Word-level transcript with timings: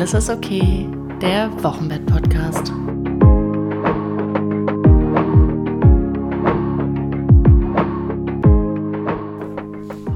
Alles 0.00 0.14
ist 0.14 0.30
okay, 0.30 0.88
der 1.20 1.50
Wochenbett-Podcast. 1.62 2.72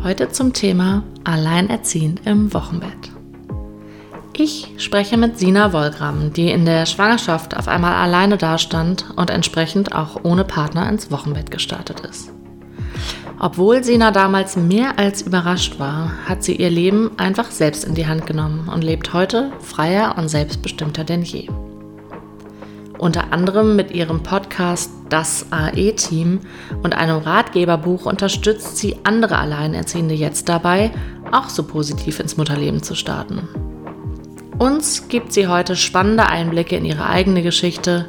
Heute 0.02 0.30
zum 0.30 0.54
Thema 0.54 1.02
Alleinerziehend 1.24 2.22
im 2.24 2.54
Wochenbett. 2.54 3.12
Ich 4.32 4.72
spreche 4.78 5.18
mit 5.18 5.38
Sina 5.38 5.74
Wollgram, 5.74 6.32
die 6.32 6.50
in 6.50 6.64
der 6.64 6.86
Schwangerschaft 6.86 7.54
auf 7.54 7.68
einmal 7.68 7.92
alleine 7.92 8.38
dastand 8.38 9.04
und 9.16 9.28
entsprechend 9.28 9.94
auch 9.94 10.24
ohne 10.24 10.44
Partner 10.44 10.88
ins 10.88 11.10
Wochenbett 11.10 11.50
gestartet 11.50 12.00
ist. 12.00 12.33
Obwohl 13.44 13.84
Sina 13.84 14.10
damals 14.10 14.56
mehr 14.56 14.98
als 14.98 15.20
überrascht 15.20 15.78
war, 15.78 16.12
hat 16.26 16.42
sie 16.42 16.56
ihr 16.56 16.70
Leben 16.70 17.10
einfach 17.18 17.50
selbst 17.50 17.84
in 17.84 17.94
die 17.94 18.06
Hand 18.06 18.26
genommen 18.26 18.70
und 18.72 18.82
lebt 18.82 19.12
heute 19.12 19.52
freier 19.60 20.14
und 20.16 20.28
selbstbestimmter 20.28 21.04
denn 21.04 21.20
je. 21.20 21.50
Unter 22.96 23.34
anderem 23.34 23.76
mit 23.76 23.90
ihrem 23.90 24.22
Podcast 24.22 24.90
Das 25.10 25.44
AE-Team 25.50 26.40
und 26.82 26.96
einem 26.96 27.18
Ratgeberbuch 27.18 28.06
unterstützt 28.06 28.78
sie 28.78 28.96
andere 29.04 29.36
Alleinerziehende 29.36 30.14
jetzt 30.14 30.48
dabei, 30.48 30.90
auch 31.30 31.50
so 31.50 31.64
positiv 31.64 32.20
ins 32.20 32.38
Mutterleben 32.38 32.82
zu 32.82 32.94
starten. 32.94 33.46
Uns 34.58 35.08
gibt 35.08 35.34
sie 35.34 35.48
heute 35.48 35.76
spannende 35.76 36.30
Einblicke 36.30 36.76
in 36.76 36.86
ihre 36.86 37.10
eigene 37.10 37.42
Geschichte, 37.42 38.06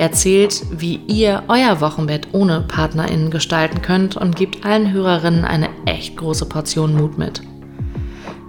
erzählt, 0.00 0.62
wie 0.70 0.98
ihr 1.06 1.42
euer 1.48 1.82
Wochenbett 1.82 2.28
ohne 2.32 2.62
PartnerInnen 2.62 3.30
gestalten 3.30 3.82
könnt 3.82 4.16
und 4.16 4.34
gibt 4.34 4.64
allen 4.64 4.92
Hörerinnen 4.92 5.44
eine 5.44 5.68
echt 5.84 6.16
große 6.16 6.46
Portion 6.46 6.94
Mut 6.94 7.18
mit. 7.18 7.42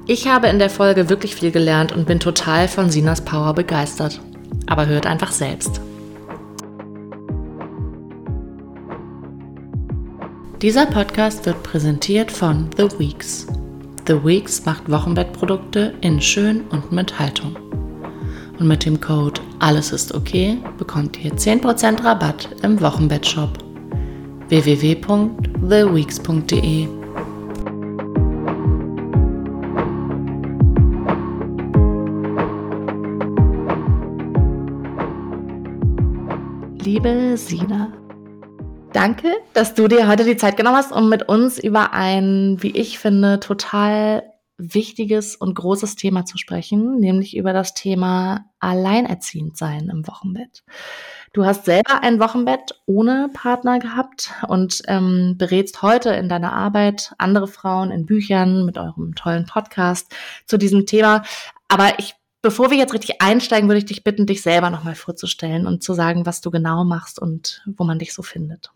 Ich 0.07 0.27
habe 0.27 0.47
in 0.47 0.59
der 0.59 0.69
Folge 0.69 1.09
wirklich 1.09 1.35
viel 1.35 1.51
gelernt 1.51 1.91
und 1.91 2.07
bin 2.07 2.21
total 2.21 2.69
von 2.69 2.89
Sinas 2.89 3.21
Power 3.21 3.53
begeistert. 3.53 4.21
Aber 4.67 4.87
hört 4.87 5.05
einfach 5.05 5.31
selbst. 5.31 5.81
Dieser 10.61 10.85
Podcast 10.85 11.45
wird 11.45 11.61
präsentiert 11.63 12.31
von 12.31 12.69
The 12.77 12.87
Weeks. 12.97 13.47
The 14.07 14.23
Weeks 14.23 14.63
macht 14.65 14.89
Wochenbettprodukte 14.89 15.95
in 15.99 16.21
schön 16.21 16.61
und 16.69 16.93
mit 16.93 17.19
Haltung. 17.19 17.57
Und 18.57 18.67
mit 18.67 18.85
dem 18.85 19.01
Code 19.01 19.41
Alles 19.61 19.91
ist 19.91 20.13
okay 20.15 20.57
bekommt 20.79 21.23
ihr 21.23 21.33
10% 21.33 22.03
Rabatt 22.03 22.49
im 22.63 22.81
Wochenbettshop 22.81 23.59
www.theweeks.de. 24.47 26.87
Liebe 36.83 37.37
Sina, 37.37 37.93
danke, 38.93 39.27
dass 39.53 39.75
du 39.75 39.87
dir 39.87 40.07
heute 40.07 40.25
die 40.25 40.37
Zeit 40.37 40.57
genommen 40.57 40.77
hast, 40.77 40.91
um 40.91 41.07
mit 41.07 41.29
uns 41.29 41.63
über 41.63 41.93
ein, 41.93 42.57
wie 42.61 42.71
ich 42.71 42.97
finde, 42.97 43.39
total 43.39 44.23
wichtiges 44.61 45.35
und 45.35 45.55
großes 45.55 45.95
Thema 45.95 46.25
zu 46.25 46.37
sprechen, 46.37 46.99
nämlich 46.99 47.35
über 47.35 47.51
das 47.51 47.73
Thema 47.73 48.45
Alleinerziehend 48.59 49.57
sein 49.57 49.89
im 49.89 50.07
Wochenbett. 50.07 50.63
Du 51.33 51.45
hast 51.45 51.65
selber 51.65 52.03
ein 52.03 52.19
Wochenbett 52.19 52.75
ohne 52.85 53.29
Partner 53.33 53.79
gehabt 53.79 54.31
und 54.47 54.81
ähm, 54.87 55.35
berätst 55.37 55.81
heute 55.81 56.11
in 56.11 56.29
deiner 56.29 56.53
Arbeit 56.53 57.13
andere 57.17 57.47
Frauen 57.47 57.89
in 57.89 58.05
Büchern 58.05 58.65
mit 58.65 58.77
eurem 58.77 59.15
tollen 59.15 59.45
Podcast 59.45 60.13
zu 60.45 60.57
diesem 60.57 60.85
Thema. 60.85 61.23
Aber 61.67 61.97
ich, 61.99 62.15
bevor 62.41 62.69
wir 62.69 62.77
jetzt 62.77 62.93
richtig 62.93 63.21
einsteigen, 63.21 63.69
würde 63.69 63.79
ich 63.79 63.85
dich 63.85 64.03
bitten, 64.03 64.25
dich 64.25 64.41
selber 64.41 64.69
nochmal 64.69 64.95
vorzustellen 64.95 65.65
und 65.65 65.83
zu 65.83 65.93
sagen, 65.93 66.25
was 66.25 66.41
du 66.41 66.51
genau 66.51 66.83
machst 66.83 67.17
und 67.17 67.63
wo 67.65 67.83
man 67.83 67.97
dich 67.97 68.13
so 68.13 68.21
findet. 68.21 68.71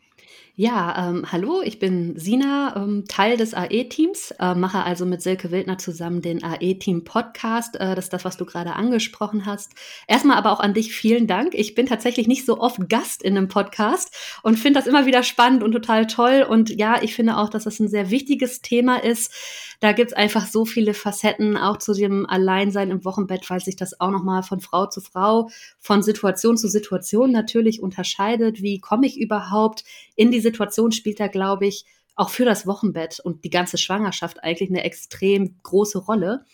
Ja, 0.57 1.09
ähm, 1.09 1.25
hallo, 1.33 1.61
ich 1.61 1.79
bin 1.79 2.17
Sina, 2.17 2.77
ähm, 2.77 3.03
Teil 3.09 3.35
des 3.35 3.53
AE-Teams, 3.53 4.31
äh, 4.39 4.55
mache 4.55 4.83
also 4.83 5.05
mit 5.05 5.21
Silke 5.21 5.51
Wildner 5.51 5.77
zusammen 5.77 6.21
den 6.21 6.45
AE-Team-Podcast. 6.45 7.75
Äh, 7.75 7.93
das 7.93 8.05
ist 8.05 8.13
das, 8.13 8.23
was 8.23 8.37
du 8.37 8.45
gerade 8.45 8.71
angesprochen 8.71 9.45
hast. 9.45 9.73
Erstmal 10.07 10.37
aber 10.37 10.53
auch 10.53 10.61
an 10.61 10.73
dich 10.73 10.93
vielen 10.95 11.27
Dank. 11.27 11.55
Ich 11.55 11.75
bin 11.75 11.87
tatsächlich 11.87 12.29
nicht 12.29 12.45
so 12.45 12.57
oft 12.61 12.87
Gast 12.87 13.21
in 13.21 13.35
einem 13.35 13.49
Podcast 13.49 14.15
und 14.43 14.57
finde 14.57 14.79
das 14.79 14.87
immer 14.87 15.05
wieder 15.05 15.23
spannend 15.23 15.61
und 15.61 15.73
total 15.73 16.07
toll. 16.07 16.45
Und 16.47 16.69
ja, 16.69 17.03
ich 17.03 17.15
finde 17.15 17.35
auch, 17.35 17.49
dass 17.49 17.65
das 17.65 17.81
ein 17.81 17.89
sehr 17.89 18.09
wichtiges 18.09 18.61
Thema 18.61 19.03
ist. 19.03 19.33
Da 19.79 19.91
gibt's 19.91 20.13
einfach 20.13 20.47
so 20.47 20.65
viele 20.65 20.93
Facetten, 20.93 21.57
auch 21.57 21.77
zu 21.77 21.93
dem 21.93 22.25
Alleinsein 22.25 22.91
im 22.91 23.05
Wochenbett, 23.05 23.49
weil 23.49 23.59
sich 23.59 23.75
das 23.75 23.99
auch 23.99 24.11
nochmal 24.11 24.43
von 24.43 24.59
Frau 24.59 24.87
zu 24.87 25.01
Frau, 25.01 25.49
von 25.79 26.01
Situation 26.01 26.57
zu 26.57 26.67
Situation 26.67 27.31
natürlich 27.31 27.81
unterscheidet. 27.81 28.61
Wie 28.61 28.79
komme 28.79 29.07
ich 29.07 29.19
überhaupt 29.19 29.83
in 30.15 30.31
diese 30.31 30.49
Situation 30.49 30.91
spielt 30.91 31.19
da, 31.19 31.27
glaube 31.27 31.67
ich, 31.67 31.85
auch 32.15 32.29
für 32.29 32.45
das 32.45 32.65
Wochenbett 32.65 33.19
und 33.19 33.43
die 33.43 33.49
ganze 33.49 33.77
Schwangerschaft 33.77 34.43
eigentlich 34.43 34.69
eine 34.69 34.83
extrem 34.83 35.57
große 35.63 35.99
Rolle. 35.99 36.45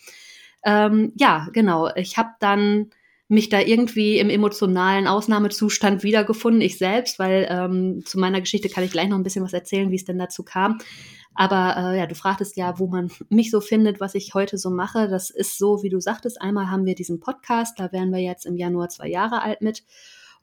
Ähm, 0.64 1.12
ja, 1.16 1.48
genau. 1.52 1.90
Ich 1.94 2.16
habe 2.16 2.30
dann 2.40 2.90
mich 3.28 3.48
da 3.48 3.60
irgendwie 3.60 4.18
im 4.18 4.28
emotionalen 4.28 5.06
Ausnahmezustand 5.06 6.02
wiedergefunden, 6.02 6.60
ich 6.60 6.76
selbst, 6.76 7.18
weil 7.18 7.46
ähm, 7.48 8.02
zu 8.04 8.18
meiner 8.18 8.40
Geschichte 8.40 8.68
kann 8.68 8.84
ich 8.84 8.92
gleich 8.92 9.08
noch 9.08 9.16
ein 9.16 9.22
bisschen 9.22 9.44
was 9.44 9.54
erzählen, 9.54 9.90
wie 9.90 9.96
es 9.96 10.04
denn 10.04 10.18
dazu 10.18 10.42
kam. 10.42 10.78
Aber 11.34 11.76
äh, 11.76 11.98
ja, 11.98 12.06
du 12.06 12.14
fragtest 12.14 12.56
ja, 12.56 12.78
wo 12.78 12.86
man 12.86 13.10
mich 13.28 13.50
so 13.50 13.60
findet, 13.60 14.00
was 14.00 14.14
ich 14.14 14.34
heute 14.34 14.58
so 14.58 14.70
mache. 14.70 15.08
Das 15.08 15.30
ist 15.30 15.58
so, 15.58 15.82
wie 15.82 15.88
du 15.88 16.00
sagtest. 16.00 16.40
Einmal 16.40 16.70
haben 16.70 16.84
wir 16.84 16.94
diesen 16.94 17.20
Podcast, 17.20 17.78
da 17.78 17.92
wären 17.92 18.10
wir 18.10 18.20
jetzt 18.20 18.46
im 18.46 18.56
Januar 18.56 18.88
zwei 18.88 19.08
Jahre 19.08 19.42
alt 19.42 19.62
mit. 19.62 19.84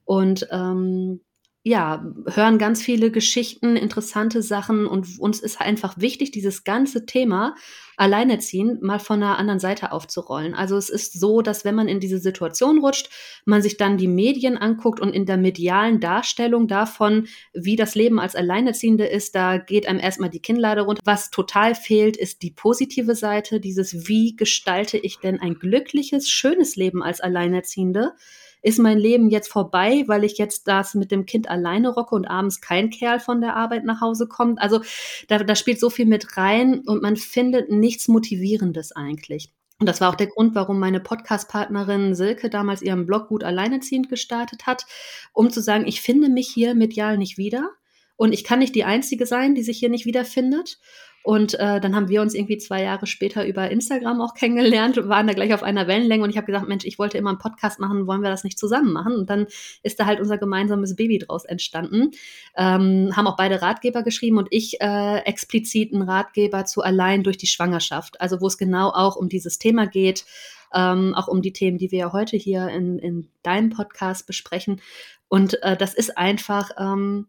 Und 0.06 0.48
ähm, 0.52 1.22
ja, 1.69 2.03
hören 2.25 2.57
ganz 2.57 2.81
viele 2.81 3.12
Geschichten, 3.12 3.75
interessante 3.75 4.41
Sachen 4.41 4.88
und 4.88 5.19
uns 5.19 5.40
ist 5.40 5.62
einfach 5.62 6.00
wichtig, 6.00 6.31
dieses 6.31 6.63
ganze 6.63 7.06
Thema 7.06 7.53
Alleinerziehen 7.96 8.80
mal 8.81 8.97
von 8.97 9.22
einer 9.22 9.38
anderen 9.38 9.59
Seite 9.59 9.91
aufzurollen. 9.91 10.56
Also 10.56 10.78
es 10.78 10.90
ist 10.90 11.19
so, 11.19 11.44
dass 11.44 11.66
wenn 11.66 11.75
man 11.75 11.88
in 11.88 12.00
diese 12.00 12.18
Situation 12.18 12.80
rutscht, 12.80 13.12
man 13.46 13.62
sich 13.62 13.78
dann 13.78 14.00
die 14.00 14.07
Medien 14.07 14.57
anguckt 14.57 15.00
und 15.00 15.13
in 15.13 15.28
der 15.28 15.38
medialen 15.38 16.00
Darstellung 16.00 16.68
davon, 16.68 17.28
wie 17.53 17.75
das 17.75 17.94
Leben 17.94 18.19
als 18.19 18.36
Alleinerziehende 18.36 19.06
ist, 19.06 19.36
da 19.36 19.59
geht 19.59 19.88
einem 19.88 20.00
erstmal 20.00 20.31
die 20.31 20.41
Kinnlade 20.41 20.81
runter. 20.81 21.03
Was 21.06 21.30
total 21.30 21.75
fehlt, 21.75 22.18
ist 22.18 22.41
die 22.41 22.51
positive 22.51 23.13
Seite, 23.13 23.59
dieses 23.59 24.07
wie 24.07 24.36
gestalte 24.36 24.97
ich 24.97 25.19
denn 25.19 25.40
ein 25.40 25.53
glückliches, 25.53 26.31
schönes 26.31 26.78
Leben 26.78 27.03
als 27.03 27.22
Alleinerziehende? 27.22 28.13
Ist 28.62 28.80
mein 28.80 28.97
Leben 28.97 29.30
jetzt 29.30 29.52
vorbei, 29.52 30.03
weil 30.08 30.24
ich 30.24 30.38
jetzt 30.38 30.68
das 30.68 30.94
mit 30.96 31.12
dem 31.12 31.25
Kind 31.25 31.50
alleine 31.50 31.90
rocke 31.90 32.16
und 32.16 32.25
abends 32.25 32.62
kein 32.62 32.90
Kerl 32.90 33.20
von 33.20 33.42
der 33.42 33.56
Arbeit 33.56 33.86
nach 33.86 34.02
Hause 34.02 34.28
kommt. 34.28 34.62
Also 34.62 34.81
da, 35.28 35.40
da 35.40 35.56
spielt 35.56 35.80
so 35.80 35.90
viel 35.90 36.06
mit 36.06 36.38
rein 36.38 36.80
und 36.86 37.02
man 37.02 37.16
findet 37.16 37.69
nichts 37.69 38.08
Motivierendes 38.08 38.92
eigentlich. 38.92 39.53
Und 39.80 39.88
das 39.88 40.02
war 40.02 40.09
auch 40.09 40.16
der 40.16 40.28
Grund, 40.28 40.56
warum 40.56 40.78
meine 40.78 41.00
Podcast-Partnerin 41.00 42.14
Silke 42.14 42.50
damals 42.50 42.81
ihren 42.81 43.06
Blog 43.06 43.30
gut 43.30 43.46
alleinerziehend 43.46 44.09
gestartet 44.09 44.66
hat, 44.66 44.86
um 45.31 45.52
zu 45.52 45.62
sagen, 45.62 45.88
ich 45.88 46.02
finde 46.02 46.28
mich 46.28 46.50
hier 46.50 46.75
medial 46.75 47.18
nicht 47.18 47.38
wieder 47.38 47.69
und 48.18 48.34
ich 48.34 48.44
kann 48.44 48.59
nicht 48.59 48.75
die 48.75 48.84
Einzige 48.84 49.25
sein, 49.25 49.56
die 49.56 49.64
sich 49.64 49.80
hier 49.80 49.88
nicht 49.88 50.06
wiederfindet. 50.06 50.80
Und 51.30 51.54
äh, 51.60 51.80
dann 51.80 51.96
haben 51.96 52.10
wir 52.10 52.24
uns 52.24 52.34
irgendwie 52.34 52.58
zwei 52.58 52.82
Jahre 52.82 53.06
später 53.06 53.46
über 53.46 53.70
Instagram 53.70 54.20
auch 54.20 54.34
kennengelernt, 54.34 54.98
waren 55.08 55.28
da 55.28 55.34
gleich 55.34 55.54
auf 55.54 55.62
einer 55.62 55.86
Wellenlänge 55.86 56.24
und 56.24 56.32
ich 56.32 56.38
habe 56.38 56.48
gesagt, 56.48 56.68
Mensch, 56.68 56.86
ich 56.86 56.98
wollte 56.98 57.20
immer 57.20 57.30
einen 57.30 57.38
Podcast 57.38 57.80
machen, 57.80 58.08
wollen 58.08 58.24
wir 58.24 58.32
das 58.32 58.44
nicht 58.44 58.58
zusammen 58.58 58.92
machen? 58.94 59.14
Und 59.14 59.30
dann 59.30 59.46
ist 59.84 60.00
da 60.00 60.08
halt 60.08 60.20
unser 60.20 60.40
gemeinsames 60.40 60.96
Baby 60.96 61.20
draus 61.20 61.46
entstanden. 61.46 62.10
Ähm, 62.58 63.16
haben 63.16 63.28
auch 63.28 63.38
beide 63.38 63.62
Ratgeber 63.62 64.02
geschrieben 64.02 64.40
und 64.40 64.48
ich 64.50 64.82
äh, 64.82 65.20
explizit 65.20 65.94
einen 65.94 66.02
Ratgeber 66.02 66.66
zu 66.66 66.82
allein 66.82 67.22
durch 67.22 67.38
die 67.38 67.46
Schwangerschaft, 67.46 68.20
also 68.20 68.42
wo 68.42 68.48
es 68.48 68.58
genau 68.58 68.90
auch 68.90 69.16
um 69.16 69.30
dieses 69.30 69.60
Thema 69.60 69.86
geht, 69.86 70.26
ähm, 70.74 71.14
auch 71.14 71.28
um 71.28 71.44
die 71.44 71.54
Themen, 71.54 71.78
die 71.78 71.92
wir 71.92 72.00
ja 72.00 72.12
heute 72.12 72.38
hier 72.38 72.70
in, 72.70 72.98
in 72.98 73.30
deinem 73.44 73.70
Podcast 73.70 74.25
besprechen. 74.25 74.82
Und 75.28 75.62
äh, 75.62 75.78
das 75.78 75.94
ist 75.94 76.18
einfach 76.18 76.72
ähm, 76.80 77.28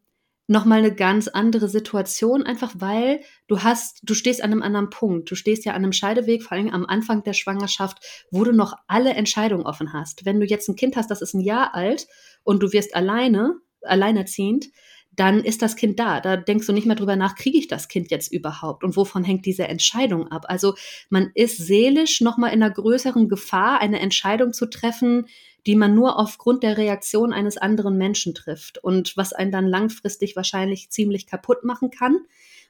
nochmal 0.51 0.79
eine 0.79 0.93
ganz 0.93 1.29
andere 1.29 1.69
Situation, 1.69 2.43
einfach 2.43 2.73
weil 2.77 3.21
du 3.47 3.63
hast, 3.63 4.01
du 4.03 4.15
stehst 4.15 4.43
an 4.43 4.51
einem 4.51 4.63
anderen 4.63 4.91
Punkt. 4.91 5.31
Du 5.31 5.37
stehst 5.37 5.65
ja 5.65 5.73
an 5.73 5.85
einem 5.85 5.93
Scheideweg, 5.93 6.43
vor 6.43 6.57
allem 6.57 6.71
am 6.71 6.85
Anfang 6.87 7.23
der 7.23 7.35
Schwangerschaft, 7.35 8.27
wo 8.33 8.43
du 8.43 8.53
noch 8.53 8.75
alle 8.89 9.15
Entscheidungen 9.15 9.65
offen 9.65 9.93
hast. 9.93 10.25
Wenn 10.25 10.41
du 10.41 10.47
jetzt 10.47 10.69
ein 10.69 10.75
Kind 10.75 10.97
hast, 10.97 11.09
das 11.09 11.23
ist 11.23 11.35
ein 11.35 11.41
Jahr 11.41 11.77
alt 11.77 12.09
und 12.43 12.65
du 12.65 12.73
wirst 12.73 12.97
alleine, 12.97 13.61
alleinerziehend, 13.83 14.71
dann 15.13 15.39
ist 15.45 15.63
das 15.63 15.77
Kind 15.77 16.01
da. 16.01 16.21
Da 16.21 16.37
denkst 16.37 16.67
du 16.67 16.73
nicht 16.73 16.87
mehr 16.87 16.97
drüber 16.97 17.15
nach, 17.15 17.37
kriege 17.37 17.59
ich 17.59 17.69
das 17.69 17.87
Kind 17.87 18.11
jetzt 18.11 18.33
überhaupt 18.33 18.83
und 18.83 18.97
wovon 18.97 19.23
hängt 19.23 19.47
diese 19.47 19.69
Entscheidung 19.69 20.33
ab? 20.33 20.47
Also 20.49 20.75
man 21.11 21.31
ist 21.35 21.59
seelisch 21.59 22.21
nochmal 22.23 22.53
in 22.53 22.61
einer 22.61 22.75
größeren 22.75 23.29
Gefahr, 23.29 23.81
eine 23.81 24.01
Entscheidung 24.01 24.53
zu 24.53 24.69
treffen, 24.69 25.27
die 25.67 25.77
man 25.77 25.95
nur 25.95 26.19
aufgrund 26.19 26.63
der 26.63 26.77
Reaktion 26.79 27.33
eines 27.33 27.57
anderen 27.57 27.97
Menschen 27.97 28.35
trifft 28.35 28.79
und 28.79 29.17
was 29.17 29.33
einen 29.33 29.53
dann 29.53 29.67
langfristig 29.67 30.37
wahrscheinlich 30.37 30.91
ziemlich 30.91 31.27
kaputt 31.27 31.65
machen 31.65 31.91
kann. 31.91 32.19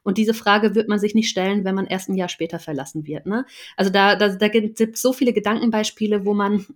Und 0.02 0.19
diese 0.19 0.34
Frage 0.34 0.75
wird 0.75 0.88
man 0.88 0.98
sich 0.98 1.14
nicht 1.14 1.28
stellen, 1.28 1.64
wenn 1.64 1.75
man 1.75 1.87
erst 1.87 2.08
ein 2.08 2.14
Jahr 2.14 2.28
später 2.28 2.58
verlassen 2.58 3.06
wird. 3.06 3.26
Ne? 3.26 3.44
Also 3.76 3.90
da, 3.90 4.16
da, 4.16 4.28
da 4.28 4.48
gibt 4.48 4.81
es 4.81 5.02
so 5.02 5.12
viele 5.12 5.32
Gedankenbeispiele, 5.32 6.25
wo 6.25 6.32
man 6.32 6.66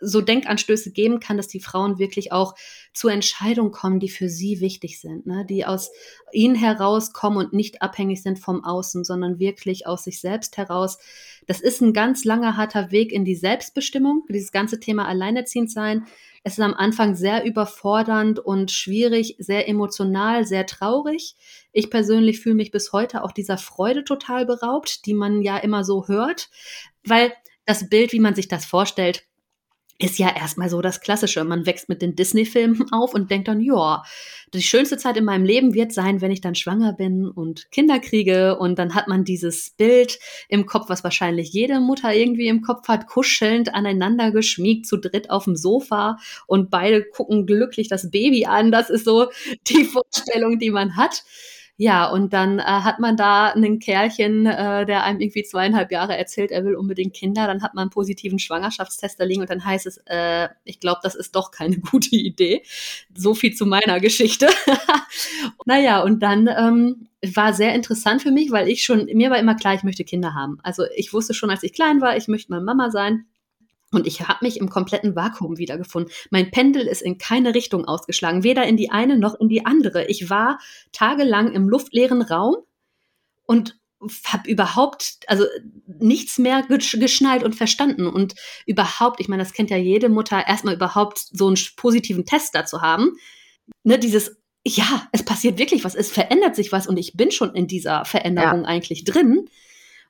so 0.00 0.20
Denkanstöße 0.20 0.92
geben 0.92 1.20
kann, 1.20 1.36
dass 1.36 1.48
die 1.48 1.60
Frauen 1.60 1.98
wirklich 1.98 2.32
auch 2.32 2.54
zu 2.92 3.08
Entscheidungen 3.08 3.70
kommen, 3.70 4.00
die 4.00 4.08
für 4.08 4.28
sie 4.28 4.60
wichtig 4.60 5.00
sind, 5.00 5.26
ne? 5.26 5.44
die 5.48 5.66
aus 5.66 5.90
ihnen 6.32 6.54
herauskommen 6.54 7.38
und 7.38 7.52
nicht 7.52 7.82
abhängig 7.82 8.22
sind 8.22 8.38
vom 8.38 8.64
Außen, 8.64 9.04
sondern 9.04 9.38
wirklich 9.38 9.86
aus 9.86 10.04
sich 10.04 10.20
selbst 10.20 10.56
heraus. 10.56 10.98
Das 11.46 11.60
ist 11.60 11.80
ein 11.80 11.92
ganz 11.92 12.24
langer, 12.24 12.56
harter 12.56 12.90
Weg 12.90 13.12
in 13.12 13.24
die 13.24 13.36
Selbstbestimmung, 13.36 14.24
dieses 14.28 14.52
ganze 14.52 14.80
Thema 14.80 15.06
Alleinerziehend 15.06 15.70
sein. 15.70 16.06
Es 16.42 16.54
ist 16.54 16.64
am 16.64 16.74
Anfang 16.74 17.14
sehr 17.14 17.44
überfordernd 17.44 18.38
und 18.38 18.70
schwierig, 18.70 19.36
sehr 19.38 19.68
emotional, 19.68 20.46
sehr 20.46 20.66
traurig. 20.66 21.36
Ich 21.72 21.90
persönlich 21.90 22.40
fühle 22.40 22.54
mich 22.54 22.70
bis 22.70 22.92
heute 22.92 23.22
auch 23.24 23.32
dieser 23.32 23.58
Freude 23.58 24.04
total 24.04 24.46
beraubt, 24.46 25.04
die 25.04 25.14
man 25.14 25.42
ja 25.42 25.58
immer 25.58 25.84
so 25.84 26.08
hört, 26.08 26.48
weil 27.04 27.32
das 27.66 27.88
Bild, 27.88 28.12
wie 28.12 28.20
man 28.20 28.34
sich 28.34 28.48
das 28.48 28.64
vorstellt, 28.64 29.24
ist 30.02 30.18
ja 30.18 30.34
erstmal 30.34 30.70
so 30.70 30.80
das 30.80 31.00
Klassische. 31.00 31.44
Man 31.44 31.66
wächst 31.66 31.88
mit 31.88 32.02
den 32.02 32.16
Disney-Filmen 32.16 32.86
auf 32.92 33.14
und 33.14 33.30
denkt 33.30 33.48
dann, 33.48 33.60
ja, 33.60 34.02
die 34.54 34.62
schönste 34.62 34.96
Zeit 34.96 35.16
in 35.16 35.24
meinem 35.24 35.44
Leben 35.44 35.74
wird 35.74 35.92
sein, 35.92 36.20
wenn 36.20 36.30
ich 36.30 36.40
dann 36.40 36.54
schwanger 36.54 36.92
bin 36.92 37.28
und 37.28 37.70
Kinder 37.70 38.00
kriege. 38.00 38.58
Und 38.58 38.78
dann 38.78 38.94
hat 38.94 39.08
man 39.08 39.24
dieses 39.24 39.70
Bild 39.70 40.18
im 40.48 40.66
Kopf, 40.66 40.88
was 40.88 41.04
wahrscheinlich 41.04 41.52
jede 41.52 41.80
Mutter 41.80 42.14
irgendwie 42.14 42.48
im 42.48 42.62
Kopf 42.62 42.88
hat, 42.88 43.06
kuschelnd 43.06 43.74
aneinander 43.74 44.32
geschmiegt, 44.32 44.86
zu 44.86 44.96
dritt 44.96 45.30
auf 45.30 45.44
dem 45.44 45.54
Sofa 45.54 46.16
und 46.46 46.70
beide 46.70 47.04
gucken 47.04 47.46
glücklich 47.46 47.88
das 47.88 48.10
Baby 48.10 48.46
an. 48.46 48.72
Das 48.72 48.90
ist 48.90 49.04
so 49.04 49.28
die 49.68 49.84
Vorstellung, 50.12 50.58
die 50.58 50.70
man 50.70 50.96
hat. 50.96 51.22
Ja, 51.82 52.10
und 52.10 52.34
dann 52.34 52.58
äh, 52.58 52.62
hat 52.62 52.98
man 52.98 53.16
da 53.16 53.46
einen 53.46 53.78
Kerlchen, 53.78 54.44
äh, 54.44 54.84
der 54.84 55.02
einem 55.02 55.18
irgendwie 55.18 55.44
zweieinhalb 55.44 55.90
Jahre 55.90 56.14
erzählt, 56.14 56.50
er 56.50 56.62
will 56.62 56.74
unbedingt 56.74 57.14
Kinder. 57.14 57.46
Dann 57.46 57.62
hat 57.62 57.72
man 57.72 57.84
einen 57.84 57.90
positiven 57.90 58.38
Schwangerschaftstest 58.38 59.18
da 59.18 59.24
liegen 59.24 59.40
und 59.40 59.48
dann 59.48 59.64
heißt 59.64 59.86
es, 59.86 59.96
äh, 60.04 60.50
ich 60.64 60.78
glaube, 60.78 61.00
das 61.02 61.14
ist 61.14 61.34
doch 61.34 61.50
keine 61.50 61.78
gute 61.90 62.16
Idee. 62.16 62.64
So 63.16 63.32
viel 63.32 63.54
zu 63.54 63.64
meiner 63.64 63.98
Geschichte. 63.98 64.48
naja, 65.64 66.02
und 66.02 66.22
dann 66.22 66.48
ähm, 66.48 67.08
war 67.34 67.54
sehr 67.54 67.74
interessant 67.74 68.20
für 68.20 68.30
mich, 68.30 68.50
weil 68.50 68.68
ich 68.68 68.82
schon, 68.82 69.06
mir 69.14 69.30
war 69.30 69.38
immer 69.38 69.54
klar, 69.54 69.72
ich 69.72 69.82
möchte 69.82 70.04
Kinder 70.04 70.34
haben. 70.34 70.58
Also 70.62 70.84
ich 70.94 71.14
wusste 71.14 71.32
schon, 71.32 71.48
als 71.48 71.62
ich 71.62 71.72
klein 71.72 72.02
war, 72.02 72.14
ich 72.14 72.28
möchte 72.28 72.52
mal 72.52 72.60
Mama 72.60 72.90
sein. 72.90 73.24
Und 73.92 74.06
ich 74.06 74.20
habe 74.20 74.44
mich 74.44 74.58
im 74.58 74.70
kompletten 74.70 75.16
Vakuum 75.16 75.58
wiedergefunden. 75.58 76.12
Mein 76.30 76.50
Pendel 76.50 76.86
ist 76.86 77.02
in 77.02 77.18
keine 77.18 77.54
Richtung 77.54 77.84
ausgeschlagen, 77.84 78.44
weder 78.44 78.64
in 78.64 78.76
die 78.76 78.90
eine 78.90 79.18
noch 79.18 79.34
in 79.40 79.48
die 79.48 79.66
andere. 79.66 80.06
Ich 80.06 80.30
war 80.30 80.58
tagelang 80.92 81.52
im 81.52 81.68
luftleeren 81.68 82.22
Raum 82.22 82.56
und 83.46 83.76
habe 84.26 84.48
überhaupt, 84.48 85.18
also 85.26 85.44
nichts 85.86 86.38
mehr 86.38 86.62
geschnallt 86.62 87.42
und 87.42 87.54
verstanden 87.54 88.06
und 88.06 88.34
überhaupt, 88.64 89.20
ich 89.20 89.28
meine, 89.28 89.42
das 89.42 89.52
kennt 89.52 89.70
ja 89.70 89.76
jede 89.76 90.08
Mutter, 90.08 90.46
erstmal 90.46 90.74
überhaupt 90.74 91.18
so 91.18 91.48
einen 91.48 91.58
positiven 91.76 92.24
Test 92.24 92.54
dazu 92.54 92.80
haben. 92.80 93.10
Ne, 93.84 93.98
dieses, 93.98 94.36
ja, 94.66 95.08
es 95.12 95.24
passiert 95.24 95.58
wirklich 95.58 95.84
was, 95.84 95.94
es 95.94 96.10
verändert 96.10 96.56
sich 96.56 96.72
was 96.72 96.86
und 96.86 96.96
ich 96.96 97.14
bin 97.14 97.30
schon 97.30 97.54
in 97.54 97.66
dieser 97.66 98.04
Veränderung 98.04 98.62
ja. 98.62 98.68
eigentlich 98.68 99.04
drin. 99.04 99.48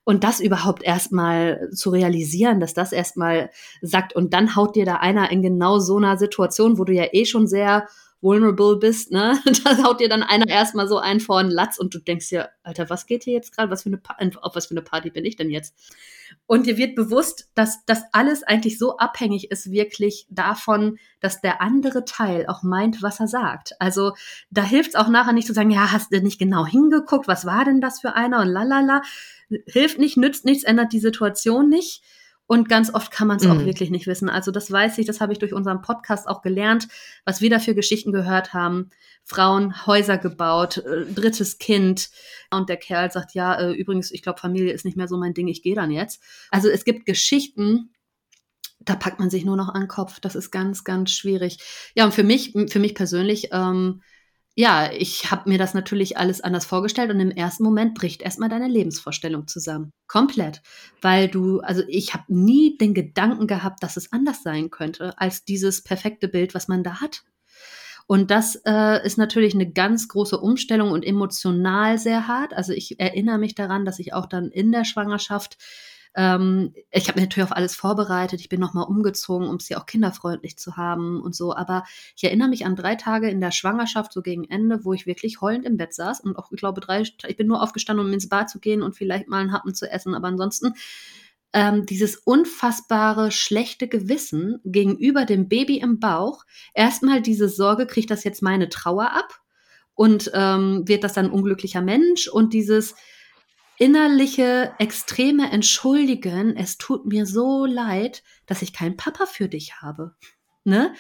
Und 0.05 0.25
das 0.25 0.41
überhaupt 0.41 0.82
erstmal 0.82 1.69
zu 1.73 1.91
realisieren, 1.91 2.58
dass 2.58 2.75
das 2.75 2.93
erstmal 2.93 3.50
sagt 3.82 4.14
und 4.14 4.32
dann 4.32 4.56
haut 4.56 4.75
dir 4.75 4.85
da 4.85 4.97
einer 4.97 5.31
in 5.31 5.43
genau 5.43 5.79
so 5.79 5.99
einer 5.99 6.17
Situation, 6.17 6.79
wo 6.79 6.85
du 6.85 6.93
ja 6.93 7.06
eh 7.12 7.26
schon 7.26 7.47
sehr 7.47 7.87
vulnerable 8.20 8.76
bist, 8.76 9.12
ne? 9.12 9.38
Da 9.64 9.82
haut 9.85 10.00
dir 10.00 10.08
dann 10.08 10.23
einer 10.23 10.49
erstmal 10.49 10.88
so 10.88 10.99
einen 10.99 11.20
vor 11.20 11.43
den 11.43 11.50
Latz 11.50 11.79
und 11.79 11.94
du 11.94 11.99
denkst 11.99 12.29
dir, 12.29 12.50
Alter, 12.62 12.91
was 12.91 13.06
geht 13.06 13.25
hier 13.25 13.35
jetzt 13.35 13.55
gerade? 13.56 13.73
Auf 13.73 14.56
was 14.56 14.67
für 14.67 14.73
eine 14.73 14.82
Party 14.82 15.11
bin 15.11 15.25
ich 15.25 15.37
denn 15.37 15.50
jetzt? 15.50 15.75
Und 16.50 16.67
dir 16.67 16.76
wird 16.76 16.97
bewusst, 16.97 17.49
dass 17.55 17.85
das 17.87 18.02
alles 18.11 18.43
eigentlich 18.43 18.76
so 18.76 18.97
abhängig 18.97 19.52
ist 19.52 19.70
wirklich 19.70 20.26
davon, 20.31 20.99
dass 21.20 21.41
der 21.41 21.62
andere 21.62 22.05
Teil 22.05 22.49
auch 22.49 22.64
meint, 22.64 23.05
was 23.05 23.20
er 23.20 23.29
sagt. 23.29 23.75
Also 23.79 24.14
da 24.50 24.64
hilft 24.64 24.88
es 24.88 24.94
auch 24.97 25.06
nachher 25.06 25.32
nicht 25.32 25.47
zu 25.47 25.52
sagen, 25.52 25.70
ja, 25.70 25.93
hast 25.93 26.12
du 26.12 26.20
nicht 26.20 26.41
genau 26.41 26.67
hingeguckt, 26.67 27.29
was 27.29 27.47
war 27.47 27.64
denn 27.64 27.81
das 27.81 28.00
für 28.00 28.17
einer 28.17 28.41
und 28.41 28.49
lalala. 28.49 29.02
Hilft 29.67 30.00
nicht, 30.00 30.17
nützt 30.17 30.44
nichts, 30.44 30.64
ändert 30.64 30.93
die 30.93 30.99
Situation 30.99 31.69
nicht 31.69 32.02
und 32.50 32.69
ganz 32.69 32.93
oft 32.93 33.12
kann 33.12 33.29
man 33.29 33.37
es 33.37 33.44
mhm. 33.44 33.52
auch 33.52 33.64
wirklich 33.64 33.91
nicht 33.91 34.08
wissen. 34.08 34.29
Also 34.29 34.50
das 34.50 34.73
weiß 34.73 34.99
ich, 34.99 35.06
das 35.06 35.20
habe 35.20 35.32
ich 35.32 35.38
durch 35.38 35.52
unseren 35.52 35.82
Podcast 35.82 36.26
auch 36.26 36.43
gelernt, 36.43 36.88
was 37.25 37.41
wir 37.41 37.49
da 37.49 37.61
für 37.61 37.76
Geschichten 37.76 38.11
gehört 38.11 38.52
haben. 38.52 38.91
Frauen 39.23 39.87
Häuser 39.87 40.19
gebaut, 40.19 40.79
äh, 40.79 41.05
drittes 41.06 41.58
Kind. 41.58 42.11
Und 42.50 42.69
der 42.69 42.76
Kerl 42.76 43.12
sagt, 43.12 43.35
ja, 43.35 43.55
äh, 43.55 43.70
übrigens, 43.70 44.11
ich 44.11 44.23
glaube, 44.23 44.41
Familie 44.41 44.73
ist 44.73 44.85
nicht 44.85 44.97
mehr 44.97 45.06
so 45.06 45.17
mein 45.17 45.32
Ding, 45.32 45.47
ich 45.47 45.62
gehe 45.62 45.76
dann 45.76 45.93
jetzt. 45.93 46.25
Also 46.50 46.69
es 46.69 46.85
gibt 46.85 47.06
Geschichten, 47.06 47.91
da 48.81 48.96
packt 48.96 49.20
man 49.20 49.31
sich 49.31 49.44
nur 49.44 49.56
noch 49.56 49.69
an 49.69 49.82
den 49.82 49.88
Kopf. 49.88 50.19
Das 50.19 50.35
ist 50.35 50.50
ganz, 50.50 50.82
ganz 50.82 51.12
schwierig. 51.12 51.58
Ja, 51.94 52.05
und 52.05 52.14
für 52.14 52.25
mich, 52.25 52.53
für 52.67 52.81
mich 52.81 52.96
persönlich, 52.96 53.50
ähm, 53.53 54.03
ja, 54.56 54.91
ich 54.93 55.31
habe 55.31 55.49
mir 55.49 55.58
das 55.58 55.75
natürlich 55.75 56.19
alles 56.19 56.41
anders 56.41 56.64
vorgestellt 56.64 57.11
und 57.11 57.20
im 57.20 57.31
ersten 57.31 57.62
Moment 57.62 57.94
bricht 57.94 58.20
erstmal 58.20 58.49
deine 58.49 58.69
Lebensvorstellung 58.69 59.47
zusammen. 59.47 59.93
Komplett. 60.06 60.61
Weil 61.00 61.29
du, 61.29 61.61
also 61.61 61.82
ich 61.87 62.14
habe 62.14 62.25
nie 62.29 62.76
den 62.76 62.93
Gedanken 62.93 63.47
gehabt, 63.47 63.82
dass 63.82 63.97
es 63.97 64.12
anders 64.12 64.43
sein 64.43 64.70
könnte, 64.70 65.19
als 65.19 65.44
dieses 65.44 65.82
perfekte 65.82 66.29
Bild, 66.29 66.55
was 66.55 66.69
man 66.69 66.82
da 66.82 67.00
hat. 67.00 67.23
Und 68.08 68.32
das 68.32 68.61
äh, 68.67 69.06
ist 69.06 69.19
natürlich 69.19 69.55
eine 69.55 69.70
ganz 69.70 70.08
große 70.08 70.37
Umstellung 70.37 70.91
und 70.91 71.06
emotional 71.06 71.96
sehr 71.96 72.26
hart. 72.26 72.53
Also 72.53 72.73
ich 72.73 72.99
erinnere 72.99 73.38
mich 73.38 73.55
daran, 73.55 73.85
dass 73.85 74.00
ich 74.00 74.14
auch 74.14 74.26
dann 74.26 74.50
in 74.50 74.73
der 74.73 74.85
Schwangerschaft 74.85 75.58
ähm, 76.14 76.74
ich 76.90 77.08
habe 77.08 77.20
mich 77.20 77.28
natürlich 77.28 77.50
auf 77.50 77.56
alles 77.56 77.74
vorbereitet. 77.74 78.40
Ich 78.40 78.48
bin 78.48 78.60
nochmal 78.60 78.86
umgezogen, 78.86 79.48
um 79.48 79.56
es 79.56 79.68
ja 79.68 79.78
auch 79.78 79.86
kinderfreundlich 79.86 80.58
zu 80.58 80.76
haben 80.76 81.20
und 81.20 81.34
so. 81.34 81.54
Aber 81.54 81.84
ich 82.16 82.24
erinnere 82.24 82.48
mich 82.48 82.66
an 82.66 82.76
drei 82.76 82.96
Tage 82.96 83.30
in 83.30 83.40
der 83.40 83.52
Schwangerschaft, 83.52 84.12
so 84.12 84.22
gegen 84.22 84.44
Ende, 84.44 84.84
wo 84.84 84.92
ich 84.92 85.06
wirklich 85.06 85.40
heulend 85.40 85.64
im 85.66 85.76
Bett 85.76 85.94
saß 85.94 86.20
und 86.20 86.36
auch, 86.36 86.50
ich 86.50 86.58
glaube, 86.58 86.80
drei, 86.80 87.02
ich 87.02 87.36
bin 87.36 87.46
nur 87.46 87.62
aufgestanden, 87.62 88.04
um 88.04 88.12
ins 88.12 88.28
Bad 88.28 88.50
zu 88.50 88.58
gehen 88.58 88.82
und 88.82 88.96
vielleicht 88.96 89.28
mal 89.28 89.38
einen 89.38 89.52
Happen 89.52 89.74
zu 89.74 89.90
essen. 89.90 90.14
Aber 90.14 90.28
ansonsten 90.28 90.74
ähm, 91.52 91.86
dieses 91.86 92.16
unfassbare 92.16 93.30
schlechte 93.30 93.88
Gewissen 93.88 94.60
gegenüber 94.64 95.24
dem 95.24 95.48
Baby 95.48 95.78
im 95.78 95.98
Bauch. 95.98 96.44
Erstmal 96.74 97.22
diese 97.22 97.48
Sorge, 97.48 97.86
kriegt 97.86 98.10
das 98.10 98.24
jetzt 98.24 98.42
meine 98.42 98.68
Trauer 98.68 99.12
ab? 99.12 99.40
Und 99.94 100.30
ähm, 100.32 100.84
wird 100.86 101.04
das 101.04 101.12
dann 101.12 101.26
ein 101.26 101.32
unglücklicher 101.32 101.82
Mensch? 101.82 102.28
Und 102.28 102.52
dieses, 102.52 102.94
innerliche, 103.81 104.75
extreme 104.79 105.50
Entschuldigen, 105.50 106.55
es 106.55 106.77
tut 106.77 107.06
mir 107.06 107.25
so 107.25 107.65
leid, 107.65 108.23
dass 108.44 108.61
ich 108.61 108.75
keinen 108.75 108.99
Papa 108.99 109.25
für 109.25 109.49
dich 109.49 109.81
habe. 109.81 110.15
Ne? 110.65 110.93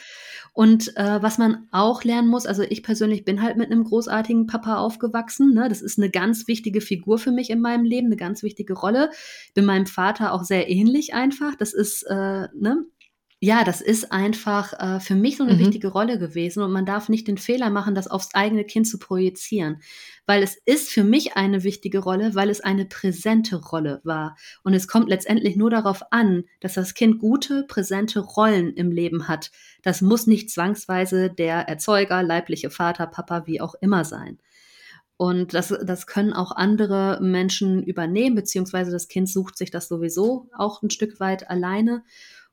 Und 0.54 0.96
äh, 0.96 1.22
was 1.22 1.36
man 1.36 1.68
auch 1.72 2.04
lernen 2.04 2.28
muss, 2.28 2.46
also 2.46 2.62
ich 2.62 2.82
persönlich 2.82 3.26
bin 3.26 3.42
halt 3.42 3.58
mit 3.58 3.70
einem 3.70 3.84
großartigen 3.84 4.46
Papa 4.46 4.78
aufgewachsen. 4.78 5.52
Ne? 5.52 5.68
Das 5.68 5.82
ist 5.82 5.98
eine 5.98 6.08
ganz 6.08 6.48
wichtige 6.48 6.80
Figur 6.80 7.18
für 7.18 7.32
mich 7.32 7.50
in 7.50 7.60
meinem 7.60 7.84
Leben, 7.84 8.06
eine 8.06 8.16
ganz 8.16 8.42
wichtige 8.42 8.72
Rolle. 8.72 9.10
Bin 9.52 9.66
meinem 9.66 9.86
Vater 9.86 10.32
auch 10.32 10.44
sehr 10.44 10.70
ähnlich 10.70 11.12
einfach. 11.12 11.56
Das 11.56 11.74
ist, 11.74 12.04
äh, 12.04 12.48
ne? 12.54 12.86
Ja, 13.42 13.64
das 13.64 13.80
ist 13.80 14.12
einfach 14.12 14.74
äh, 14.78 15.00
für 15.00 15.14
mich 15.14 15.38
so 15.38 15.44
eine 15.44 15.54
mhm. 15.54 15.60
wichtige 15.60 15.88
Rolle 15.88 16.18
gewesen 16.18 16.62
und 16.62 16.72
man 16.72 16.84
darf 16.84 17.08
nicht 17.08 17.26
den 17.26 17.38
Fehler 17.38 17.70
machen, 17.70 17.94
das 17.94 18.06
aufs 18.06 18.34
eigene 18.34 18.64
Kind 18.64 18.86
zu 18.86 18.98
projizieren, 18.98 19.80
weil 20.26 20.42
es 20.42 20.56
ist 20.66 20.90
für 20.90 21.04
mich 21.04 21.38
eine 21.38 21.62
wichtige 21.64 22.00
Rolle, 22.00 22.34
weil 22.34 22.50
es 22.50 22.60
eine 22.60 22.84
präsente 22.84 23.56
Rolle 23.56 24.02
war 24.04 24.36
und 24.62 24.74
es 24.74 24.88
kommt 24.88 25.08
letztendlich 25.08 25.56
nur 25.56 25.70
darauf 25.70 26.02
an, 26.10 26.44
dass 26.60 26.74
das 26.74 26.92
Kind 26.92 27.18
gute, 27.18 27.64
präsente 27.66 28.20
Rollen 28.20 28.74
im 28.74 28.92
Leben 28.92 29.26
hat. 29.26 29.50
Das 29.80 30.02
muss 30.02 30.26
nicht 30.26 30.50
zwangsweise 30.50 31.30
der 31.30 31.66
Erzeuger, 31.66 32.22
leibliche 32.22 32.68
Vater, 32.68 33.06
Papa, 33.06 33.46
wie 33.46 33.62
auch 33.62 33.74
immer 33.80 34.04
sein. 34.04 34.38
Und 35.16 35.52
das, 35.54 35.68
das 35.68 36.06
können 36.06 36.32
auch 36.32 36.50
andere 36.50 37.20
Menschen 37.22 37.82
übernehmen, 37.82 38.34
beziehungsweise 38.34 38.90
das 38.90 39.08
Kind 39.08 39.30
sucht 39.30 39.56
sich 39.56 39.70
das 39.70 39.88
sowieso 39.88 40.48
auch 40.56 40.82
ein 40.82 40.90
Stück 40.90 41.20
weit 41.20 41.48
alleine. 41.50 42.04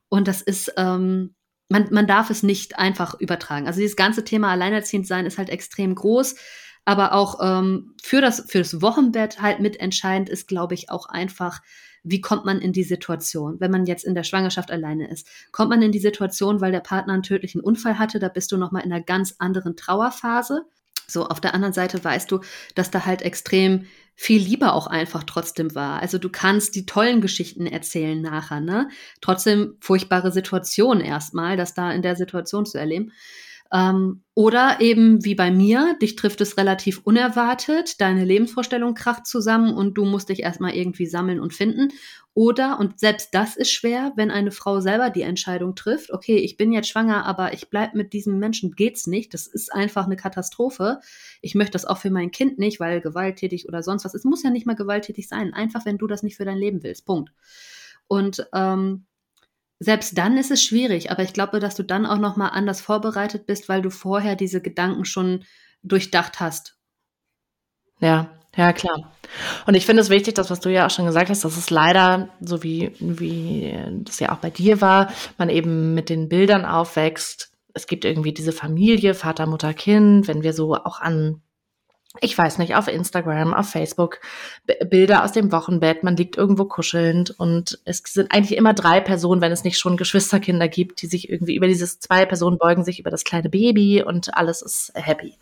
Und 0.08 0.28
das 0.28 0.42
ist, 0.42 0.72
ähm, 0.76 1.34
man, 1.68 1.88
man 1.90 2.06
darf 2.06 2.30
es 2.30 2.42
nicht 2.42 2.78
einfach 2.78 3.18
übertragen. 3.20 3.66
Also 3.66 3.80
dieses 3.80 3.96
ganze 3.96 4.24
Thema 4.24 4.50
Alleinerziehend 4.50 5.06
sein 5.06 5.26
ist 5.26 5.38
halt 5.38 5.50
extrem 5.50 5.94
groß. 5.94 6.36
Aber 6.84 7.12
auch 7.12 7.40
ähm, 7.42 7.94
für, 8.02 8.22
das, 8.22 8.46
für 8.48 8.58
das 8.58 8.80
Wochenbett 8.80 9.42
halt 9.42 9.60
mitentscheidend 9.60 10.30
ist, 10.30 10.48
glaube 10.48 10.72
ich, 10.72 10.90
auch 10.90 11.06
einfach, 11.06 11.60
wie 12.02 12.22
kommt 12.22 12.46
man 12.46 12.62
in 12.62 12.72
die 12.72 12.84
Situation, 12.84 13.60
wenn 13.60 13.70
man 13.70 13.84
jetzt 13.84 14.04
in 14.04 14.14
der 14.14 14.22
Schwangerschaft 14.22 14.70
alleine 14.70 15.10
ist? 15.10 15.28
Kommt 15.52 15.68
man 15.68 15.82
in 15.82 15.92
die 15.92 15.98
Situation, 15.98 16.62
weil 16.62 16.72
der 16.72 16.80
Partner 16.80 17.12
einen 17.12 17.22
tödlichen 17.22 17.60
Unfall 17.60 17.98
hatte, 17.98 18.18
da 18.18 18.30
bist 18.30 18.52
du 18.52 18.56
nochmal 18.56 18.84
in 18.84 18.92
einer 18.92 19.02
ganz 19.02 19.34
anderen 19.38 19.76
Trauerphase. 19.76 20.64
So, 21.10 21.26
auf 21.26 21.40
der 21.40 21.54
anderen 21.54 21.72
Seite 21.72 22.02
weißt 22.02 22.30
du, 22.30 22.40
dass 22.74 22.90
da 22.90 23.06
halt 23.06 23.22
extrem 23.22 23.86
viel 24.14 24.42
lieber 24.42 24.74
auch 24.74 24.88
einfach 24.88 25.22
trotzdem 25.22 25.74
war. 25.74 26.02
Also 26.02 26.18
du 26.18 26.28
kannst 26.28 26.74
die 26.74 26.86
tollen 26.86 27.20
Geschichten 27.20 27.66
erzählen 27.66 28.20
nachher, 28.20 28.60
ne? 28.60 28.88
Trotzdem 29.20 29.76
furchtbare 29.80 30.32
Situation 30.32 31.00
erstmal, 31.00 31.56
das 31.56 31.72
da 31.72 31.92
in 31.92 32.02
der 32.02 32.16
Situation 32.16 32.66
zu 32.66 32.78
erleben. 32.78 33.12
Ähm, 33.72 34.22
oder 34.34 34.80
eben 34.80 35.24
wie 35.24 35.34
bei 35.34 35.50
mir, 35.50 35.96
dich 36.00 36.16
trifft 36.16 36.40
es 36.40 36.56
relativ 36.56 37.00
unerwartet, 37.04 38.00
deine 38.00 38.24
Lebensvorstellung 38.24 38.94
kracht 38.94 39.26
zusammen 39.26 39.74
und 39.74 39.94
du 39.94 40.04
musst 40.04 40.28
dich 40.28 40.40
erstmal 40.40 40.74
irgendwie 40.74 41.06
sammeln 41.06 41.40
und 41.40 41.52
finden. 41.52 41.88
Oder, 42.34 42.78
und 42.78 43.00
selbst 43.00 43.34
das 43.34 43.56
ist 43.56 43.72
schwer, 43.72 44.12
wenn 44.14 44.30
eine 44.30 44.52
Frau 44.52 44.80
selber 44.80 45.10
die 45.10 45.22
Entscheidung 45.22 45.74
trifft, 45.74 46.12
okay, 46.12 46.36
ich 46.36 46.56
bin 46.56 46.72
jetzt 46.72 46.88
schwanger, 46.88 47.26
aber 47.26 47.52
ich 47.52 47.68
bleib 47.68 47.94
mit 47.94 48.12
diesem 48.12 48.38
Menschen, 48.38 48.72
geht's 48.76 49.08
nicht, 49.08 49.34
das 49.34 49.48
ist 49.48 49.74
einfach 49.74 50.06
eine 50.06 50.16
Katastrophe. 50.16 51.00
Ich 51.42 51.56
möchte 51.56 51.72
das 51.72 51.84
auch 51.84 51.98
für 51.98 52.10
mein 52.10 52.30
Kind 52.30 52.58
nicht, 52.58 52.78
weil 52.78 53.00
gewalttätig 53.00 53.66
oder 53.68 53.82
sonst 53.82 54.04
was. 54.04 54.14
Es 54.14 54.24
muss 54.24 54.44
ja 54.44 54.50
nicht 54.50 54.66
mal 54.66 54.76
gewalttätig 54.76 55.28
sein, 55.28 55.52
einfach 55.52 55.84
wenn 55.84 55.98
du 55.98 56.06
das 56.06 56.22
nicht 56.22 56.36
für 56.36 56.44
dein 56.44 56.58
Leben 56.58 56.84
willst. 56.84 57.06
Punkt. 57.06 57.32
Und 58.06 58.46
ähm, 58.54 59.07
selbst 59.80 60.18
dann 60.18 60.36
ist 60.36 60.50
es 60.50 60.62
schwierig, 60.62 61.10
aber 61.10 61.22
ich 61.22 61.32
glaube, 61.32 61.60
dass 61.60 61.76
du 61.76 61.82
dann 61.82 62.06
auch 62.06 62.18
noch 62.18 62.36
mal 62.36 62.48
anders 62.48 62.80
vorbereitet 62.80 63.46
bist, 63.46 63.68
weil 63.68 63.82
du 63.82 63.90
vorher 63.90 64.34
diese 64.34 64.60
Gedanken 64.60 65.04
schon 65.04 65.44
durchdacht 65.82 66.40
hast. 66.40 66.76
Ja, 68.00 68.30
ja, 68.56 68.72
klar. 68.72 69.12
Und 69.66 69.74
ich 69.74 69.86
finde 69.86 70.02
es 70.02 70.10
wichtig, 70.10 70.34
das, 70.34 70.50
was 70.50 70.60
du 70.60 70.72
ja 70.72 70.86
auch 70.86 70.90
schon 70.90 71.06
gesagt 71.06 71.30
hast, 71.30 71.44
dass 71.44 71.56
es 71.56 71.70
leider, 71.70 72.30
so 72.40 72.62
wie, 72.62 72.92
wie 72.98 73.76
das 74.02 74.18
ja 74.18 74.32
auch 74.32 74.38
bei 74.38 74.50
dir 74.50 74.80
war, 74.80 75.12
man 75.36 75.48
eben 75.48 75.94
mit 75.94 76.08
den 76.08 76.28
Bildern 76.28 76.64
aufwächst. 76.64 77.52
Es 77.74 77.86
gibt 77.86 78.04
irgendwie 78.04 78.32
diese 78.32 78.52
Familie, 78.52 79.14
Vater, 79.14 79.46
Mutter, 79.46 79.74
Kind, 79.74 80.26
wenn 80.26 80.42
wir 80.42 80.52
so 80.52 80.74
auch 80.74 81.00
an 81.00 81.42
ich 82.20 82.36
weiß 82.36 82.58
nicht, 82.58 82.76
auf 82.76 82.88
Instagram, 82.88 83.54
auf 83.54 83.70
Facebook, 83.70 84.20
Bilder 84.88 85.24
aus 85.24 85.32
dem 85.32 85.52
Wochenbett, 85.52 86.02
man 86.02 86.16
liegt 86.16 86.36
irgendwo 86.36 86.64
kuschelnd 86.64 87.30
und 87.38 87.78
es 87.84 88.02
sind 88.06 88.32
eigentlich 88.32 88.56
immer 88.58 88.74
drei 88.74 89.00
Personen, 89.00 89.40
wenn 89.40 89.52
es 89.52 89.64
nicht 89.64 89.78
schon 89.78 89.96
Geschwisterkinder 89.96 90.68
gibt, 90.68 91.02
die 91.02 91.06
sich 91.06 91.30
irgendwie 91.30 91.56
über 91.56 91.66
dieses 91.66 92.00
zwei 92.00 92.26
Personen 92.26 92.58
beugen 92.58 92.84
sich 92.84 93.00
über 93.00 93.10
das 93.10 93.24
kleine 93.24 93.48
Baby 93.48 94.02
und 94.02 94.34
alles 94.36 94.62
ist 94.62 94.92
happy. 94.94 95.34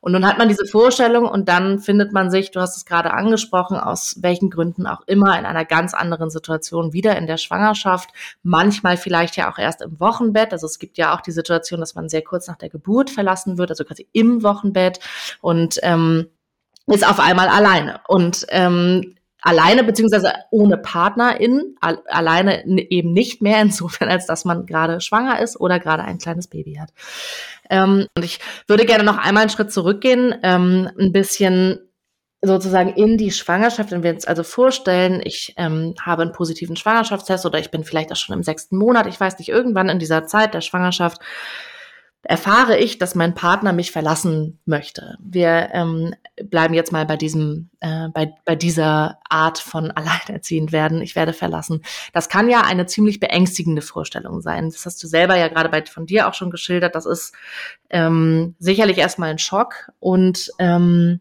Und 0.00 0.12
nun 0.12 0.26
hat 0.26 0.38
man 0.38 0.48
diese 0.48 0.66
Vorstellung 0.66 1.26
und 1.26 1.48
dann 1.48 1.78
findet 1.78 2.12
man 2.12 2.30
sich, 2.30 2.50
du 2.50 2.60
hast 2.60 2.76
es 2.76 2.86
gerade 2.86 3.12
angesprochen, 3.12 3.76
aus 3.76 4.16
welchen 4.20 4.48
Gründen 4.48 4.86
auch 4.86 5.02
immer 5.06 5.38
in 5.38 5.44
einer 5.44 5.66
ganz 5.66 5.92
anderen 5.92 6.30
Situation 6.30 6.92
wieder 6.92 7.16
in 7.16 7.26
der 7.26 7.36
Schwangerschaft, 7.36 8.10
manchmal 8.42 8.96
vielleicht 8.96 9.36
ja 9.36 9.52
auch 9.52 9.58
erst 9.58 9.82
im 9.82 10.00
Wochenbett. 10.00 10.52
Also 10.52 10.66
es 10.66 10.78
gibt 10.78 10.96
ja 10.96 11.14
auch 11.14 11.20
die 11.20 11.32
Situation, 11.32 11.80
dass 11.80 11.94
man 11.94 12.08
sehr 12.08 12.22
kurz 12.22 12.48
nach 12.48 12.56
der 12.56 12.70
Geburt 12.70 13.10
verlassen 13.10 13.58
wird, 13.58 13.70
also 13.70 13.84
quasi 13.84 14.08
im 14.12 14.42
Wochenbett 14.42 15.00
und 15.42 15.78
ähm, 15.82 16.28
ist 16.86 17.06
auf 17.06 17.20
einmal 17.20 17.48
alleine. 17.48 18.00
Und 18.08 18.46
ähm, 18.48 19.16
alleine 19.42 19.84
beziehungsweise 19.84 20.32
ohne 20.50 20.76
Partnerin, 20.76 21.76
alleine 21.80 22.66
eben 22.66 23.12
nicht 23.12 23.42
mehr 23.42 23.60
insofern, 23.62 24.08
als 24.08 24.26
dass 24.26 24.44
man 24.44 24.66
gerade 24.66 25.00
schwanger 25.00 25.40
ist 25.40 25.58
oder 25.58 25.78
gerade 25.78 26.04
ein 26.04 26.18
kleines 26.18 26.48
Baby 26.48 26.74
hat. 26.80 26.90
Ähm, 27.68 28.06
und 28.16 28.24
ich 28.24 28.40
würde 28.66 28.84
gerne 28.84 29.04
noch 29.04 29.18
einmal 29.18 29.42
einen 29.42 29.50
Schritt 29.50 29.72
zurückgehen, 29.72 30.34
ähm, 30.42 30.90
ein 30.98 31.12
bisschen 31.12 31.80
sozusagen 32.42 32.94
in 32.94 33.18
die 33.18 33.30
Schwangerschaft, 33.30 33.90
wenn 33.90 34.02
wir 34.02 34.12
uns 34.12 34.24
also 34.24 34.42
vorstellen, 34.42 35.20
ich 35.22 35.54
ähm, 35.58 35.94
habe 36.00 36.22
einen 36.22 36.32
positiven 36.32 36.74
Schwangerschaftstest 36.74 37.44
oder 37.44 37.58
ich 37.58 37.70
bin 37.70 37.84
vielleicht 37.84 38.10
auch 38.12 38.16
schon 38.16 38.34
im 38.34 38.42
sechsten 38.42 38.78
Monat, 38.78 39.06
ich 39.06 39.20
weiß 39.20 39.38
nicht, 39.38 39.50
irgendwann 39.50 39.90
in 39.90 39.98
dieser 39.98 40.26
Zeit 40.26 40.54
der 40.54 40.62
Schwangerschaft 40.62 41.20
erfahre 42.22 42.76
ich, 42.76 42.98
dass 42.98 43.14
mein 43.14 43.34
Partner 43.34 43.72
mich 43.72 43.92
verlassen 43.92 44.58
möchte. 44.66 45.16
Wir 45.20 45.70
ähm, 45.72 46.14
bleiben 46.44 46.74
jetzt 46.74 46.92
mal 46.92 47.06
bei 47.06 47.16
diesem, 47.16 47.70
äh, 47.80 48.08
bei, 48.08 48.34
bei 48.44 48.56
dieser 48.56 49.18
Art 49.28 49.58
von 49.58 49.90
alleinerziehend 49.92 50.72
werden. 50.72 51.00
Ich 51.00 51.16
werde 51.16 51.32
verlassen. 51.32 51.82
Das 52.12 52.28
kann 52.28 52.50
ja 52.50 52.62
eine 52.62 52.86
ziemlich 52.86 53.20
beängstigende 53.20 53.82
Vorstellung 53.82 54.42
sein. 54.42 54.70
Das 54.70 54.84
hast 54.84 55.02
du 55.02 55.06
selber 55.06 55.36
ja 55.36 55.48
gerade 55.48 55.70
bei 55.70 55.84
von 55.86 56.06
dir 56.06 56.28
auch 56.28 56.34
schon 56.34 56.50
geschildert. 56.50 56.94
Das 56.94 57.06
ist 57.06 57.34
ähm, 57.88 58.54
sicherlich 58.58 58.98
erstmal 58.98 59.30
ein 59.30 59.38
Schock 59.38 59.90
und 59.98 60.50
ähm, 60.58 61.20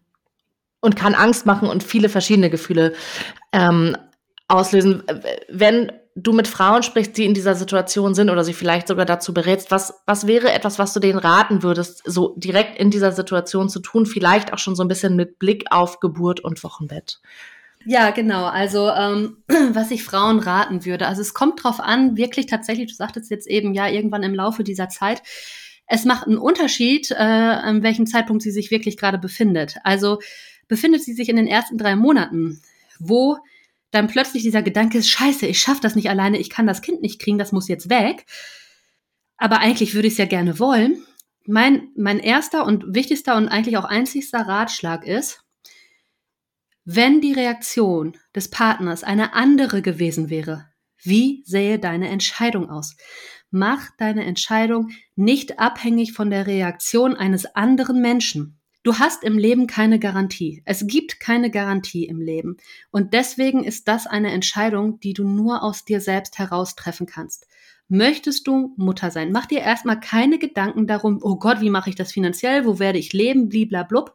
und 0.82 0.96
kann 0.96 1.14
Angst 1.14 1.46
machen 1.46 1.68
und 1.68 1.84
viele 1.84 2.08
verschiedene 2.08 2.50
Gefühle 2.50 2.94
ähm, 3.52 3.98
auslösen. 4.48 5.04
Wenn 5.50 5.92
du 6.24 6.34
mit 6.34 6.48
Frauen 6.48 6.84
sprichst, 6.84 7.18
die 7.18 7.26
in 7.26 7.34
dieser 7.34 7.56
Situation 7.56 8.14
sind 8.14 8.30
oder 8.30 8.44
sie 8.44 8.54
vielleicht 8.54 8.88
sogar 8.88 9.06
dazu 9.06 9.34
berätst, 9.34 9.72
was, 9.72 10.02
was 10.06 10.28
wäre 10.28 10.52
etwas, 10.52 10.80
was 10.80 10.94
du 10.94 11.00
denen 11.00 11.20
raten 11.20 11.64
würdest, 11.64 12.02
so 12.06 12.36
direkt 12.38 12.80
in 12.80 12.92
dieser 12.92 13.12
Situation 13.12 13.70
zu 13.70 13.80
tun, 13.80 14.06
vielleicht 14.06 14.54
auch 14.54 14.58
schon 14.58 14.76
so 14.76 14.84
ein 14.84 14.88
bisschen 14.88 15.16
mit 15.16 15.40
Blick 15.40 15.66
auf 15.72 16.00
Geburt 16.00 16.40
und 16.40 16.64
Wochenbett? 16.64 17.20
Ja, 17.86 18.12
genau. 18.12 18.46
Also 18.46 18.90
ähm, 18.90 19.38
was 19.74 19.92
ich 19.92 20.04
Frauen 20.04 20.40
raten 20.40 20.86
würde. 20.86 21.08
Also 21.08 21.22
es 21.22 21.34
kommt 21.34 21.64
drauf 21.64 21.80
an, 21.80 22.18
wirklich 22.18 22.46
tatsächlich, 22.46 22.88
du 22.88 22.96
sagtest 22.96 23.32
jetzt 23.32 23.48
eben 23.48 23.74
ja 23.74 23.88
irgendwann 23.88 24.24
im 24.24 24.36
Laufe 24.36 24.64
dieser 24.64 24.90
Zeit, 24.90 25.22
es 25.88 26.06
macht 26.06 26.28
einen 26.28 26.38
Unterschied, 26.38 27.10
äh, 27.12 27.16
an 27.16 27.82
welchem 27.82 28.06
Zeitpunkt 28.06 28.44
sie 28.44 28.52
sich 28.52 28.70
wirklich 28.70 28.96
gerade 28.96 29.18
befindet. 29.18 29.78
Also 29.84 30.20
befindet 30.68 31.04
sie 31.04 31.14
sich 31.14 31.30
in 31.30 31.36
den 31.36 31.48
ersten 31.48 31.78
drei 31.78 31.96
Monaten, 31.96 32.62
wo 33.00 33.38
dann 33.92 34.08
plötzlich 34.08 34.44
dieser 34.44 34.62
Gedanke 34.62 34.98
ist, 34.98 35.10
scheiße, 35.10 35.48
ich 35.48 35.60
schaffe 35.60 35.82
das 35.82 35.96
nicht 35.96 36.10
alleine, 36.10 36.38
ich 36.38 36.50
kann 36.50 36.68
das 36.68 36.82
Kind 36.82 37.02
nicht 37.02 37.20
kriegen, 37.20 37.38
das 37.38 37.52
muss 37.52 37.68
jetzt 37.68 37.90
weg. 37.90 38.26
Aber 39.38 39.60
eigentlich 39.60 39.94
würde 39.94 40.08
ich 40.08 40.14
es 40.14 40.20
ja 40.20 40.26
gerne 40.26 40.60
wollen. 40.60 41.04
Mein, 41.46 41.90
mein 41.96 42.20
erster 42.20 42.66
und 42.66 42.94
wichtigster 42.94 43.36
und 43.36 43.48
eigentlich 43.48 43.78
auch 43.78 43.86
einzigster 43.86 44.42
Ratschlag 44.42 45.06
ist, 45.06 45.44
wenn 46.86 47.22
die 47.22 47.34
Reaktion 47.34 48.18
des 48.36 48.50
Partners 48.50 49.04
eine 49.04 49.34
andere 49.34 49.82
gewesen 49.82 50.30
wäre, 50.30 50.70
wie 51.02 51.44
sähe 51.46 51.80
deine 51.80 52.10
Entscheidung 52.10 52.70
aus? 52.70 52.96
Mach 53.52 53.90
deine 53.98 54.26
Entscheidung 54.26 54.92
nicht 55.16 55.60
abhängig 55.60 56.14
von 56.14 56.30
der 56.30 56.46
Reaktion 56.46 57.16
eines 57.16 57.46
anderen 57.56 58.02
Menschen. 58.02 58.59
Du 58.84 58.98
hast 58.98 59.24
im 59.24 59.38
Leben 59.38 59.68
keine 59.68 60.00
Garantie. 60.00 60.62
Es 60.66 60.88
gibt 60.88 61.20
keine 61.20 61.52
Garantie 61.52 62.06
im 62.06 62.22
Leben. 62.22 62.58
Und 62.92 63.14
deswegen 63.14 63.64
ist 63.64 63.88
das 63.88 64.08
eine 64.08 64.32
Entscheidung, 64.32 65.00
die 65.02 65.14
du 65.14 65.26
nur 65.26 65.64
aus 65.64 65.84
dir 65.84 66.00
selbst 66.00 66.40
heraus 66.40 66.76
treffen 66.76 67.06
kannst. 67.06 67.46
Möchtest 67.90 68.48
du 68.48 68.74
Mutter 68.78 69.12
sein? 69.12 69.32
Mach 69.32 69.48
dir 69.48 69.60
erstmal 69.60 70.00
keine 70.00 70.40
Gedanken 70.40 70.88
darum, 70.88 71.20
oh 71.22 71.36
Gott, 71.38 71.60
wie 71.60 71.72
mache 71.72 71.90
ich 71.90 71.96
das 71.96 72.12
finanziell? 72.12 72.66
Wo 72.66 72.80
werde 72.80 73.00
ich 73.00 73.12
leben? 73.12 73.50
Bliblablub. 73.50 74.14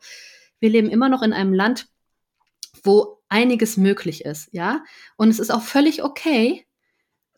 Wir 0.61 0.71
leben 0.71 0.89
immer 0.89 1.09
noch 1.09 1.23
in 1.23 1.33
einem 1.33 1.53
Land, 1.53 1.89
wo 2.83 3.19
einiges 3.29 3.77
möglich 3.77 4.25
ist, 4.25 4.49
ja? 4.53 4.85
Und 5.17 5.29
es 5.29 5.41
ist 5.41 5.51
auch 5.51 5.63
völlig 5.63 6.05
okay, 6.05 6.67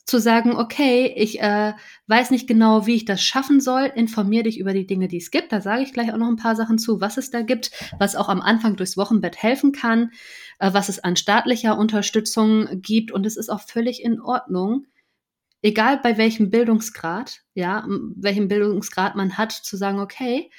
zu 0.07 0.21
sagen, 0.21 0.55
okay, 0.55 1.13
ich 1.17 1.41
äh, 1.41 1.75
weiß 2.07 2.31
nicht 2.31 2.47
genau, 2.47 2.87
wie 2.87 2.95
ich 2.95 3.05
das 3.05 3.23
schaffen 3.23 3.61
soll, 3.61 3.91
informier 3.95 4.45
dich 4.45 4.59
über 4.59 4.73
die 4.73 4.87
Dinge, 4.87 5.09
die 5.09 5.17
es 5.17 5.33
gibt. 5.33 5.51
Da 5.51 5.61
sage 5.61 5.83
ich 5.83 5.93
gleich 5.93 6.13
auch 6.13 6.17
noch 6.17 6.29
ein 6.29 6.37
paar 6.37 6.55
Sachen 6.55 6.79
zu, 6.79 7.01
was 7.01 7.17
es 7.17 7.31
da 7.31 7.43
gibt, 7.43 7.73
was 7.99 8.15
auch 8.15 8.29
am 8.29 8.41
Anfang 8.41 8.77
durchs 8.77 8.97
Wochenbett 8.97 9.43
helfen 9.43 9.73
kann, 9.73 10.13
äh, 10.61 10.73
was 10.73 10.89
es 10.89 11.03
an 11.03 11.17
staatlicher 11.17 11.77
Unterstützung 11.77 12.81
gibt. 12.83 13.11
Und 13.11 13.27
es 13.27 13.37
ist 13.37 13.49
auch 13.49 13.63
völlig 13.63 14.03
in 14.03 14.21
Ordnung, 14.21 14.87
egal 15.61 15.99
bei 16.01 16.17
welchem 16.17 16.51
Bildungsgrad, 16.51 17.43
ja, 17.55 17.85
welchem 18.15 18.47
Bildungsgrad 18.47 19.17
man 19.17 19.37
hat, 19.37 19.51
zu 19.51 19.77
sagen, 19.77 19.99
okay, 19.99 20.51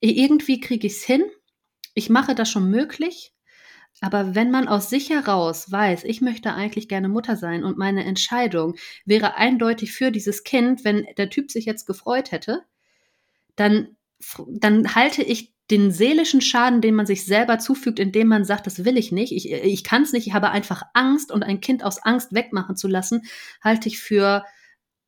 irgendwie 0.00 0.60
kriege 0.60 0.86
ich 0.86 0.94
es 0.94 1.04
hin, 1.04 1.22
ich 1.92 2.08
mache 2.08 2.34
das 2.34 2.50
schon 2.50 2.70
möglich 2.70 3.35
aber 4.00 4.34
wenn 4.34 4.50
man 4.50 4.68
aus 4.68 4.90
sich 4.90 5.10
heraus 5.10 5.70
weiß, 5.70 6.04
ich 6.04 6.20
möchte 6.20 6.52
eigentlich 6.52 6.88
gerne 6.88 7.08
Mutter 7.08 7.36
sein 7.36 7.64
und 7.64 7.78
meine 7.78 8.04
Entscheidung 8.04 8.76
wäre 9.04 9.36
eindeutig 9.36 9.92
für 9.92 10.10
dieses 10.10 10.44
Kind, 10.44 10.84
wenn 10.84 11.06
der 11.16 11.30
Typ 11.30 11.50
sich 11.50 11.64
jetzt 11.64 11.86
gefreut 11.86 12.30
hätte, 12.30 12.62
dann, 13.56 13.96
dann 14.48 14.94
halte 14.94 15.22
ich 15.22 15.54
den 15.70 15.90
seelischen 15.90 16.40
Schaden, 16.40 16.80
den 16.80 16.94
man 16.94 17.06
sich 17.06 17.24
selber 17.24 17.58
zufügt, 17.58 17.98
indem 17.98 18.28
man 18.28 18.44
sagt, 18.44 18.66
das 18.66 18.84
will 18.84 18.96
ich 18.96 19.10
nicht, 19.12 19.32
ich, 19.32 19.50
ich 19.50 19.82
kann 19.82 20.02
es 20.02 20.12
nicht, 20.12 20.26
ich 20.28 20.34
habe 20.34 20.50
einfach 20.50 20.82
Angst 20.94 21.32
und 21.32 21.42
ein 21.42 21.60
Kind 21.60 21.82
aus 21.82 21.98
Angst 21.98 22.32
wegmachen 22.32 22.76
zu 22.76 22.86
lassen, 22.86 23.22
halte 23.62 23.88
ich 23.88 23.98
für 23.98 24.44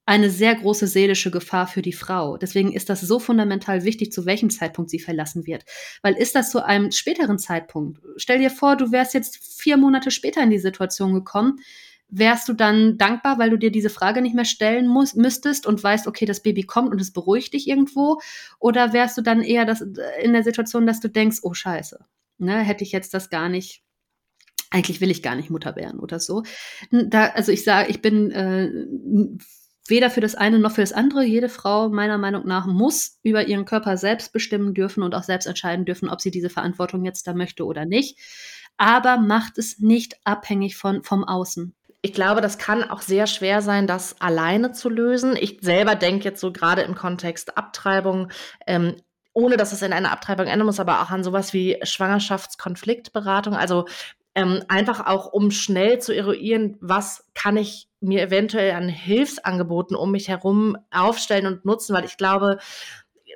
eine 0.08 0.30
sehr 0.30 0.54
große 0.54 0.86
seelische 0.86 1.30
Gefahr 1.30 1.66
für 1.66 1.82
die 1.82 1.92
Frau. 1.92 2.38
Deswegen 2.38 2.72
ist 2.72 2.88
das 2.88 3.02
so 3.02 3.18
fundamental 3.18 3.84
wichtig, 3.84 4.10
zu 4.10 4.24
welchem 4.24 4.48
Zeitpunkt 4.48 4.90
sie 4.90 5.00
verlassen 5.00 5.46
wird. 5.46 5.66
Weil 6.00 6.14
ist 6.14 6.34
das 6.34 6.50
zu 6.50 6.64
einem 6.64 6.92
späteren 6.92 7.38
Zeitpunkt? 7.38 8.00
Stell 8.16 8.38
dir 8.38 8.48
vor, 8.48 8.76
du 8.76 8.90
wärst 8.90 9.12
jetzt 9.12 9.36
vier 9.36 9.76
Monate 9.76 10.10
später 10.10 10.42
in 10.42 10.48
die 10.48 10.58
Situation 10.58 11.12
gekommen. 11.12 11.58
Wärst 12.08 12.48
du 12.48 12.54
dann 12.54 12.96
dankbar, 12.96 13.38
weil 13.38 13.50
du 13.50 13.58
dir 13.58 13.70
diese 13.70 13.90
Frage 13.90 14.22
nicht 14.22 14.34
mehr 14.34 14.46
stellen 14.46 14.88
muss, 14.88 15.14
müsstest 15.14 15.66
und 15.66 15.84
weißt, 15.84 16.06
okay, 16.06 16.24
das 16.24 16.42
Baby 16.42 16.62
kommt 16.62 16.90
und 16.90 17.02
es 17.02 17.12
beruhigt 17.12 17.52
dich 17.52 17.68
irgendwo? 17.68 18.18
Oder 18.58 18.94
wärst 18.94 19.18
du 19.18 19.20
dann 19.20 19.42
eher 19.42 19.66
das, 19.66 19.82
in 20.22 20.32
der 20.32 20.42
Situation, 20.42 20.86
dass 20.86 21.00
du 21.00 21.10
denkst, 21.10 21.40
oh 21.42 21.52
Scheiße, 21.52 22.02
ne, 22.38 22.60
hätte 22.60 22.82
ich 22.82 22.92
jetzt 22.92 23.12
das 23.12 23.28
gar 23.28 23.50
nicht 23.50 23.82
eigentlich 24.70 25.00
will 25.00 25.10
ich 25.10 25.22
gar 25.22 25.34
nicht 25.34 25.48
Mutter 25.48 25.76
werden 25.76 25.98
oder 25.98 26.20
so. 26.20 26.42
Da, 26.90 27.28
also 27.28 27.52
ich 27.52 27.64
sage, 27.64 27.88
ich 27.88 28.02
bin 28.02 28.30
äh, 28.30 28.70
weder 29.88 30.10
für 30.10 30.20
das 30.20 30.34
eine 30.34 30.58
noch 30.58 30.72
für 30.72 30.82
das 30.82 30.92
andere. 30.92 31.24
Jede 31.24 31.48
Frau 31.48 31.88
meiner 31.88 32.18
Meinung 32.18 32.46
nach 32.46 32.66
muss 32.66 33.18
über 33.22 33.46
ihren 33.46 33.64
Körper 33.64 33.96
selbst 33.96 34.32
bestimmen 34.32 34.74
dürfen 34.74 35.02
und 35.02 35.14
auch 35.14 35.22
selbst 35.22 35.46
entscheiden 35.46 35.84
dürfen, 35.84 36.08
ob 36.08 36.20
sie 36.20 36.30
diese 36.30 36.50
Verantwortung 36.50 37.04
jetzt 37.04 37.26
da 37.26 37.34
möchte 37.34 37.64
oder 37.64 37.84
nicht. 37.84 38.18
Aber 38.76 39.16
macht 39.18 39.58
es 39.58 39.78
nicht 39.78 40.16
abhängig 40.24 40.76
von, 40.76 41.02
vom 41.02 41.24
Außen. 41.24 41.74
ich 42.00 42.12
glaube, 42.12 42.40
das 42.40 42.58
kann 42.58 42.88
auch 42.88 43.02
sehr 43.02 43.26
schwer 43.26 43.60
sein, 43.60 43.86
das 43.86 44.20
alleine 44.20 44.72
zu 44.72 44.88
lösen. 44.88 45.36
Ich 45.36 45.58
selber 45.62 45.96
denke 45.96 46.24
jetzt 46.24 46.40
so 46.40 46.52
gerade 46.52 46.82
im 46.82 46.94
Kontext 46.94 47.56
Abtreibung, 47.56 48.30
ähm, 48.66 48.94
ohne 49.32 49.56
dass 49.56 49.72
es 49.72 49.82
in 49.82 49.92
einer 49.92 50.12
Abtreibung 50.12 50.46
enden 50.46 50.66
muss, 50.66 50.80
aber 50.80 51.02
auch 51.02 51.10
an 51.10 51.24
sowas 51.24 51.52
wie 51.52 51.78
Schwangerschaftskonfliktberatung. 51.82 53.54
Also 53.54 53.86
ähm, 54.38 54.62
einfach 54.68 55.06
auch, 55.06 55.26
um 55.26 55.50
schnell 55.50 55.98
zu 55.98 56.14
eruieren, 56.14 56.76
was 56.80 57.28
kann 57.34 57.56
ich 57.56 57.88
mir 58.00 58.22
eventuell 58.22 58.72
an 58.72 58.88
Hilfsangeboten 58.88 59.96
um 59.96 60.12
mich 60.12 60.28
herum 60.28 60.76
aufstellen 60.92 61.46
und 61.46 61.64
nutzen, 61.64 61.94
weil 61.94 62.04
ich 62.04 62.16
glaube, 62.16 62.58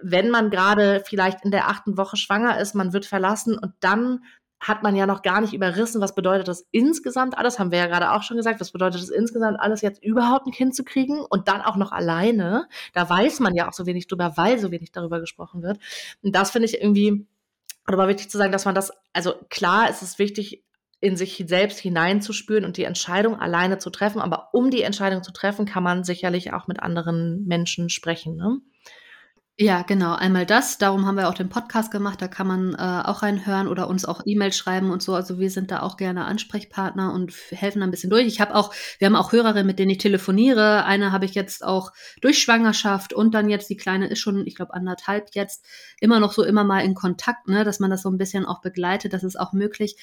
wenn 0.00 0.30
man 0.30 0.50
gerade 0.50 1.02
vielleicht 1.04 1.44
in 1.44 1.50
der 1.50 1.68
achten 1.68 1.96
Woche 1.96 2.16
schwanger 2.16 2.60
ist, 2.60 2.76
man 2.76 2.92
wird 2.92 3.04
verlassen 3.04 3.58
und 3.58 3.72
dann 3.80 4.20
hat 4.60 4.84
man 4.84 4.94
ja 4.94 5.06
noch 5.06 5.22
gar 5.22 5.40
nicht 5.40 5.54
überrissen, 5.54 6.00
was 6.00 6.14
bedeutet 6.14 6.46
das 6.46 6.68
insgesamt 6.70 7.36
alles, 7.36 7.58
haben 7.58 7.72
wir 7.72 7.78
ja 7.78 7.86
gerade 7.88 8.12
auch 8.12 8.22
schon 8.22 8.36
gesagt, 8.36 8.60
was 8.60 8.70
bedeutet 8.70 9.02
das 9.02 9.10
insgesamt 9.10 9.58
alles 9.58 9.80
jetzt 9.80 10.04
überhaupt 10.04 10.46
ein 10.46 10.52
Kind 10.52 10.76
zu 10.76 10.84
kriegen 10.84 11.18
und 11.18 11.48
dann 11.48 11.62
auch 11.62 11.74
noch 11.74 11.90
alleine. 11.90 12.68
Da 12.92 13.10
weiß 13.10 13.40
man 13.40 13.56
ja 13.56 13.68
auch 13.68 13.72
so 13.72 13.86
wenig 13.86 14.06
drüber, 14.06 14.36
weil 14.36 14.60
so 14.60 14.70
wenig 14.70 14.92
darüber 14.92 15.18
gesprochen 15.18 15.64
wird. 15.64 15.80
Und 16.22 16.36
das 16.36 16.52
finde 16.52 16.66
ich 16.66 16.80
irgendwie, 16.80 17.26
war 17.86 18.06
wichtig 18.06 18.30
zu 18.30 18.38
sagen, 18.38 18.52
dass 18.52 18.64
man 18.64 18.76
das, 18.76 18.92
also 19.12 19.34
klar 19.50 19.90
ist 19.90 20.02
es 20.02 20.20
wichtig, 20.20 20.62
in 21.02 21.16
sich 21.16 21.44
selbst 21.48 21.80
hineinzuspüren 21.80 22.64
und 22.64 22.76
die 22.76 22.84
Entscheidung 22.84 23.38
alleine 23.38 23.78
zu 23.78 23.90
treffen. 23.90 24.20
Aber 24.20 24.50
um 24.52 24.70
die 24.70 24.82
Entscheidung 24.82 25.24
zu 25.24 25.32
treffen, 25.32 25.66
kann 25.66 25.82
man 25.82 26.04
sicherlich 26.04 26.52
auch 26.52 26.68
mit 26.68 26.80
anderen 26.80 27.44
Menschen 27.44 27.90
sprechen. 27.90 28.36
Ne? 28.36 28.58
Ja, 29.58 29.82
genau. 29.82 30.14
Einmal 30.14 30.46
das. 30.46 30.78
Darum 30.78 31.06
haben 31.06 31.16
wir 31.16 31.28
auch 31.28 31.34
den 31.34 31.50
Podcast 31.50 31.90
gemacht. 31.92 32.22
Da 32.22 32.26
kann 32.26 32.46
man 32.46 32.74
äh, 32.74 33.02
auch 33.06 33.22
reinhören 33.22 33.68
oder 33.68 33.86
uns 33.86 34.06
auch 34.06 34.22
E-Mail 34.24 34.52
schreiben 34.52 34.90
und 34.90 35.02
so. 35.02 35.14
Also 35.14 35.38
wir 35.38 35.50
sind 35.50 35.70
da 35.70 35.82
auch 35.82 35.98
gerne 35.98 36.24
Ansprechpartner 36.24 37.12
und 37.12 37.32
helfen 37.50 37.82
ein 37.82 37.90
bisschen 37.90 38.08
durch. 38.08 38.26
Ich 38.26 38.40
habe 38.40 38.54
auch, 38.54 38.74
wir 38.98 39.06
haben 39.06 39.14
auch 39.14 39.30
Hörerinnen, 39.30 39.66
mit 39.66 39.78
denen 39.78 39.90
ich 39.90 39.98
telefoniere. 39.98 40.84
Eine 40.86 41.12
habe 41.12 41.26
ich 41.26 41.34
jetzt 41.34 41.64
auch 41.64 41.92
durch 42.22 42.38
Schwangerschaft 42.42 43.12
und 43.12 43.34
dann 43.34 43.50
jetzt 43.50 43.68
die 43.68 43.76
kleine 43.76 44.06
ist 44.08 44.20
schon, 44.20 44.46
ich 44.46 44.54
glaube 44.56 44.72
anderthalb 44.72 45.28
jetzt 45.34 45.66
immer 46.00 46.18
noch 46.18 46.32
so 46.32 46.42
immer 46.42 46.64
mal 46.64 46.80
in 46.80 46.94
Kontakt, 46.94 47.46
ne, 47.46 47.62
dass 47.62 47.78
man 47.78 47.90
das 47.90 48.02
so 48.02 48.10
ein 48.10 48.18
bisschen 48.18 48.46
auch 48.46 48.62
begleitet. 48.62 49.12
Das 49.12 49.22
ist 49.22 49.38
auch 49.38 49.52
möglich. 49.52 49.96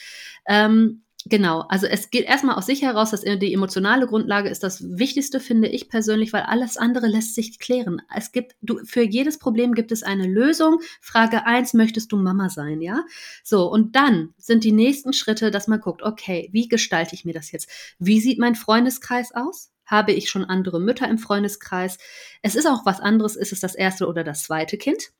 Ähm, 0.48 1.02
Genau, 1.26 1.66
also 1.68 1.86
es 1.86 2.12
geht 2.12 2.26
erstmal 2.26 2.56
aus 2.56 2.66
sich 2.66 2.82
heraus, 2.82 3.12
dass 3.12 3.22
die 3.22 3.54
emotionale 3.54 4.08
Grundlage 4.08 4.48
ist 4.48 4.64
das 4.64 4.82
Wichtigste, 4.98 5.42
finde 5.42 5.68
ich 5.68 5.90
persönlich, 5.90 6.32
weil 6.32 6.44
alles 6.44 6.78
andere 6.78 7.08
lässt 7.08 7.36
sich 7.36 7.60
klären. 7.60 8.02
Es 8.16 8.32
gibt, 8.32 8.56
du, 8.62 8.80
für 8.86 9.04
jedes 9.04 9.38
Problem 9.38 9.74
gibt 9.74 9.92
es 9.92 10.02
eine 10.02 10.28
Lösung. 10.28 10.80
Frage 11.02 11.46
eins: 11.46 11.74
möchtest 11.74 12.14
du 12.14 12.18
Mama 12.18 12.50
sein, 12.50 12.82
ja? 12.82 13.04
So, 13.44 13.70
und 13.70 13.98
dann 13.98 14.34
sind 14.38 14.64
die 14.64 14.72
nächsten 14.72 15.12
Schritte, 15.12 15.52
dass 15.52 15.68
man 15.68 15.82
guckt, 15.82 16.04
okay, 16.04 16.50
wie 16.54 16.70
gestalte 16.70 17.16
ich 17.16 17.26
mir 17.26 17.34
das 17.34 17.52
jetzt? 17.52 17.70
Wie 18.00 18.22
sieht 18.22 18.40
mein 18.40 18.56
Freundeskreis 18.56 19.34
aus? 19.34 19.72
Habe 19.86 20.14
ich 20.14 20.30
schon 20.30 20.46
andere 20.46 20.80
Mütter 20.80 21.08
im 21.10 21.18
Freundeskreis? 21.18 21.98
Es 22.42 22.56
ist 22.56 22.66
auch 22.66 22.86
was 22.86 23.02
anderes, 23.02 23.36
ist 23.36 23.52
es 23.52 23.60
das 23.60 23.76
erste 23.76 24.08
oder 24.08 24.24
das 24.24 24.44
zweite 24.44 24.78
Kind? 24.78 25.12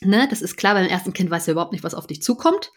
Ne, 0.00 0.26
das 0.28 0.42
ist 0.42 0.56
klar, 0.56 0.74
beim 0.74 0.86
ersten 0.86 1.12
Kind 1.12 1.30
weißt 1.30 1.48
du 1.48 1.52
überhaupt 1.52 1.72
nicht, 1.72 1.84
was 1.84 1.94
auf 1.94 2.06
dich 2.06 2.22
zukommt. 2.22 2.72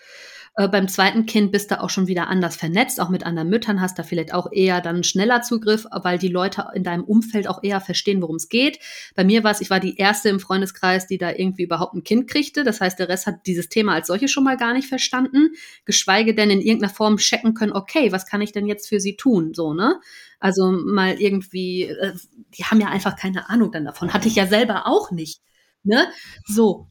Äh, 0.58 0.68
beim 0.68 0.88
zweiten 0.88 1.28
Kind 1.28 1.52
bist 1.52 1.70
du 1.70 1.80
auch 1.80 1.92
schon 1.92 2.08
wieder 2.08 2.28
anders 2.28 2.56
vernetzt, 2.56 3.00
auch 3.00 3.10
mit 3.10 3.24
anderen 3.26 3.48
Müttern 3.48 3.80
hast 3.80 4.00
da 4.00 4.04
vielleicht 4.04 4.34
auch 4.34 4.52
eher 4.52 4.82
dann 4.82 5.04
schneller 5.04 5.44
Zugriff, 5.44 5.86
weil 5.92 6.18
die 6.18 6.28
Leute 6.28 6.66
in 6.74 6.84
deinem 6.84 7.04
Umfeld 7.04 7.48
auch 7.48 7.64
eher 7.64 7.80
verstehen, 7.80 8.22
worum 8.24 8.38
es 8.38 8.50
geht. 8.50 8.80
Bei 9.16 9.24
mir 9.24 9.44
war 9.44 9.52
es, 9.52 9.62
ich 9.62 9.70
war 9.70 9.80
die 9.80 9.98
erste 9.98 10.30
im 10.30 10.40
Freundeskreis, 10.40 11.06
die 11.06 11.20
da 11.20 11.32
irgendwie 11.32 11.64
überhaupt 11.64 11.94
ein 11.94 12.04
Kind 12.04 12.28
kriegte. 12.28 12.64
Das 12.64 12.82
heißt, 12.82 12.98
der 12.98 13.08
Rest 13.08 13.28
hat 13.28 13.46
dieses 13.46 13.70
Thema 13.70 13.94
als 13.94 14.08
solches 14.08 14.32
schon 14.32 14.44
mal 14.44 14.58
gar 14.58 14.74
nicht 14.74 14.88
verstanden, 14.88 15.50
geschweige 15.86 16.34
denn 16.34 16.50
in 16.50 16.62
irgendeiner 16.62 16.94
Form 16.94 17.18
checken 17.18 17.54
können, 17.54 17.74
okay, 17.74 18.12
was 18.12 18.26
kann 18.26 18.42
ich 18.42 18.52
denn 18.52 18.66
jetzt 18.66 18.90
für 18.90 19.00
sie 19.00 19.16
tun, 19.16 19.54
so, 19.54 19.76
ne? 19.76 20.00
Also 20.40 20.72
mal 20.72 21.20
irgendwie, 21.20 21.84
äh, 21.84 22.14
die 22.58 22.64
haben 22.64 22.82
ja 22.82 22.88
einfach 22.88 23.16
keine 23.16 23.50
Ahnung 23.50 23.72
dann 23.72 23.86
davon. 23.86 24.14
Hatte 24.14 24.28
ich 24.28 24.36
ja 24.36 24.48
selber 24.48 24.88
auch 24.88 25.12
nicht. 25.12 25.42
Ne? 25.84 26.08
So, 26.46 26.90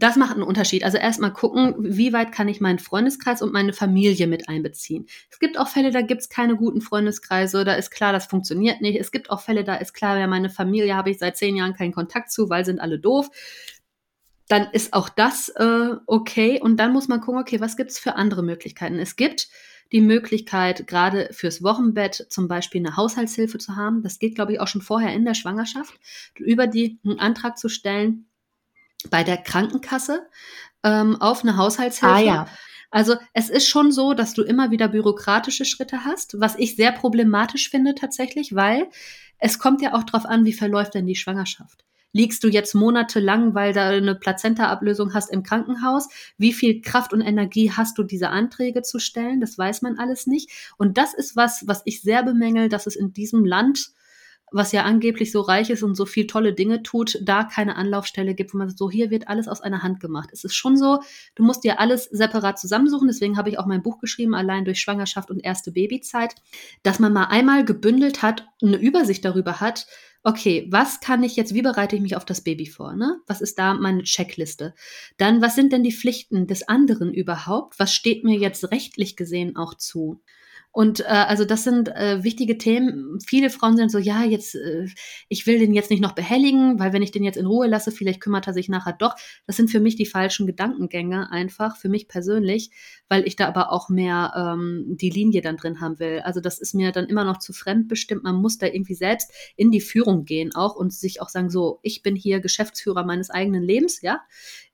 das 0.00 0.16
macht 0.16 0.32
einen 0.32 0.42
Unterschied. 0.42 0.82
Also 0.82 0.96
erstmal 0.96 1.32
gucken, 1.32 1.74
wie 1.78 2.14
weit 2.14 2.32
kann 2.32 2.48
ich 2.48 2.60
meinen 2.60 2.78
Freundeskreis 2.78 3.42
und 3.42 3.52
meine 3.52 3.74
Familie 3.74 4.26
mit 4.26 4.48
einbeziehen. 4.48 5.06
Es 5.30 5.38
gibt 5.38 5.58
auch 5.58 5.68
Fälle, 5.68 5.90
da 5.90 6.00
gibt 6.00 6.22
es 6.22 6.28
keine 6.30 6.56
guten 6.56 6.80
Freundeskreise, 6.80 7.64
da 7.64 7.74
ist 7.74 7.90
klar, 7.90 8.12
das 8.12 8.24
funktioniert 8.24 8.80
nicht. 8.80 8.98
Es 8.98 9.12
gibt 9.12 9.28
auch 9.28 9.42
Fälle, 9.42 9.62
da 9.62 9.74
ist 9.74 9.92
klar, 9.92 10.18
ja, 10.18 10.26
meine 10.26 10.48
Familie 10.48 10.96
habe 10.96 11.10
ich 11.10 11.18
seit 11.18 11.36
zehn 11.36 11.54
Jahren 11.54 11.74
keinen 11.74 11.92
Kontakt 11.92 12.32
zu, 12.32 12.48
weil 12.48 12.64
sind 12.64 12.80
alle 12.80 12.98
doof. 12.98 13.28
Dann 14.48 14.68
ist 14.72 14.94
auch 14.94 15.10
das 15.10 15.50
äh, 15.50 15.96
okay. 16.06 16.60
Und 16.60 16.78
dann 16.78 16.92
muss 16.94 17.08
man 17.08 17.20
gucken, 17.20 17.40
okay, 17.40 17.60
was 17.60 17.76
gibt 17.76 17.90
es 17.90 17.98
für 17.98 18.16
andere 18.16 18.42
Möglichkeiten? 18.42 18.98
Es 18.98 19.16
gibt 19.16 19.48
die 19.92 20.00
Möglichkeit, 20.00 20.86
gerade 20.86 21.28
fürs 21.32 21.62
Wochenbett 21.62 22.26
zum 22.30 22.48
Beispiel 22.48 22.80
eine 22.80 22.96
Haushaltshilfe 22.96 23.58
zu 23.58 23.76
haben. 23.76 24.02
Das 24.02 24.18
geht, 24.18 24.34
glaube 24.34 24.54
ich, 24.54 24.60
auch 24.60 24.68
schon 24.68 24.82
vorher 24.82 25.12
in 25.12 25.26
der 25.26 25.34
Schwangerschaft, 25.34 25.92
über 26.36 26.66
die 26.66 26.98
einen 27.04 27.18
Antrag 27.18 27.58
zu 27.58 27.68
stellen 27.68 28.29
bei 29.08 29.24
der 29.24 29.38
Krankenkasse 29.38 30.26
ähm, 30.82 31.20
auf 31.20 31.42
eine 31.42 31.56
Haushaltshilfe. 31.56 32.14
Ah, 32.14 32.20
ja. 32.20 32.46
Also 32.90 33.14
es 33.32 33.50
ist 33.50 33.68
schon 33.68 33.92
so, 33.92 34.14
dass 34.14 34.34
du 34.34 34.42
immer 34.42 34.70
wieder 34.70 34.88
bürokratische 34.88 35.64
Schritte 35.64 36.04
hast, 36.04 36.40
was 36.40 36.56
ich 36.56 36.74
sehr 36.74 36.92
problematisch 36.92 37.70
finde 37.70 37.94
tatsächlich, 37.94 38.54
weil 38.54 38.88
es 39.38 39.58
kommt 39.58 39.80
ja 39.80 39.94
auch 39.94 40.02
darauf 40.02 40.26
an, 40.26 40.44
wie 40.44 40.52
verläuft 40.52 40.94
denn 40.94 41.06
die 41.06 41.14
Schwangerschaft. 41.14 41.84
Liegst 42.12 42.42
du 42.42 42.48
jetzt 42.48 42.74
monatelang, 42.74 43.54
weil 43.54 43.72
da 43.72 43.90
eine 43.90 44.16
Plazenta-Ablösung 44.16 45.14
hast 45.14 45.30
im 45.30 45.44
Krankenhaus? 45.44 46.08
Wie 46.38 46.52
viel 46.52 46.80
Kraft 46.80 47.12
und 47.12 47.20
Energie 47.20 47.70
hast 47.70 47.98
du, 47.98 48.02
diese 48.02 48.30
Anträge 48.30 48.82
zu 48.82 48.98
stellen? 48.98 49.40
Das 49.40 49.56
weiß 49.56 49.82
man 49.82 49.96
alles 49.98 50.26
nicht. 50.26 50.50
Und 50.76 50.98
das 50.98 51.14
ist 51.14 51.36
was, 51.36 51.68
was 51.68 51.82
ich 51.84 52.02
sehr 52.02 52.24
bemängel, 52.24 52.68
dass 52.68 52.88
es 52.88 52.96
in 52.96 53.12
diesem 53.12 53.44
Land 53.44 53.92
was 54.52 54.72
ja 54.72 54.84
angeblich 54.84 55.32
so 55.32 55.40
reich 55.40 55.70
ist 55.70 55.82
und 55.82 55.94
so 55.94 56.06
viel 56.06 56.26
tolle 56.26 56.52
Dinge 56.52 56.82
tut, 56.82 57.18
da 57.22 57.44
keine 57.44 57.76
Anlaufstelle 57.76 58.34
gibt, 58.34 58.54
wo 58.54 58.58
man 58.58 58.70
so, 58.70 58.90
hier 58.90 59.10
wird 59.10 59.28
alles 59.28 59.48
aus 59.48 59.60
einer 59.60 59.82
Hand 59.82 60.00
gemacht. 60.00 60.30
Es 60.32 60.44
ist 60.44 60.54
schon 60.54 60.76
so, 60.76 61.00
du 61.34 61.42
musst 61.42 61.64
dir 61.64 61.80
alles 61.80 62.04
separat 62.04 62.58
zusammensuchen. 62.58 63.08
Deswegen 63.08 63.36
habe 63.36 63.50
ich 63.50 63.58
auch 63.58 63.66
mein 63.66 63.82
Buch 63.82 63.98
geschrieben, 63.98 64.34
allein 64.34 64.64
durch 64.64 64.80
Schwangerschaft 64.80 65.30
und 65.30 65.40
erste 65.40 65.72
Babyzeit, 65.72 66.34
dass 66.82 66.98
man 66.98 67.12
mal 67.12 67.26
einmal 67.26 67.64
gebündelt 67.64 68.22
hat, 68.22 68.46
eine 68.62 68.76
Übersicht 68.76 69.24
darüber 69.24 69.60
hat, 69.60 69.86
okay, 70.22 70.66
was 70.70 71.00
kann 71.00 71.22
ich 71.22 71.36
jetzt, 71.36 71.54
wie 71.54 71.62
bereite 71.62 71.96
ich 71.96 72.02
mich 72.02 72.16
auf 72.16 72.24
das 72.24 72.42
Baby 72.42 72.66
vor? 72.66 72.94
Ne? 72.94 73.20
Was 73.26 73.40
ist 73.40 73.58
da 73.58 73.74
meine 73.74 74.02
Checkliste? 74.02 74.74
Dann, 75.16 75.40
was 75.40 75.54
sind 75.54 75.72
denn 75.72 75.82
die 75.82 75.92
Pflichten 75.92 76.46
des 76.46 76.68
anderen 76.68 77.12
überhaupt? 77.12 77.78
Was 77.78 77.94
steht 77.94 78.24
mir 78.24 78.38
jetzt 78.38 78.70
rechtlich 78.70 79.16
gesehen 79.16 79.56
auch 79.56 79.74
zu? 79.74 80.20
Und 80.72 81.00
äh, 81.00 81.04
also 81.04 81.44
das 81.44 81.64
sind 81.64 81.88
äh, 81.88 82.22
wichtige 82.22 82.56
Themen. 82.56 83.18
Viele 83.26 83.50
Frauen 83.50 83.76
sind 83.76 83.90
so, 83.90 83.98
ja, 83.98 84.22
jetzt, 84.22 84.54
äh, 84.54 84.86
ich 85.28 85.46
will 85.46 85.58
den 85.58 85.74
jetzt 85.74 85.90
nicht 85.90 86.00
noch 86.00 86.12
behelligen, 86.12 86.78
weil 86.78 86.92
wenn 86.92 87.02
ich 87.02 87.10
den 87.10 87.24
jetzt 87.24 87.36
in 87.36 87.46
Ruhe 87.46 87.66
lasse, 87.66 87.90
vielleicht 87.90 88.20
kümmert 88.20 88.46
er 88.46 88.52
sich 88.52 88.68
nachher 88.68 88.92
doch. 88.92 89.16
Das 89.46 89.56
sind 89.56 89.70
für 89.70 89.80
mich 89.80 89.96
die 89.96 90.06
falschen 90.06 90.46
Gedankengänge 90.46 91.32
einfach, 91.32 91.76
für 91.76 91.88
mich 91.88 92.06
persönlich, 92.06 92.70
weil 93.08 93.26
ich 93.26 93.34
da 93.34 93.48
aber 93.48 93.72
auch 93.72 93.88
mehr 93.88 94.32
ähm, 94.36 94.96
die 94.96 95.10
Linie 95.10 95.40
dann 95.40 95.56
drin 95.56 95.80
haben 95.80 95.98
will. 95.98 96.20
Also 96.20 96.40
das 96.40 96.60
ist 96.60 96.74
mir 96.74 96.92
dann 96.92 97.06
immer 97.06 97.24
noch 97.24 97.38
zu 97.38 97.52
fremdbestimmt. 97.52 98.22
Man 98.22 98.36
muss 98.36 98.58
da 98.58 98.66
irgendwie 98.66 98.94
selbst 98.94 99.32
in 99.56 99.72
die 99.72 99.80
Führung 99.80 100.24
gehen 100.24 100.54
auch 100.54 100.76
und 100.76 100.92
sich 100.92 101.20
auch 101.20 101.30
sagen, 101.30 101.50
so, 101.50 101.80
ich 101.82 102.02
bin 102.02 102.14
hier 102.14 102.38
Geschäftsführer 102.38 103.04
meines 103.04 103.28
eigenen 103.28 103.64
Lebens, 103.64 104.02
ja 104.02 104.20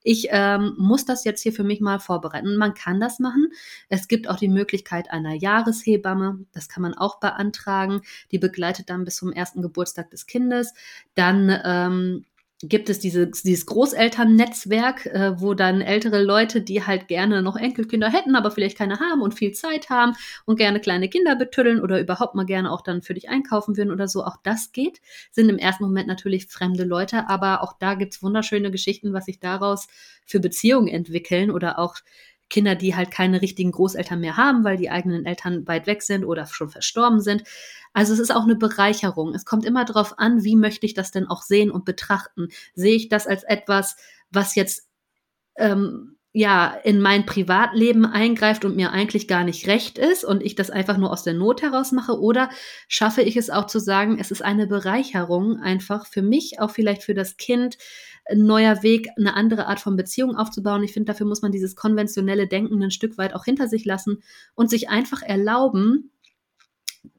ich 0.06 0.28
ähm, 0.30 0.74
muss 0.78 1.04
das 1.04 1.24
jetzt 1.24 1.42
hier 1.42 1.52
für 1.52 1.64
mich 1.64 1.80
mal 1.80 1.98
vorbereiten. 1.98 2.56
Man 2.56 2.74
kann 2.74 3.00
das 3.00 3.18
machen. 3.18 3.48
Es 3.88 4.06
gibt 4.06 4.28
auch 4.28 4.36
die 4.36 4.46
Möglichkeit 4.46 5.10
einer 5.10 5.34
Jahreshebamme. 5.34 6.46
Das 6.52 6.68
kann 6.68 6.84
man 6.84 6.94
auch 6.94 7.18
beantragen. 7.18 8.02
Die 8.30 8.38
begleitet 8.38 8.88
dann 8.88 9.04
bis 9.04 9.16
zum 9.16 9.32
ersten 9.32 9.62
Geburtstag 9.62 10.10
des 10.10 10.26
Kindes. 10.26 10.74
Dann 11.16 11.52
ähm, 11.64 12.24
gibt 12.62 12.88
es 12.88 12.98
diese, 12.98 13.26
dieses 13.26 13.66
Großelternnetzwerk, 13.66 15.06
äh, 15.06 15.40
wo 15.40 15.52
dann 15.52 15.82
ältere 15.82 16.22
Leute, 16.22 16.62
die 16.62 16.84
halt 16.84 17.06
gerne 17.06 17.42
noch 17.42 17.56
Enkelkinder 17.56 18.10
hätten, 18.10 18.34
aber 18.34 18.50
vielleicht 18.50 18.78
keine 18.78 18.98
haben 18.98 19.20
und 19.20 19.34
viel 19.34 19.52
Zeit 19.52 19.90
haben 19.90 20.14
und 20.46 20.56
gerne 20.56 20.80
kleine 20.80 21.08
Kinder 21.08 21.36
betüddeln 21.36 21.82
oder 21.82 22.00
überhaupt 22.00 22.34
mal 22.34 22.46
gerne 22.46 22.72
auch 22.72 22.80
dann 22.80 23.02
für 23.02 23.12
dich 23.12 23.28
einkaufen 23.28 23.76
würden 23.76 23.92
oder 23.92 24.08
so, 24.08 24.24
auch 24.24 24.36
das 24.42 24.72
geht. 24.72 25.00
Sind 25.32 25.50
im 25.50 25.58
ersten 25.58 25.84
Moment 25.84 26.08
natürlich 26.08 26.46
fremde 26.46 26.84
Leute, 26.84 27.28
aber 27.28 27.62
auch 27.62 27.74
da 27.78 27.94
gibt's 27.94 28.22
wunderschöne 28.22 28.70
Geschichten, 28.70 29.12
was 29.12 29.26
sich 29.26 29.38
daraus 29.38 29.88
für 30.24 30.40
Beziehungen 30.40 30.88
entwickeln 30.88 31.50
oder 31.50 31.78
auch 31.78 31.96
Kinder, 32.48 32.74
die 32.74 32.94
halt 32.94 33.10
keine 33.10 33.42
richtigen 33.42 33.72
Großeltern 33.72 34.20
mehr 34.20 34.36
haben, 34.36 34.64
weil 34.64 34.76
die 34.76 34.90
eigenen 34.90 35.26
Eltern 35.26 35.66
weit 35.66 35.86
weg 35.86 36.02
sind 36.02 36.24
oder 36.24 36.46
schon 36.46 36.68
verstorben 36.68 37.20
sind. 37.20 37.42
Also 37.92 38.12
es 38.12 38.18
ist 38.18 38.34
auch 38.34 38.44
eine 38.44 38.56
Bereicherung. 38.56 39.34
Es 39.34 39.44
kommt 39.44 39.64
immer 39.64 39.84
darauf 39.84 40.18
an, 40.18 40.44
wie 40.44 40.56
möchte 40.56 40.86
ich 40.86 40.94
das 40.94 41.10
denn 41.10 41.26
auch 41.26 41.42
sehen 41.42 41.70
und 41.70 41.84
betrachten. 41.84 42.48
Sehe 42.74 42.94
ich 42.94 43.08
das 43.08 43.26
als 43.26 43.42
etwas, 43.42 43.96
was 44.30 44.54
jetzt 44.54 44.88
ähm, 45.56 46.16
ja 46.32 46.78
in 46.84 47.00
mein 47.00 47.24
Privatleben 47.24 48.04
eingreift 48.04 48.66
und 48.66 48.76
mir 48.76 48.92
eigentlich 48.92 49.26
gar 49.26 49.42
nicht 49.42 49.66
recht 49.66 49.96
ist 49.96 50.22
und 50.22 50.42
ich 50.42 50.54
das 50.54 50.70
einfach 50.70 50.98
nur 50.98 51.10
aus 51.10 51.22
der 51.22 51.32
Not 51.32 51.62
heraus 51.62 51.92
mache 51.92 52.20
oder 52.20 52.50
schaffe 52.88 53.22
ich 53.22 53.38
es 53.38 53.48
auch 53.48 53.66
zu 53.66 53.80
sagen, 53.80 54.18
es 54.20 54.30
ist 54.30 54.42
eine 54.42 54.66
Bereicherung 54.66 55.58
einfach 55.58 56.06
für 56.06 56.20
mich, 56.20 56.60
auch 56.60 56.70
vielleicht 56.70 57.02
für 57.02 57.14
das 57.14 57.38
Kind, 57.38 57.78
ein 58.30 58.44
neuer 58.44 58.82
Weg, 58.82 59.08
eine 59.16 59.34
andere 59.34 59.66
Art 59.66 59.80
von 59.80 59.96
Beziehung 59.96 60.36
aufzubauen. 60.36 60.82
Ich 60.82 60.92
finde, 60.92 61.12
dafür 61.12 61.26
muss 61.26 61.42
man 61.42 61.52
dieses 61.52 61.76
konventionelle 61.76 62.46
Denken 62.46 62.82
ein 62.82 62.90
Stück 62.90 63.18
weit 63.18 63.34
auch 63.34 63.44
hinter 63.44 63.68
sich 63.68 63.84
lassen 63.84 64.22
und 64.54 64.70
sich 64.70 64.88
einfach 64.88 65.22
erlauben, 65.22 66.10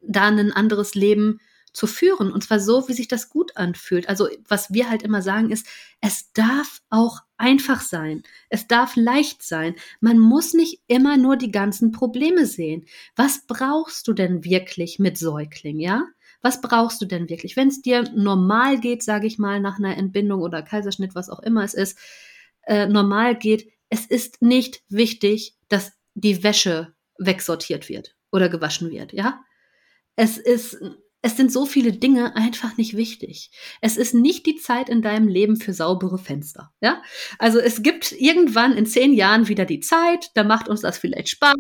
da 0.01 0.27
ein 0.27 0.51
anderes 0.51 0.95
Leben 0.95 1.39
zu 1.73 1.87
führen. 1.87 2.31
Und 2.31 2.43
zwar 2.43 2.59
so, 2.59 2.87
wie 2.87 2.93
sich 2.93 3.07
das 3.07 3.29
gut 3.29 3.55
anfühlt. 3.55 4.09
Also 4.09 4.27
was 4.47 4.73
wir 4.73 4.89
halt 4.89 5.03
immer 5.03 5.21
sagen 5.21 5.51
ist, 5.51 5.67
es 6.01 6.33
darf 6.33 6.81
auch 6.89 7.19
einfach 7.37 7.81
sein. 7.81 8.23
Es 8.49 8.67
darf 8.67 8.95
leicht 8.95 9.43
sein. 9.43 9.75
Man 9.99 10.17
muss 10.17 10.53
nicht 10.53 10.81
immer 10.87 11.17
nur 11.17 11.37
die 11.37 11.51
ganzen 11.51 11.91
Probleme 11.91 12.45
sehen. 12.45 12.85
Was 13.15 13.45
brauchst 13.45 14.07
du 14.07 14.13
denn 14.13 14.43
wirklich 14.43 14.97
mit 14.97 15.17
Säugling, 15.17 15.79
ja? 15.79 16.03
Was 16.41 16.62
brauchst 16.62 17.02
du 17.02 17.06
denn 17.06 17.30
wirklich? 17.30 17.56
Wenn 17.56 17.69
es 17.69 17.82
dir 17.82 18.04
normal 18.15 18.80
geht, 18.80 19.04
sage 19.04 19.28
ich 19.28 19.38
mal, 19.39 19.60
nach 19.60 19.80
einer 19.80 19.97
Entbindung 19.97 20.41
oder 20.41 20.62
Kaiserschnitt, 20.62 21.15
was 21.15 21.30
auch 21.30 21.39
immer 21.39 21.63
es 21.63 21.73
ist, 21.73 21.97
äh, 22.63 22.88
normal 22.88 23.36
geht, 23.36 23.71
es 23.89 24.06
ist 24.06 24.41
nicht 24.41 24.82
wichtig, 24.89 25.56
dass 25.69 25.93
die 26.13 26.43
Wäsche 26.43 26.93
wegsortiert 27.17 27.89
wird 27.89 28.15
oder 28.32 28.50
gewaschen 28.50 28.91
wird, 28.91 29.13
ja? 29.13 29.41
Es 30.15 30.38
ist 30.38 30.80
es 31.27 31.35
sind 31.35 31.51
so 31.51 31.65
viele 31.65 31.91
Dinge 31.91 32.37
einfach 32.37 32.77
nicht 32.77 32.95
wichtig. 32.95 33.51
Es 33.81 33.97
ist 33.97 34.13
nicht 34.13 34.45
die 34.45 34.55
Zeit 34.55 34.87
in 34.87 35.01
deinem 35.01 35.27
Leben 35.27 35.57
für 35.57 35.73
saubere 35.73 36.17
Fenster. 36.17 36.71
Ja, 36.79 37.01
also 37.37 37.59
es 37.59 37.83
gibt 37.83 38.13
irgendwann 38.13 38.71
in 38.71 38.85
zehn 38.85 39.11
Jahren 39.11 39.49
wieder 39.49 39.65
die 39.65 39.81
Zeit. 39.81 40.31
Da 40.35 40.45
macht 40.45 40.69
uns 40.69 40.79
das 40.79 40.97
vielleicht 40.97 41.27
Spaß. 41.27 41.57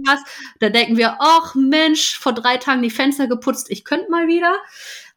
Da 0.61 0.69
denken 0.69 0.95
wir, 0.95 1.17
ach 1.19 1.53
Mensch, 1.53 2.17
vor 2.17 2.31
drei 2.31 2.55
Tagen 2.55 2.81
die 2.81 2.89
Fenster 2.89 3.27
geputzt. 3.27 3.69
Ich 3.69 3.83
könnte 3.83 4.09
mal 4.09 4.29
wieder. 4.29 4.55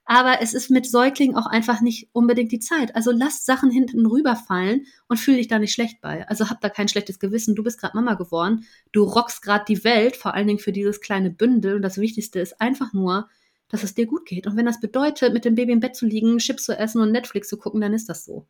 Aber 0.05 0.43
es 0.43 0.53
ist 0.53 0.69
mit 0.69 0.91
Säuglingen 0.91 1.37
auch 1.37 1.47
einfach 1.47 1.81
nicht 1.81 2.09
unbedingt 2.11 2.51
die 2.51 2.59
Zeit. 2.59 2.97
Also 2.97 3.13
lass 3.13 3.45
Sachen 3.45 3.71
hinten 3.71 4.05
rüberfallen 4.05 4.87
und 5.07 5.19
fühl 5.19 5.37
dich 5.37 5.47
da 5.47 5.61
nicht 5.61 5.73
schlecht 5.73 6.01
bei. 6.01 6.27
Also 6.27 6.51
hab 6.51 6.61
da 6.61 6.69
kein 6.69 6.89
schlechtes 6.89 7.21
Gewissen. 7.21 7.55
Du 7.55 7.63
bist 7.63 7.79
gerade 7.81 7.97
Mama 7.97 8.15
geworden. 8.15 8.67
Du 8.91 9.05
rockst 9.05 9.43
gerade 9.43 9.65
die 9.69 9.85
Welt, 9.85 10.17
vor 10.17 10.35
allen 10.35 10.49
Dingen 10.49 10.59
für 10.59 10.73
dieses 10.73 11.01
kleine 11.01 11.31
Bündel. 11.31 11.77
Und 11.77 11.83
das 11.83 11.99
Wichtigste 11.99 12.41
ist 12.41 12.61
einfach 12.61 12.93
nur, 12.93 13.29
dass 13.71 13.85
es 13.85 13.95
dir 13.95 14.07
gut 14.07 14.27
geht. 14.27 14.47
Und 14.47 14.57
wenn 14.57 14.67
das 14.67 14.81
bedeutet, 14.81 15.33
mit 15.33 15.45
dem 15.45 15.55
Baby 15.55 15.73
im 15.73 15.81
Bett 15.81 15.97
zu 15.97 16.05
liegen, 16.05 16.39
Chips 16.39 16.65
zu 16.65 16.77
essen 16.77 17.01
und 17.01 17.13
Netflix 17.13 17.49
zu 17.49 17.57
gucken, 17.57 17.81
dann 17.81 17.95
ist 17.95 18.09
das 18.09 18.25
so. 18.25 18.47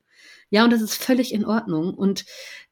Ja, 0.49 0.65
und 0.65 0.73
das 0.73 0.81
ist 0.81 0.95
völlig 0.95 1.33
in 1.33 1.45
Ordnung. 1.45 1.95
Und 1.95 2.25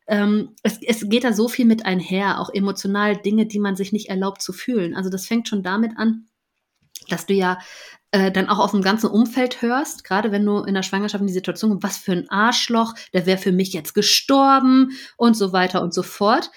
ähm, 0.07 0.55
es, 0.63 0.81
es 0.83 1.09
geht 1.09 1.25
da 1.25 1.33
so 1.33 1.49
viel 1.49 1.67
mit 1.67 1.85
einher, 1.85 2.41
auch 2.41 2.51
emotional 2.53 3.17
Dinge, 3.17 3.47
die 3.47 3.59
man 3.59 3.77
sich 3.77 3.93
nicht 3.93 4.09
erlaubt 4.09 4.43
zu 4.43 4.53
fühlen. 4.53 4.97
Also 4.97 5.11
das 5.11 5.27
fängt 5.27 5.49
schon 5.49 5.63
damit 5.63 5.93
an, 5.97 6.27
dass 7.09 7.27
du 7.27 7.35
ja 7.35 7.59
äh, 8.11 8.33
dann 8.33 8.49
auch 8.49 8.59
auf 8.59 8.71
dem 8.71 8.83
ganzen 8.83 9.11
Umfeld 9.11 9.61
hörst, 9.61 10.03
gerade 10.03 10.33
wenn 10.33 10.45
du 10.45 10.63
in 10.63 10.75
der 10.75 10.83
Schwangerschaft 10.83 11.21
in 11.21 11.27
die 11.27 11.33
Situation, 11.33 11.83
was 11.83 11.99
für 11.99 12.13
ein 12.13 12.31
Arschloch, 12.31 12.95
der 13.13 13.27
wäre 13.27 13.39
für 13.39 13.53
mich 13.53 13.75
jetzt 13.75 13.93
gestorben 13.93 14.93
und 15.19 15.35
so 15.35 15.53
weiter 15.53 15.83
und 15.83 15.93
so 15.93 16.03
fort. 16.03 16.51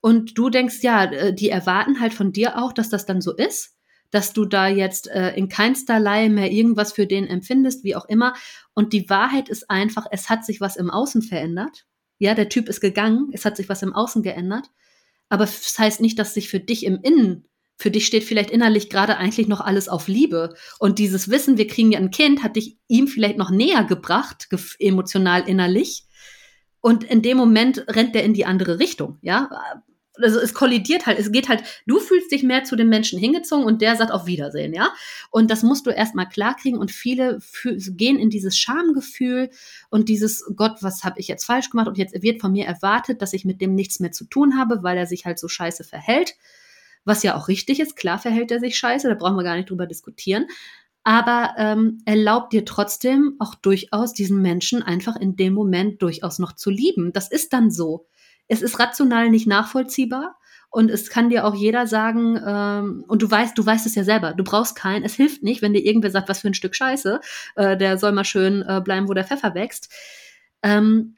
Und 0.00 0.36
du 0.36 0.50
denkst, 0.50 0.82
ja, 0.82 1.04
äh, 1.04 1.34
die 1.34 1.48
erwarten 1.48 2.00
halt 2.00 2.12
von 2.12 2.32
dir 2.32 2.58
auch, 2.62 2.72
dass 2.74 2.90
das 2.90 3.06
dann 3.06 3.22
so 3.22 3.34
ist 3.34 3.77
dass 4.10 4.32
du 4.32 4.44
da 4.44 4.68
jetzt 4.68 5.08
äh, 5.08 5.34
in 5.34 5.48
keinsterlei 5.48 6.28
mehr 6.28 6.50
irgendwas 6.50 6.92
für 6.92 7.06
den 7.06 7.26
empfindest, 7.26 7.84
wie 7.84 7.96
auch 7.96 8.06
immer. 8.06 8.34
Und 8.74 8.92
die 8.92 9.08
Wahrheit 9.10 9.48
ist 9.48 9.70
einfach, 9.70 10.06
es 10.10 10.28
hat 10.28 10.44
sich 10.44 10.60
was 10.60 10.76
im 10.76 10.90
Außen 10.90 11.22
verändert. 11.22 11.86
Ja, 12.18 12.34
der 12.34 12.48
Typ 12.48 12.68
ist 12.68 12.80
gegangen, 12.80 13.30
es 13.32 13.44
hat 13.44 13.56
sich 13.56 13.68
was 13.68 13.82
im 13.82 13.92
Außen 13.92 14.22
geändert. 14.22 14.70
Aber 15.28 15.44
das 15.44 15.78
heißt 15.78 16.00
nicht, 16.00 16.18
dass 16.18 16.34
sich 16.34 16.48
für 16.48 16.60
dich 16.60 16.84
im 16.84 16.98
Innen, 17.02 17.44
für 17.76 17.90
dich 17.90 18.06
steht 18.06 18.24
vielleicht 18.24 18.50
innerlich 18.50 18.90
gerade 18.90 19.18
eigentlich 19.18 19.46
noch 19.46 19.60
alles 19.60 19.88
auf 19.88 20.08
Liebe. 20.08 20.54
Und 20.80 20.98
dieses 20.98 21.30
Wissen, 21.30 21.58
wir 21.58 21.68
kriegen 21.68 21.92
ja 21.92 22.00
ein 22.00 22.10
Kind, 22.10 22.42
hat 22.42 22.56
dich 22.56 22.78
ihm 22.88 23.06
vielleicht 23.06 23.38
noch 23.38 23.50
näher 23.50 23.84
gebracht, 23.84 24.48
emotional 24.80 25.48
innerlich. 25.48 26.04
Und 26.80 27.04
in 27.04 27.22
dem 27.22 27.36
Moment 27.36 27.84
rennt 27.88 28.14
der 28.14 28.24
in 28.24 28.34
die 28.34 28.46
andere 28.46 28.78
Richtung, 28.80 29.18
ja 29.20 29.48
also 30.20 30.38
es 30.40 30.54
kollidiert 30.54 31.06
halt, 31.06 31.18
es 31.18 31.32
geht 31.32 31.48
halt, 31.48 31.62
du 31.86 31.98
fühlst 31.98 32.30
dich 32.30 32.42
mehr 32.42 32.64
zu 32.64 32.76
dem 32.76 32.88
Menschen 32.88 33.18
hingezogen 33.18 33.64
und 33.64 33.82
der 33.82 33.96
sagt 33.96 34.10
auf 34.10 34.26
Wiedersehen, 34.26 34.74
ja. 34.74 34.92
Und 35.30 35.50
das 35.50 35.62
musst 35.62 35.86
du 35.86 35.90
erstmal 35.90 36.28
klarkriegen 36.28 36.78
und 36.78 36.90
viele 36.90 37.38
gehen 37.64 38.18
in 38.18 38.30
dieses 38.30 38.58
Schamgefühl 38.58 39.50
und 39.90 40.08
dieses 40.08 40.44
Gott, 40.56 40.78
was 40.80 41.04
habe 41.04 41.20
ich 41.20 41.28
jetzt 41.28 41.44
falsch 41.44 41.70
gemacht 41.70 41.88
und 41.88 41.98
jetzt 41.98 42.22
wird 42.22 42.40
von 42.40 42.52
mir 42.52 42.66
erwartet, 42.66 43.22
dass 43.22 43.32
ich 43.32 43.44
mit 43.44 43.60
dem 43.60 43.74
nichts 43.74 44.00
mehr 44.00 44.12
zu 44.12 44.24
tun 44.24 44.58
habe, 44.58 44.82
weil 44.82 44.96
er 44.96 45.06
sich 45.06 45.24
halt 45.24 45.38
so 45.38 45.48
scheiße 45.48 45.84
verhält. 45.84 46.34
Was 47.04 47.22
ja 47.22 47.36
auch 47.36 47.48
richtig 47.48 47.80
ist, 47.80 47.96
klar 47.96 48.18
verhält 48.18 48.50
er 48.50 48.60
sich 48.60 48.76
scheiße, 48.76 49.08
da 49.08 49.14
brauchen 49.14 49.36
wir 49.36 49.44
gar 49.44 49.56
nicht 49.56 49.70
drüber 49.70 49.86
diskutieren. 49.86 50.46
Aber 51.04 51.54
ähm, 51.56 52.02
erlaubt 52.04 52.52
dir 52.52 52.66
trotzdem 52.66 53.36
auch 53.38 53.54
durchaus 53.54 54.12
diesen 54.12 54.42
Menschen 54.42 54.82
einfach 54.82 55.16
in 55.16 55.36
dem 55.36 55.54
Moment 55.54 56.02
durchaus 56.02 56.38
noch 56.38 56.52
zu 56.52 56.68
lieben. 56.68 57.14
Das 57.14 57.30
ist 57.30 57.54
dann 57.54 57.70
so 57.70 58.06
es 58.48 58.62
ist 58.62 58.78
rational 58.78 59.30
nicht 59.30 59.46
nachvollziehbar. 59.46 60.38
Und 60.70 60.90
es 60.90 61.08
kann 61.08 61.30
dir 61.30 61.46
auch 61.46 61.54
jeder 61.54 61.86
sagen, 61.86 62.38
ähm, 62.46 63.04
und 63.08 63.22
du 63.22 63.30
weißt, 63.30 63.56
du 63.56 63.64
weißt 63.64 63.86
es 63.86 63.94
ja 63.94 64.04
selber, 64.04 64.34
du 64.34 64.44
brauchst 64.44 64.76
keinen, 64.76 65.02
es 65.02 65.14
hilft 65.14 65.42
nicht, 65.42 65.62
wenn 65.62 65.72
dir 65.72 65.84
irgendwer 65.84 66.10
sagt, 66.10 66.28
was 66.28 66.40
für 66.40 66.48
ein 66.48 66.54
Stück 66.54 66.74
Scheiße, 66.74 67.20
äh, 67.56 67.76
der 67.76 67.96
soll 67.96 68.12
mal 68.12 68.24
schön 68.24 68.62
äh, 68.68 68.82
bleiben, 68.82 69.08
wo 69.08 69.14
der 69.14 69.24
Pfeffer 69.24 69.54
wächst. 69.54 69.90
Ähm, 70.62 71.16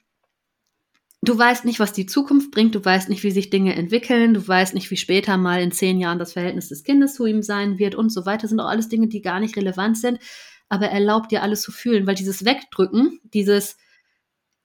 du 1.22 1.36
weißt 1.36 1.64
nicht, 1.64 1.80
was 1.80 1.92
die 1.92 2.06
Zukunft 2.06 2.52
bringt, 2.52 2.76
du 2.76 2.84
weißt 2.84 3.08
nicht, 3.08 3.24
wie 3.24 3.32
sich 3.32 3.50
Dinge 3.50 3.74
entwickeln, 3.74 4.34
du 4.34 4.46
weißt 4.46 4.72
nicht, 4.74 4.88
wie 4.92 4.96
später 4.96 5.36
mal 5.36 5.60
in 5.60 5.72
zehn 5.72 5.98
Jahren 5.98 6.20
das 6.20 6.34
Verhältnis 6.34 6.68
des 6.68 6.84
Kindes 6.84 7.14
zu 7.14 7.26
ihm 7.26 7.42
sein 7.42 7.78
wird 7.80 7.96
und 7.96 8.10
so 8.10 8.26
weiter. 8.26 8.42
Das 8.42 8.50
sind 8.50 8.60
auch 8.60 8.68
alles 8.68 8.88
Dinge, 8.88 9.08
die 9.08 9.20
gar 9.20 9.40
nicht 9.40 9.56
relevant 9.56 9.98
sind, 9.98 10.20
aber 10.68 10.86
erlaubt 10.86 11.32
dir 11.32 11.42
alles 11.42 11.62
zu 11.62 11.72
fühlen, 11.72 12.06
weil 12.06 12.14
dieses 12.14 12.44
Wegdrücken, 12.44 13.18
dieses 13.24 13.76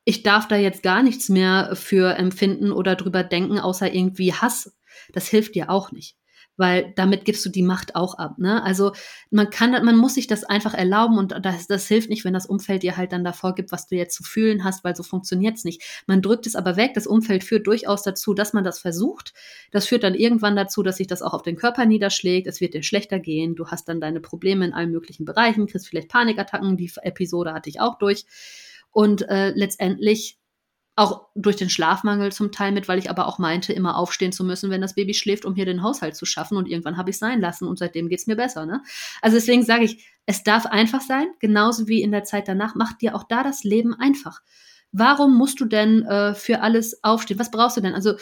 ich 0.06 0.22
darf 0.22 0.48
da 0.48 0.56
jetzt 0.56 0.84
gar 0.84 1.04
nichts 1.04 1.30
mehr 1.30 1.72
für 1.74 2.16
empfinden 2.16 2.72
oder 2.72 2.96
drüber 2.96 3.24
denken, 3.24 3.60
außer 3.60 3.94
irgendwie 3.94 4.34
Hass. 4.34 4.78
Das 5.12 5.28
hilft 5.28 5.56
dir 5.56 5.70
auch 5.70 5.92
nicht. 5.92 6.16
Weil 6.58 6.94
damit 6.96 7.26
gibst 7.26 7.46
du 7.46 7.50
die 7.50 7.64
Macht 7.64 7.96
auch 7.96 8.18
ab. 8.18 8.38
Ne? 8.38 8.64
Also 8.64 8.94
man 9.30 9.50
kann, 9.50 9.72
man 9.84 9.98
muss 9.98 10.14
sich 10.14 10.28
das 10.28 10.46
einfach 10.46 10.74
erlauben 10.74 11.18
und 11.18 11.36
das, 11.44 11.68
das 11.68 11.86
hilft 11.88 12.10
nicht, 12.10 12.24
wenn 12.24 12.34
das 12.34 12.46
Umfeld 12.46 12.84
dir 12.84 12.96
halt 12.96 13.12
dann 13.12 13.26
davor 13.26 13.56
gibt, 13.56 13.74
was 13.74 13.88
du 13.88 13.96
jetzt 13.96 14.16
zu 14.16 14.24
fühlen 14.24 14.64
hast, 14.64 14.86
weil 14.86 14.96
so 14.96 15.04
funktioniert's 15.04 15.66
nicht. 15.66 15.82
Man 16.08 16.22
drückt 16.22 16.48
es 16.48 16.56
aber 16.56 16.78
weg. 16.78 16.94
Das 16.94 17.08
Umfeld 17.08 17.44
führt 17.44 17.68
durchaus 17.68 18.04
dazu, 18.04 18.34
dass 18.34 18.54
man 18.54 18.64
das 18.64 18.80
versucht. 18.80 19.34
Das 19.72 19.86
führt 19.88 20.04
dann 20.04 20.16
irgendwann 20.16 20.56
dazu, 20.56 20.82
dass 20.82 20.96
sich 20.96 21.08
das 21.08 21.22
auch 21.22 21.34
auf 21.34 21.42
den 21.42 21.58
Körper 21.58 21.86
niederschlägt. 21.86 22.48
Es 22.48 22.62
wird 22.62 22.74
dir 22.74 22.84
schlechter 22.84 23.20
gehen. 23.20 23.56
Du 23.56 23.68
hast 23.68 23.90
dann 23.90 24.00
deine 24.00 24.22
Probleme 24.22 24.64
in 24.66 24.74
allen 24.74 24.92
möglichen 24.92 25.26
Bereichen, 25.26 25.68
kriegst 25.68 25.90
vielleicht 25.90 26.10
Panikattacken. 26.10 26.78
Die 26.78 26.90
Episode 27.02 27.54
hatte 27.54 27.70
ich 27.70 27.82
auch 27.82 27.98
durch 27.98 28.26
und 28.96 29.28
äh, 29.28 29.50
letztendlich 29.50 30.40
auch 30.96 31.28
durch 31.36 31.58
den 31.58 31.70
Schlafmangel 31.70 32.32
zum 32.32 32.54
Teil 32.54 32.72
mit, 32.72 32.88
weil 32.88 32.98
ich 32.98 33.10
aber 33.10 33.28
auch 33.28 33.40
meinte, 33.40 33.74
immer 33.74 33.98
aufstehen 33.98 34.32
zu 34.32 34.46
müssen, 34.46 34.70
wenn 34.70 34.80
das 34.80 34.96
Baby 34.96 35.14
schläft, 35.14 35.44
um 35.44 35.54
hier 35.54 35.66
den 35.66 35.84
Haushalt 35.84 36.16
zu 36.16 36.26
schaffen. 36.26 36.56
Und 36.56 36.70
irgendwann 36.70 36.96
habe 36.96 37.10
ich 37.10 37.18
es 37.18 37.20
sein 37.20 37.42
lassen 37.42 37.68
und 37.68 37.78
seitdem 37.78 38.08
geht's 38.08 38.26
mir 38.26 38.38
besser. 38.38 38.66
Ne? 38.66 38.82
Also 39.22 39.36
deswegen 39.36 39.64
sage 39.64 39.84
ich, 39.84 40.08
es 40.26 40.44
darf 40.44 40.66
einfach 40.66 41.02
sein, 41.02 41.28
genauso 41.42 41.90
wie 41.90 42.02
in 42.02 42.14
der 42.14 42.24
Zeit 42.24 42.48
danach. 42.48 42.76
Macht 42.76 43.02
dir 43.02 43.16
auch 43.16 43.26
da 43.26 43.44
das 43.44 43.66
Leben 43.66 43.94
einfach. 43.94 44.42
Warum 44.94 45.38
musst 45.38 45.60
du 45.60 45.66
denn 45.66 46.04
äh, 46.04 46.34
für 46.34 46.62
alles 46.62 47.04
aufstehen? 47.04 47.38
Was 47.38 47.52
brauchst 47.52 47.76
du 47.76 47.82
denn? 47.82 47.94
Also 47.94 48.14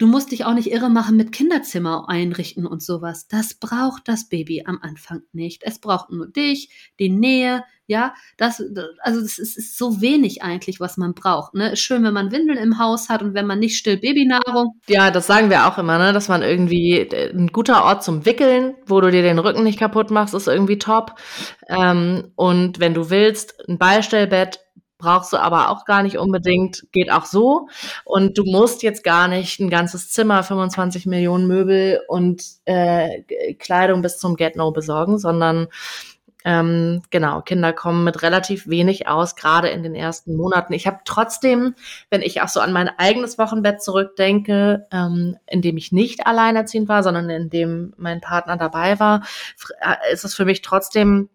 Du 0.00 0.06
musst 0.06 0.32
dich 0.32 0.46
auch 0.46 0.54
nicht 0.54 0.72
irre 0.72 0.88
machen 0.88 1.18
mit 1.18 1.30
Kinderzimmer 1.30 2.08
einrichten 2.08 2.66
und 2.66 2.82
sowas. 2.82 3.28
Das 3.28 3.52
braucht 3.52 4.08
das 4.08 4.30
Baby 4.30 4.64
am 4.64 4.78
Anfang 4.80 5.20
nicht. 5.34 5.60
Es 5.62 5.78
braucht 5.78 6.08
nur 6.08 6.26
dich, 6.26 6.70
die 6.98 7.10
Nähe, 7.10 7.64
ja. 7.84 8.14
Das, 8.38 8.62
also 9.02 9.20
das 9.20 9.38
ist, 9.38 9.58
ist 9.58 9.76
so 9.76 10.00
wenig 10.00 10.42
eigentlich, 10.42 10.80
was 10.80 10.96
man 10.96 11.12
braucht. 11.12 11.52
Ne? 11.52 11.72
Ist 11.72 11.80
schön, 11.80 12.02
wenn 12.02 12.14
man 12.14 12.32
Windeln 12.32 12.56
im 12.56 12.78
Haus 12.78 13.10
hat 13.10 13.20
und 13.20 13.34
wenn 13.34 13.46
man 13.46 13.58
nicht 13.58 13.76
still 13.76 13.98
Babynahrung. 13.98 14.80
Ja, 14.86 15.10
das 15.10 15.26
sagen 15.26 15.50
wir 15.50 15.66
auch 15.66 15.76
immer, 15.76 15.98
ne? 15.98 16.14
dass 16.14 16.28
man 16.28 16.40
irgendwie 16.40 17.06
ein 17.12 17.48
guter 17.48 17.84
Ort 17.84 18.02
zum 18.02 18.24
Wickeln, 18.24 18.76
wo 18.86 19.02
du 19.02 19.10
dir 19.10 19.20
den 19.20 19.38
Rücken 19.38 19.64
nicht 19.64 19.78
kaputt 19.78 20.10
machst, 20.10 20.32
ist 20.32 20.48
irgendwie 20.48 20.78
top. 20.78 21.16
Ähm, 21.68 22.32
und 22.36 22.80
wenn 22.80 22.94
du 22.94 23.10
willst, 23.10 23.68
ein 23.68 23.76
Beistellbett 23.76 24.60
brauchst 25.00 25.32
du 25.32 25.38
aber 25.38 25.70
auch 25.70 25.84
gar 25.84 26.02
nicht 26.02 26.18
unbedingt, 26.18 26.86
geht 26.92 27.10
auch 27.10 27.24
so. 27.24 27.68
Und 28.04 28.38
du 28.38 28.44
musst 28.44 28.82
jetzt 28.82 29.02
gar 29.02 29.26
nicht 29.26 29.60
ein 29.60 29.70
ganzes 29.70 30.10
Zimmer, 30.10 30.42
25 30.42 31.06
Millionen 31.06 31.46
Möbel 31.46 32.00
und 32.08 32.42
äh, 32.66 33.22
Kleidung 33.54 34.02
bis 34.02 34.18
zum 34.18 34.36
Get-No 34.36 34.70
besorgen, 34.70 35.18
sondern 35.18 35.68
ähm, 36.44 37.02
genau, 37.10 37.42
Kinder 37.42 37.72
kommen 37.72 38.04
mit 38.04 38.22
relativ 38.22 38.66
wenig 38.66 39.08
aus, 39.08 39.36
gerade 39.36 39.68
in 39.68 39.82
den 39.82 39.94
ersten 39.94 40.36
Monaten. 40.36 40.72
Ich 40.72 40.86
habe 40.86 41.00
trotzdem, 41.04 41.74
wenn 42.08 42.22
ich 42.22 42.40
auch 42.40 42.48
so 42.48 42.60
an 42.60 42.72
mein 42.72 42.88
eigenes 42.88 43.36
Wochenbett 43.38 43.82
zurückdenke, 43.82 44.86
ähm, 44.90 45.36
in 45.46 45.60
dem 45.60 45.76
ich 45.76 45.92
nicht 45.92 46.26
alleinerziehend 46.26 46.88
war, 46.88 47.02
sondern 47.02 47.28
in 47.28 47.50
dem 47.50 47.92
mein 47.98 48.20
Partner 48.20 48.56
dabei 48.56 48.98
war, 48.98 49.22
äh, 49.80 50.12
ist 50.12 50.24
es 50.24 50.34
für 50.34 50.44
mich 50.44 50.62
trotzdem 50.62 51.28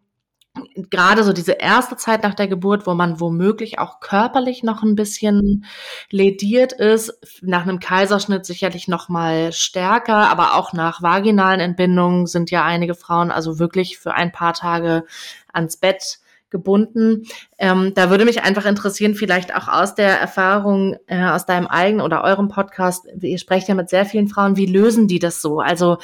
gerade 0.90 1.24
so 1.24 1.34
diese 1.34 1.54
erste 1.54 1.96
Zeit 1.96 2.24
nach 2.24 2.34
der 2.34 2.48
Geburt, 2.48 2.88
wo 2.88 2.94
man 2.94 3.20
womöglich 3.20 3.80
auch 3.80 4.00
körperlich 4.00 4.64
noch 4.64 4.84
ein 4.84 4.96
bisschen 4.96 5.66
lediert 6.10 6.74
ist, 6.74 7.14
nach 7.42 7.64
einem 7.64 7.80
Kaiserschnitt 7.80 8.46
sicherlich 8.46 8.88
noch 8.88 9.10
mal 9.10 9.52
stärker, 9.52 10.30
aber 10.30 10.56
auch 10.56 10.74
nach 10.74 11.02
vaginalen 11.02 11.60
Entbindungen 11.60 12.26
sind 12.28 12.52
ja 12.52 12.64
einige 12.64 12.96
Frauen 12.96 13.32
also 13.32 13.60
wirklich 13.60 13.98
für 13.98 14.14
ein 14.14 14.32
paar 14.32 14.54
Tage 14.54 15.06
ans 15.52 15.78
Bett 15.78 16.20
gebunden. 16.50 17.24
Ähm, 17.58 17.94
da 17.96 18.10
würde 18.10 18.26
mich 18.26 18.44
einfach 18.44 18.66
interessieren, 18.66 19.16
vielleicht 19.16 19.56
auch 19.56 19.68
aus 19.68 19.96
der 19.96 20.20
Erfahrung, 20.20 20.98
äh, 21.08 21.26
aus 21.26 21.46
deinem 21.46 21.68
eigenen 21.68 22.06
oder 22.06 22.24
eurem 22.24 22.48
Podcast, 22.48 23.06
ihr 23.22 23.38
sprecht 23.38 23.68
ja 23.68 23.76
mit 23.76 23.90
sehr 23.90 24.06
vielen 24.06 24.28
Frauen, 24.28 24.56
wie 24.56 24.66
lösen 24.66 25.08
die 25.08 25.20
das 25.20 25.42
so? 25.42 25.60
Also 25.60 25.98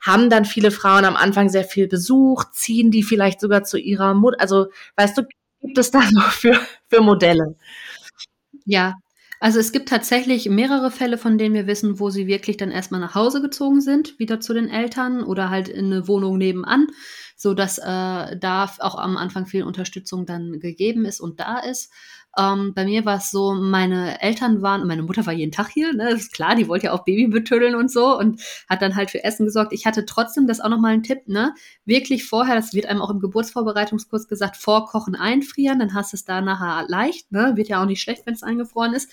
haben 0.00 0.30
dann 0.30 0.44
viele 0.44 0.70
Frauen 0.70 1.04
am 1.04 1.16
Anfang 1.16 1.48
sehr 1.48 1.64
viel 1.64 1.88
Besuch, 1.88 2.44
ziehen 2.52 2.90
die 2.90 3.02
vielleicht 3.02 3.40
sogar 3.40 3.64
zu 3.64 3.78
ihrer 3.78 4.14
Mutter? 4.14 4.40
Also 4.40 4.66
weißt 4.96 5.18
du, 5.18 5.22
gibt 5.60 5.78
es 5.78 5.90
da 5.90 6.02
so 6.02 6.20
für, 6.20 6.58
für 6.88 7.00
Modelle? 7.00 7.56
Ja, 8.64 8.94
also 9.40 9.58
es 9.58 9.72
gibt 9.72 9.90
tatsächlich 9.90 10.48
mehrere 10.48 10.90
Fälle, 10.90 11.18
von 11.18 11.36
denen 11.36 11.54
wir 11.54 11.66
wissen, 11.66 12.00
wo 12.00 12.08
sie 12.08 12.26
wirklich 12.26 12.56
dann 12.56 12.70
erstmal 12.70 13.00
nach 13.00 13.14
Hause 13.14 13.42
gezogen 13.42 13.82
sind, 13.82 14.18
wieder 14.18 14.40
zu 14.40 14.54
den 14.54 14.70
Eltern 14.70 15.22
oder 15.22 15.50
halt 15.50 15.68
in 15.68 15.86
eine 15.86 16.08
Wohnung 16.08 16.38
nebenan, 16.38 16.86
so 17.44 17.52
dass 17.52 17.76
äh, 17.76 17.82
da 18.38 18.70
auch 18.78 18.94
am 18.94 19.18
Anfang 19.18 19.44
viel 19.44 19.64
Unterstützung 19.64 20.24
dann 20.24 20.60
gegeben 20.60 21.04
ist 21.04 21.20
und 21.20 21.40
da 21.40 21.58
ist. 21.58 21.92
Ähm, 22.38 22.72
bei 22.74 22.86
mir 22.86 23.04
war 23.04 23.18
es 23.18 23.30
so, 23.30 23.52
meine 23.52 24.20
Eltern 24.22 24.62
waren, 24.62 24.86
meine 24.86 25.02
Mutter 25.02 25.26
war 25.26 25.34
jeden 25.34 25.52
Tag 25.52 25.68
hier, 25.68 25.92
ne, 25.92 26.08
das 26.10 26.22
ist 26.22 26.32
klar, 26.32 26.56
die 26.56 26.66
wollte 26.68 26.86
ja 26.86 26.92
auch 26.92 27.04
Baby 27.04 27.28
betüddeln 27.28 27.76
und 27.76 27.92
so 27.92 28.18
und 28.18 28.40
hat 28.68 28.80
dann 28.82 28.96
halt 28.96 29.10
für 29.10 29.22
Essen 29.22 29.44
gesorgt. 29.44 29.72
Ich 29.74 29.86
hatte 29.86 30.06
trotzdem, 30.06 30.46
das 30.46 30.60
auch 30.60 30.70
nochmal 30.70 30.94
ein 30.94 31.02
Tipp, 31.02 31.28
ne, 31.28 31.54
wirklich 31.84 32.24
vorher, 32.24 32.56
das 32.56 32.72
wird 32.72 32.86
einem 32.86 33.02
auch 33.02 33.10
im 33.10 33.20
Geburtsvorbereitungskurs 33.20 34.26
gesagt, 34.26 34.56
vorkochen, 34.56 35.14
einfrieren, 35.14 35.78
dann 35.78 35.94
hast 35.94 36.12
du 36.12 36.16
es 36.16 36.24
da 36.24 36.40
nachher 36.40 36.86
leicht, 36.88 37.30
ne, 37.30 37.52
wird 37.56 37.68
ja 37.68 37.82
auch 37.82 37.86
nicht 37.86 38.00
schlecht, 38.00 38.26
wenn 38.26 38.34
es 38.34 38.42
eingefroren 38.42 38.94
ist 38.94 39.12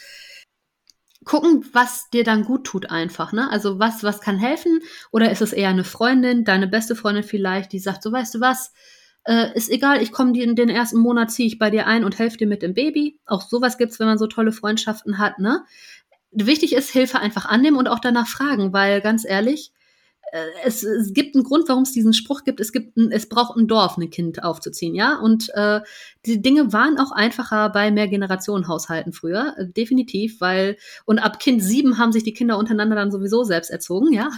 gucken, 1.24 1.66
was 1.74 2.10
dir 2.10 2.24
dann 2.24 2.44
gut 2.44 2.66
tut 2.66 2.90
einfach, 2.90 3.32
ne? 3.32 3.50
Also 3.50 3.80
was, 3.80 4.04
was 4.04 4.22
kann 4.22 4.38
helfen? 4.38 4.80
Oder 5.12 5.32
ist 5.32 5.42
es 5.42 5.54
eher 5.54 5.70
eine 5.70 5.84
Freundin, 5.84 6.46
deine 6.46 6.68
beste 6.68 6.96
Freundin 6.96 7.24
vielleicht, 7.24 7.72
die 7.74 7.80
sagt, 7.80 8.04
so 8.04 8.12
weißt 8.12 8.36
du 8.36 8.40
was, 8.42 8.74
äh, 9.26 9.56
ist 9.56 9.70
egal, 9.70 10.02
ich 10.02 10.12
komme 10.12 10.38
in 10.40 10.56
den 10.56 10.70
ersten 10.70 11.00
Monat, 11.00 11.32
ziehe 11.32 11.48
ich 11.48 11.60
bei 11.60 11.70
dir 11.70 11.86
ein 11.86 12.04
und 12.04 12.18
helfe 12.18 12.38
dir 12.38 12.48
mit 12.48 12.64
dem 12.64 12.74
Baby. 12.74 13.20
Auch 13.26 13.44
sowas 13.44 13.78
gibt's, 13.78 14.00
wenn 14.00 14.08
man 14.08 14.18
so 14.18 14.28
tolle 14.28 14.52
Freundschaften 14.52 15.18
hat, 15.20 15.40
ne? 15.40 15.64
Wichtig 16.32 16.74
ist, 16.74 16.90
Hilfe 16.90 17.20
einfach 17.20 17.46
annehmen 17.46 17.78
und 17.78 17.88
auch 17.88 18.00
danach 18.00 18.28
fragen, 18.28 18.74
weil 18.74 19.02
ganz 19.02 19.26
ehrlich, 19.26 19.74
es, 20.64 20.84
es 20.84 21.14
gibt 21.14 21.36
einen 21.36 21.44
Grund, 21.44 21.68
warum 21.68 21.84
es 21.84 21.92
diesen 21.92 22.14
Spruch 22.14 22.44
gibt. 22.44 22.60
Es 22.60 22.72
gibt, 22.72 22.96
ein, 22.98 23.12
es 23.12 23.28
braucht 23.28 23.58
ein 23.58 23.68
Dorf, 23.68 23.98
ein 23.98 24.10
Kind 24.10 24.44
aufzuziehen, 24.44 24.96
ja. 24.96 25.18
Und 25.18 25.50
äh, 25.56 25.82
die 26.26 26.42
Dinge 26.42 26.72
waren 26.72 26.98
auch 27.00 27.12
einfacher 27.12 27.70
bei 27.70 27.92
Mehrgenerationenhaushalten 27.92 29.12
früher, 29.12 29.56
äh, 29.58 29.68
definitiv, 29.68 30.40
weil 30.40 30.78
und 31.06 31.20
ab 31.20 31.40
Kind 31.40 31.62
sieben 31.62 31.98
haben 31.98 32.12
sich 32.12 32.24
die 32.24 32.34
Kinder 32.34 32.58
untereinander 32.58 32.96
dann 32.96 33.12
sowieso 33.12 33.44
selbst 33.44 33.70
erzogen, 33.70 34.14
ja. 34.14 34.30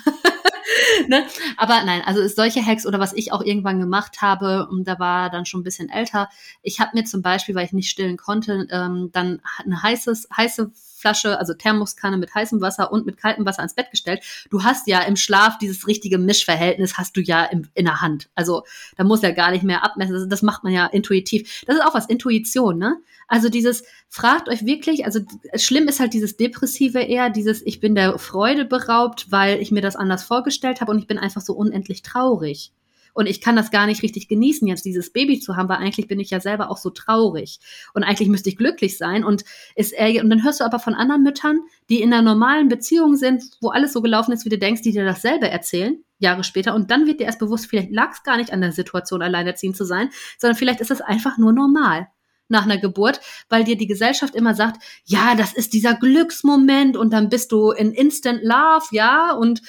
ne? 1.07 1.25
Aber 1.57 1.83
nein, 1.85 2.01
also 2.05 2.27
solche 2.27 2.65
Hacks 2.65 2.85
oder 2.87 2.99
was 2.99 3.13
ich 3.13 3.31
auch 3.31 3.43
irgendwann 3.43 3.79
gemacht 3.79 4.21
habe, 4.21 4.67
und 4.69 4.87
da 4.87 4.97
war 4.99 5.29
dann 5.29 5.45
schon 5.45 5.61
ein 5.61 5.65
bisschen 5.65 5.89
älter. 5.89 6.29
Ich 6.61 6.79
habe 6.79 6.91
mir 6.95 7.03
zum 7.03 7.21
Beispiel, 7.21 7.55
weil 7.55 7.65
ich 7.65 7.73
nicht 7.73 7.89
stillen 7.89 8.17
konnte, 8.17 8.67
ähm, 8.71 9.09
dann 9.11 9.41
ein 9.65 9.81
heißes, 9.81 10.29
heiße 10.35 10.71
Flasche, 11.03 11.37
also 11.37 11.53
Thermoskanne 11.53 12.15
mit 12.15 12.33
heißem 12.33 12.61
Wasser 12.61 12.93
und 12.93 13.05
mit 13.05 13.17
kaltem 13.17 13.45
Wasser 13.45 13.59
ans 13.59 13.73
Bett 13.73 13.91
gestellt. 13.91 14.23
Du 14.49 14.63
hast 14.63 14.87
ja 14.87 15.01
im 15.01 15.17
Schlaf 15.17 15.57
dieses 15.57 15.85
richtige 15.85 16.17
Mischverhältnis 16.17 16.97
hast 16.97 17.17
du 17.17 17.21
ja 17.21 17.43
im, 17.43 17.67
in 17.73 17.83
der 17.83 17.99
Hand. 17.99 18.29
Also 18.35 18.63
da 18.95 19.03
muss 19.03 19.21
ja 19.21 19.31
gar 19.31 19.51
nicht 19.51 19.65
mehr 19.65 19.83
abmessen. 19.83 20.29
Das 20.29 20.41
macht 20.41 20.63
man 20.63 20.71
ja 20.71 20.85
intuitiv. 20.85 21.63
Das 21.67 21.75
ist 21.75 21.83
auch 21.83 21.93
was 21.93 22.05
Intuition, 22.05 22.77
ne? 22.77 23.01
Also 23.27 23.49
dieses 23.49 23.83
fragt 24.07 24.47
euch 24.47 24.65
wirklich, 24.65 25.05
also 25.05 25.19
schlimm 25.55 25.89
ist 25.89 25.99
halt 25.99 26.13
dieses 26.13 26.37
depressive 26.37 26.99
eher, 26.99 27.29
dieses 27.29 27.61
ich 27.65 27.81
bin 27.81 27.95
der 27.95 28.17
Freude 28.17 28.63
beraubt, 28.63 29.29
weil 29.29 29.61
ich 29.61 29.71
mir 29.71 29.81
das 29.81 29.97
anders 29.97 30.23
vorgestellt 30.23 30.79
habe 30.79 30.91
und 30.91 30.99
ich 30.99 31.07
bin 31.07 31.17
einfach 31.17 31.41
so 31.41 31.53
unendlich 31.53 32.01
traurig. 32.01 32.71
Und 33.13 33.27
ich 33.27 33.41
kann 33.41 33.55
das 33.55 33.71
gar 33.71 33.85
nicht 33.85 34.03
richtig 34.03 34.27
genießen, 34.27 34.67
jetzt 34.67 34.85
dieses 34.85 35.11
Baby 35.13 35.39
zu 35.39 35.55
haben, 35.55 35.69
weil 35.69 35.77
eigentlich 35.77 36.07
bin 36.07 36.19
ich 36.19 36.31
ja 36.31 36.39
selber 36.39 36.69
auch 36.69 36.77
so 36.77 36.89
traurig. 36.89 37.59
Und 37.93 38.03
eigentlich 38.03 38.29
müsste 38.29 38.49
ich 38.49 38.57
glücklich 38.57 38.97
sein. 38.97 39.23
Und, 39.23 39.43
ist 39.75 39.93
er, 39.93 40.23
und 40.23 40.29
dann 40.29 40.43
hörst 40.43 40.59
du 40.59 40.65
aber 40.65 40.79
von 40.79 40.95
anderen 40.95 41.23
Müttern, 41.23 41.59
die 41.89 42.01
in 42.01 42.13
einer 42.13 42.23
normalen 42.23 42.67
Beziehung 42.67 43.15
sind, 43.15 43.43
wo 43.61 43.69
alles 43.69 43.93
so 43.93 44.01
gelaufen 44.01 44.31
ist, 44.31 44.45
wie 44.45 44.49
du 44.49 44.57
denkst, 44.57 44.81
die 44.81 44.91
dir 44.91 45.05
dasselbe 45.05 45.49
erzählen, 45.49 46.03
Jahre 46.17 46.43
später. 46.43 46.73
Und 46.73 46.89
dann 46.89 47.05
wird 47.05 47.19
dir 47.19 47.25
erst 47.25 47.39
bewusst, 47.39 47.67
vielleicht 47.67 47.91
lag 47.91 48.11
es 48.13 48.23
gar 48.23 48.37
nicht 48.37 48.51
an 48.51 48.61
der 48.61 48.71
Situation, 48.71 49.21
alleinerziehend 49.21 49.77
zu 49.77 49.85
sein, 49.85 50.09
sondern 50.37 50.57
vielleicht 50.57 50.81
ist 50.81 50.91
es 50.91 51.01
einfach 51.01 51.37
nur 51.37 51.53
normal 51.53 52.07
nach 52.49 52.63
einer 52.63 52.77
Geburt, 52.77 53.21
weil 53.49 53.63
dir 53.63 53.77
die 53.77 53.87
Gesellschaft 53.87 54.35
immer 54.35 54.53
sagt, 54.53 54.83
ja, 55.05 55.35
das 55.35 55.53
ist 55.53 55.73
dieser 55.73 55.95
Glücksmoment 55.95 56.97
und 56.97 57.11
dann 57.11 57.29
bist 57.29 57.51
du 57.51 57.71
in 57.71 57.91
Instant 57.91 58.43
Love, 58.43 58.85
ja, 58.91 59.33
und 59.33 59.61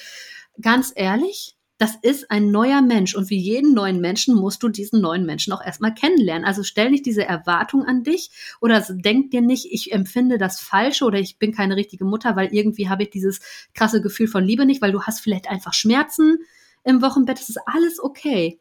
ganz 0.61 0.91
ehrlich, 0.95 1.54
das 1.77 1.95
ist 2.01 2.31
ein 2.31 2.51
neuer 2.51 2.81
Mensch 2.81 3.15
und 3.15 3.29
wie 3.29 3.37
jeden 3.37 3.73
neuen 3.73 3.99
Menschen 3.99 4.35
musst 4.35 4.63
du 4.63 4.69
diesen 4.69 5.01
neuen 5.01 5.25
Menschen 5.25 5.51
auch 5.51 5.63
erstmal 5.63 5.93
kennenlernen. 5.93 6.45
Also 6.45 6.63
stell 6.63 6.89
nicht 6.89 7.05
diese 7.05 7.25
Erwartung 7.25 7.83
an 7.83 8.03
dich 8.03 8.31
oder 8.61 8.79
denk 8.89 9.31
dir 9.31 9.41
nicht, 9.41 9.67
ich 9.71 9.91
empfinde 9.91 10.37
das 10.37 10.61
Falsche 10.61 11.03
oder 11.03 11.19
ich 11.19 11.37
bin 11.37 11.53
keine 11.53 11.75
richtige 11.75 12.05
Mutter, 12.05 12.35
weil 12.37 12.53
irgendwie 12.53 12.87
habe 12.87 13.03
ich 13.03 13.09
dieses 13.09 13.41
krasse 13.73 14.01
Gefühl 14.01 14.27
von 14.27 14.45
Liebe 14.45 14.65
nicht, 14.65 14.81
weil 14.81 14.93
du 14.93 15.03
hast 15.03 15.19
vielleicht 15.19 15.49
einfach 15.49 15.73
Schmerzen 15.73 16.37
im 16.85 17.01
Wochenbett. 17.01 17.39
Das 17.39 17.49
ist 17.49 17.59
alles 17.65 18.01
okay. 18.01 18.59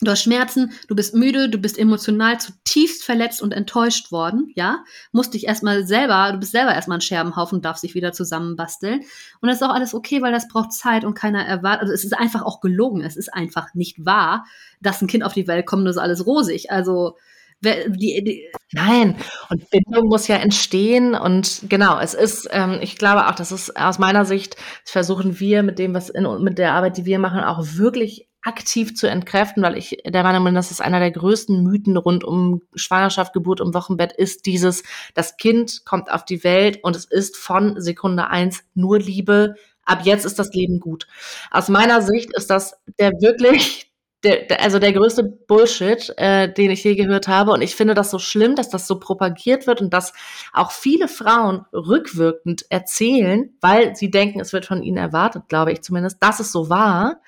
Du 0.00 0.10
hast 0.10 0.22
Schmerzen, 0.22 0.72
du 0.88 0.96
bist 0.96 1.14
müde, 1.14 1.48
du 1.48 1.58
bist 1.58 1.78
emotional 1.78 2.40
zutiefst 2.40 3.04
verletzt 3.04 3.40
und 3.40 3.52
enttäuscht 3.52 4.10
worden, 4.10 4.50
ja? 4.56 4.84
Musst 5.12 5.34
dich 5.34 5.46
erstmal 5.46 5.86
selber, 5.86 6.32
du 6.32 6.38
bist 6.38 6.50
selber 6.50 6.74
erstmal 6.74 6.98
ein 6.98 7.00
Scherbenhaufen, 7.00 7.62
darfst 7.62 7.84
dich 7.84 7.94
wieder 7.94 8.12
zusammenbasteln. 8.12 9.00
Und 9.40 9.48
das 9.48 9.56
ist 9.56 9.62
auch 9.62 9.74
alles 9.74 9.94
okay, 9.94 10.20
weil 10.20 10.32
das 10.32 10.48
braucht 10.48 10.72
Zeit 10.72 11.04
und 11.04 11.14
keiner 11.14 11.46
erwartet, 11.46 11.82
also 11.82 11.92
es 11.92 12.04
ist 12.04 12.12
einfach 12.12 12.42
auch 12.42 12.60
gelogen, 12.60 13.02
es 13.02 13.16
ist 13.16 13.32
einfach 13.32 13.72
nicht 13.74 14.04
wahr, 14.04 14.46
dass 14.80 15.00
ein 15.00 15.06
Kind 15.06 15.22
auf 15.22 15.32
die 15.32 15.46
Welt 15.46 15.64
kommt 15.64 15.80
und 15.80 15.86
das 15.86 15.96
ist 15.96 16.02
alles 16.02 16.26
rosig. 16.26 16.70
Also, 16.72 17.16
die, 17.62 18.22
die 18.24 18.50
Nein, 18.72 19.16
und 19.48 19.70
Bindung 19.70 20.08
muss 20.08 20.26
ja 20.28 20.36
entstehen 20.36 21.14
und 21.14 21.62
genau, 21.68 21.98
es 21.98 22.12
ist, 22.12 22.48
ähm, 22.50 22.78
ich 22.82 22.96
glaube 22.96 23.28
auch, 23.28 23.34
das 23.36 23.52
ist 23.52 23.74
aus 23.76 23.98
meiner 23.98 24.24
Sicht, 24.26 24.56
versuchen 24.84 25.38
wir 25.40 25.62
mit 25.62 25.78
dem, 25.78 25.94
was 25.94 26.10
in, 26.10 26.26
mit 26.42 26.58
der 26.58 26.74
Arbeit, 26.74 26.98
die 26.98 27.06
wir 27.06 27.18
machen, 27.18 27.40
auch 27.40 27.64
wirklich 27.76 28.28
aktiv 28.44 28.94
zu 28.94 29.08
entkräften, 29.08 29.62
weil 29.62 29.76
ich 29.76 29.96
der 30.06 30.22
Meinung 30.22 30.44
bin, 30.44 30.54
das 30.54 30.70
ist 30.70 30.82
einer 30.82 31.00
der 31.00 31.10
größten 31.10 31.62
Mythen 31.62 31.96
rund 31.96 32.24
um 32.24 32.62
Schwangerschaft, 32.74 33.32
Geburt 33.32 33.60
und 33.60 33.74
Wochenbett, 33.74 34.12
ist 34.12 34.46
dieses, 34.46 34.82
das 35.14 35.38
Kind 35.38 35.84
kommt 35.84 36.10
auf 36.10 36.24
die 36.24 36.44
Welt 36.44 36.78
und 36.82 36.94
es 36.94 37.06
ist 37.06 37.36
von 37.36 37.80
Sekunde 37.80 38.28
eins 38.28 38.62
nur 38.74 38.98
Liebe. 38.98 39.54
Ab 39.86 40.00
jetzt 40.04 40.26
ist 40.26 40.38
das 40.38 40.52
Leben 40.52 40.78
gut. 40.78 41.06
Aus 41.50 41.68
meiner 41.68 42.02
Sicht 42.02 42.34
ist 42.36 42.50
das 42.50 42.76
der 42.98 43.12
wirklich, 43.12 43.90
der, 44.22 44.60
also 44.62 44.78
der 44.78 44.92
größte 44.92 45.24
Bullshit, 45.24 46.12
äh, 46.18 46.52
den 46.52 46.70
ich 46.70 46.84
je 46.84 46.96
gehört 46.96 47.28
habe. 47.28 47.52
Und 47.52 47.62
ich 47.62 47.74
finde 47.74 47.94
das 47.94 48.10
so 48.10 48.18
schlimm, 48.18 48.56
dass 48.56 48.68
das 48.68 48.86
so 48.86 48.98
propagiert 48.98 49.66
wird 49.66 49.80
und 49.80 49.92
dass 49.92 50.12
auch 50.52 50.70
viele 50.70 51.08
Frauen 51.08 51.64
rückwirkend 51.72 52.66
erzählen, 52.68 53.54
weil 53.62 53.96
sie 53.96 54.10
denken, 54.10 54.40
es 54.40 54.52
wird 54.52 54.66
von 54.66 54.82
ihnen 54.82 54.98
erwartet, 54.98 55.44
glaube 55.48 55.72
ich 55.72 55.82
zumindest, 55.82 56.22
dass 56.22 56.40
es 56.40 56.52
so 56.52 56.68
war 56.68 57.20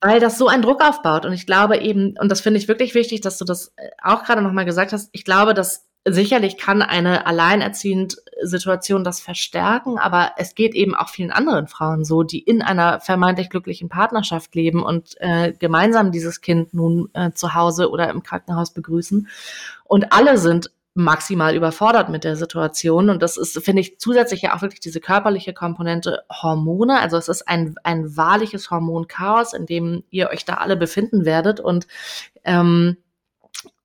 weil 0.00 0.20
das 0.20 0.38
so 0.38 0.48
einen 0.48 0.62
Druck 0.62 0.82
aufbaut. 0.82 1.26
Und 1.26 1.32
ich 1.32 1.46
glaube 1.46 1.78
eben, 1.78 2.16
und 2.18 2.30
das 2.30 2.40
finde 2.40 2.58
ich 2.58 2.68
wirklich 2.68 2.94
wichtig, 2.94 3.20
dass 3.20 3.38
du 3.38 3.44
das 3.44 3.72
äh, 3.76 3.90
auch 4.02 4.24
gerade 4.24 4.42
nochmal 4.42 4.64
gesagt 4.64 4.92
hast, 4.92 5.08
ich 5.12 5.24
glaube, 5.24 5.54
dass 5.54 5.86
sicherlich 6.08 6.56
kann 6.56 6.82
eine 6.82 7.26
alleinerziehend 7.26 8.16
Situation 8.40 9.02
das 9.02 9.20
verstärken, 9.20 9.98
aber 9.98 10.32
es 10.36 10.54
geht 10.54 10.74
eben 10.74 10.94
auch 10.94 11.08
vielen 11.08 11.32
anderen 11.32 11.66
Frauen 11.66 12.04
so, 12.04 12.22
die 12.22 12.38
in 12.38 12.62
einer 12.62 13.00
vermeintlich 13.00 13.50
glücklichen 13.50 13.88
Partnerschaft 13.88 14.54
leben 14.54 14.84
und 14.84 15.16
äh, 15.18 15.52
gemeinsam 15.52 16.12
dieses 16.12 16.40
Kind 16.40 16.74
nun 16.74 17.08
äh, 17.14 17.32
zu 17.32 17.54
Hause 17.54 17.90
oder 17.90 18.08
im 18.10 18.22
Krankenhaus 18.22 18.72
begrüßen. 18.72 19.28
Und 19.84 20.12
alle 20.12 20.38
sind 20.38 20.70
maximal 20.96 21.54
überfordert 21.54 22.08
mit 22.08 22.24
der 22.24 22.36
Situation. 22.36 23.10
Und 23.10 23.22
das 23.22 23.36
ist, 23.36 23.62
finde 23.62 23.82
ich, 23.82 23.98
zusätzlich 23.98 24.42
ja 24.42 24.56
auch 24.56 24.62
wirklich 24.62 24.80
diese 24.80 25.00
körperliche 25.00 25.52
Komponente 25.52 26.24
Hormone. 26.30 26.98
Also 26.98 27.16
es 27.16 27.28
ist 27.28 27.46
ein, 27.46 27.74
ein 27.84 28.16
wahrliches 28.16 28.70
Hormonchaos, 28.70 29.52
in 29.52 29.66
dem 29.66 30.04
ihr 30.10 30.30
euch 30.30 30.44
da 30.44 30.54
alle 30.54 30.76
befinden 30.76 31.24
werdet. 31.24 31.60
Und 31.60 31.86
ähm, 32.44 32.96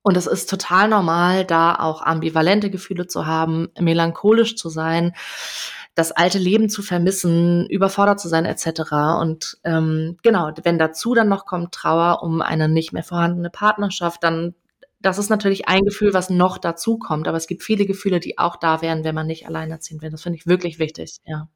und 0.04 0.16
es 0.16 0.26
ist 0.26 0.50
total 0.50 0.88
normal, 0.88 1.44
da 1.44 1.76
auch 1.76 2.02
ambivalente 2.02 2.70
Gefühle 2.70 3.06
zu 3.06 3.24
haben, 3.24 3.68
melancholisch 3.78 4.56
zu 4.56 4.68
sein, 4.68 5.14
das 5.94 6.10
alte 6.10 6.38
Leben 6.38 6.68
zu 6.68 6.82
vermissen, 6.82 7.66
überfordert 7.68 8.18
zu 8.18 8.28
sein, 8.28 8.44
etc. 8.44 8.92
Und 9.20 9.58
ähm, 9.62 10.16
genau, 10.22 10.50
wenn 10.64 10.78
dazu 10.78 11.14
dann 11.14 11.28
noch 11.28 11.46
kommt 11.46 11.72
Trauer 11.72 12.22
um 12.22 12.40
eine 12.40 12.68
nicht 12.68 12.92
mehr 12.92 13.04
vorhandene 13.04 13.50
Partnerschaft, 13.50 14.24
dann 14.24 14.54
das 15.02 15.18
ist 15.18 15.28
natürlich 15.28 15.68
ein 15.68 15.82
Gefühl, 15.82 16.14
was 16.14 16.30
noch 16.30 16.58
dazu 16.58 16.98
kommt, 16.98 17.28
aber 17.28 17.36
es 17.36 17.46
gibt 17.46 17.62
viele 17.62 17.86
Gefühle, 17.86 18.20
die 18.20 18.38
auch 18.38 18.56
da 18.56 18.82
wären, 18.82 19.04
wenn 19.04 19.14
man 19.14 19.26
nicht 19.26 19.46
alleinerziehend 19.46 20.02
wäre. 20.02 20.12
Das 20.12 20.22
finde 20.22 20.38
ich 20.38 20.46
wirklich 20.46 20.78
wichtig, 20.78 21.18
ja. 21.24 21.48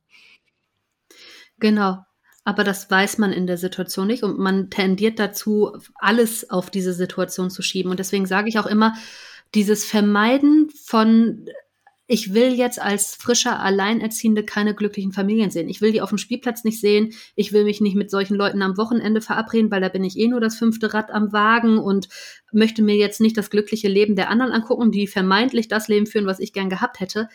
Genau. 1.59 1.99
Aber 2.45 2.63
das 2.63 2.91
weiß 2.91 3.19
man 3.19 3.33
in 3.33 3.47
der 3.47 3.57
Situation 3.57 4.07
nicht 4.07 4.23
und 4.23 4.39
man 4.39 4.71
tendiert 4.71 5.19
dazu, 5.19 5.77
alles 5.97 6.51
auf 6.51 6.71
diese 6.71 6.93
Situation 6.93 7.51
zu 7.51 7.63
schieben. 7.63 7.91
Und 7.91 7.99
deswegen 7.99 8.27
sage 8.27 8.49
ich 8.49 8.59
auch 8.59 8.67
immer, 8.67 8.95
dieses 9.55 9.85
Vermeiden 9.85 10.71
von 10.71 11.47
ich 12.09 12.35
will 12.35 12.55
jetzt 12.55 12.81
als 12.81 13.17
frischer 13.17 13.59
Alleinerziehende 13.59 14.45
keine 14.45 14.75
glücklichen 14.75 15.13
Familien 15.13 15.51
sehen. 15.51 15.69
Ich 15.69 15.81
will 15.81 15.91
die 15.91 16.01
auf 16.01 16.11
dem 16.11 16.19
Spielplatz 16.19 16.63
nicht 16.63 16.81
sehen. 16.81 17.13
Ich 17.35 17.53
will 17.53 17.65
mich 17.65 17.81
nicht 17.81 17.97
mit 17.97 18.11
solchen 18.11 18.37
Leuten 18.37 18.63
am 18.63 18.77
Wochenende 18.77 19.21
verabreden, 19.21 19.71
weil 19.73 19.81
da 19.81 19.89
bin 19.89 20.05
ich 20.05 20.17
eh 20.17 20.29
nur 20.29 20.41
das 20.41 20.57
fünfte 20.57 20.95
Rad 20.95 21.11
am 21.11 21.33
Wagen 21.33 21.79
und 21.79 22.09
möchte 22.53 22.83
mir 22.83 22.95
jetzt 22.97 23.21
nicht 23.21 23.37
das 23.37 23.51
glückliche 23.51 23.89
Leben 23.89 24.15
der 24.15 24.31
anderen 24.31 24.53
angucken, 24.53 24.93
die 24.93 25.09
vermeintlich 25.09 25.67
das 25.67 25.89
Leben 25.89 26.07
führen, 26.07 26.27
was 26.27 26.39
ich 26.39 26.53
gern 26.53 26.71
gehabt 26.71 27.01
hätte. 27.01 27.29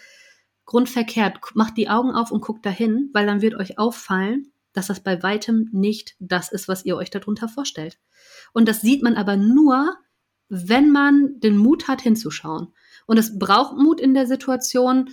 Grundverkehrt, 0.65 1.39
macht 1.53 1.75
die 1.75 1.89
Augen 1.89 2.11
auf 2.11 2.31
und 2.31 2.41
guckt 2.41 2.65
dahin, 2.65 3.09
weil 3.11 3.25
dann 3.25 3.41
wird 3.41 3.55
euch 3.55 3.77
auffallen, 3.77 4.53
dass 4.71 4.87
das 4.87 5.01
bei 5.01 5.21
weitem 5.21 5.67
nicht 5.73 6.15
das 6.19 6.49
ist, 6.49 6.69
was 6.69 6.85
ihr 6.85 6.95
euch 6.95 7.09
darunter 7.09 7.49
vorstellt. 7.49 7.99
Und 8.53 8.69
das 8.69 8.79
sieht 8.79 9.03
man 9.03 9.15
aber 9.15 9.35
nur, 9.35 9.97
wenn 10.47 10.91
man 10.91 11.39
den 11.41 11.57
Mut 11.57 11.89
hat, 11.89 12.01
hinzuschauen. 12.01 12.73
Und 13.05 13.17
es 13.17 13.37
braucht 13.37 13.77
Mut 13.77 13.99
in 13.99 14.13
der 14.13 14.27
Situation, 14.27 15.09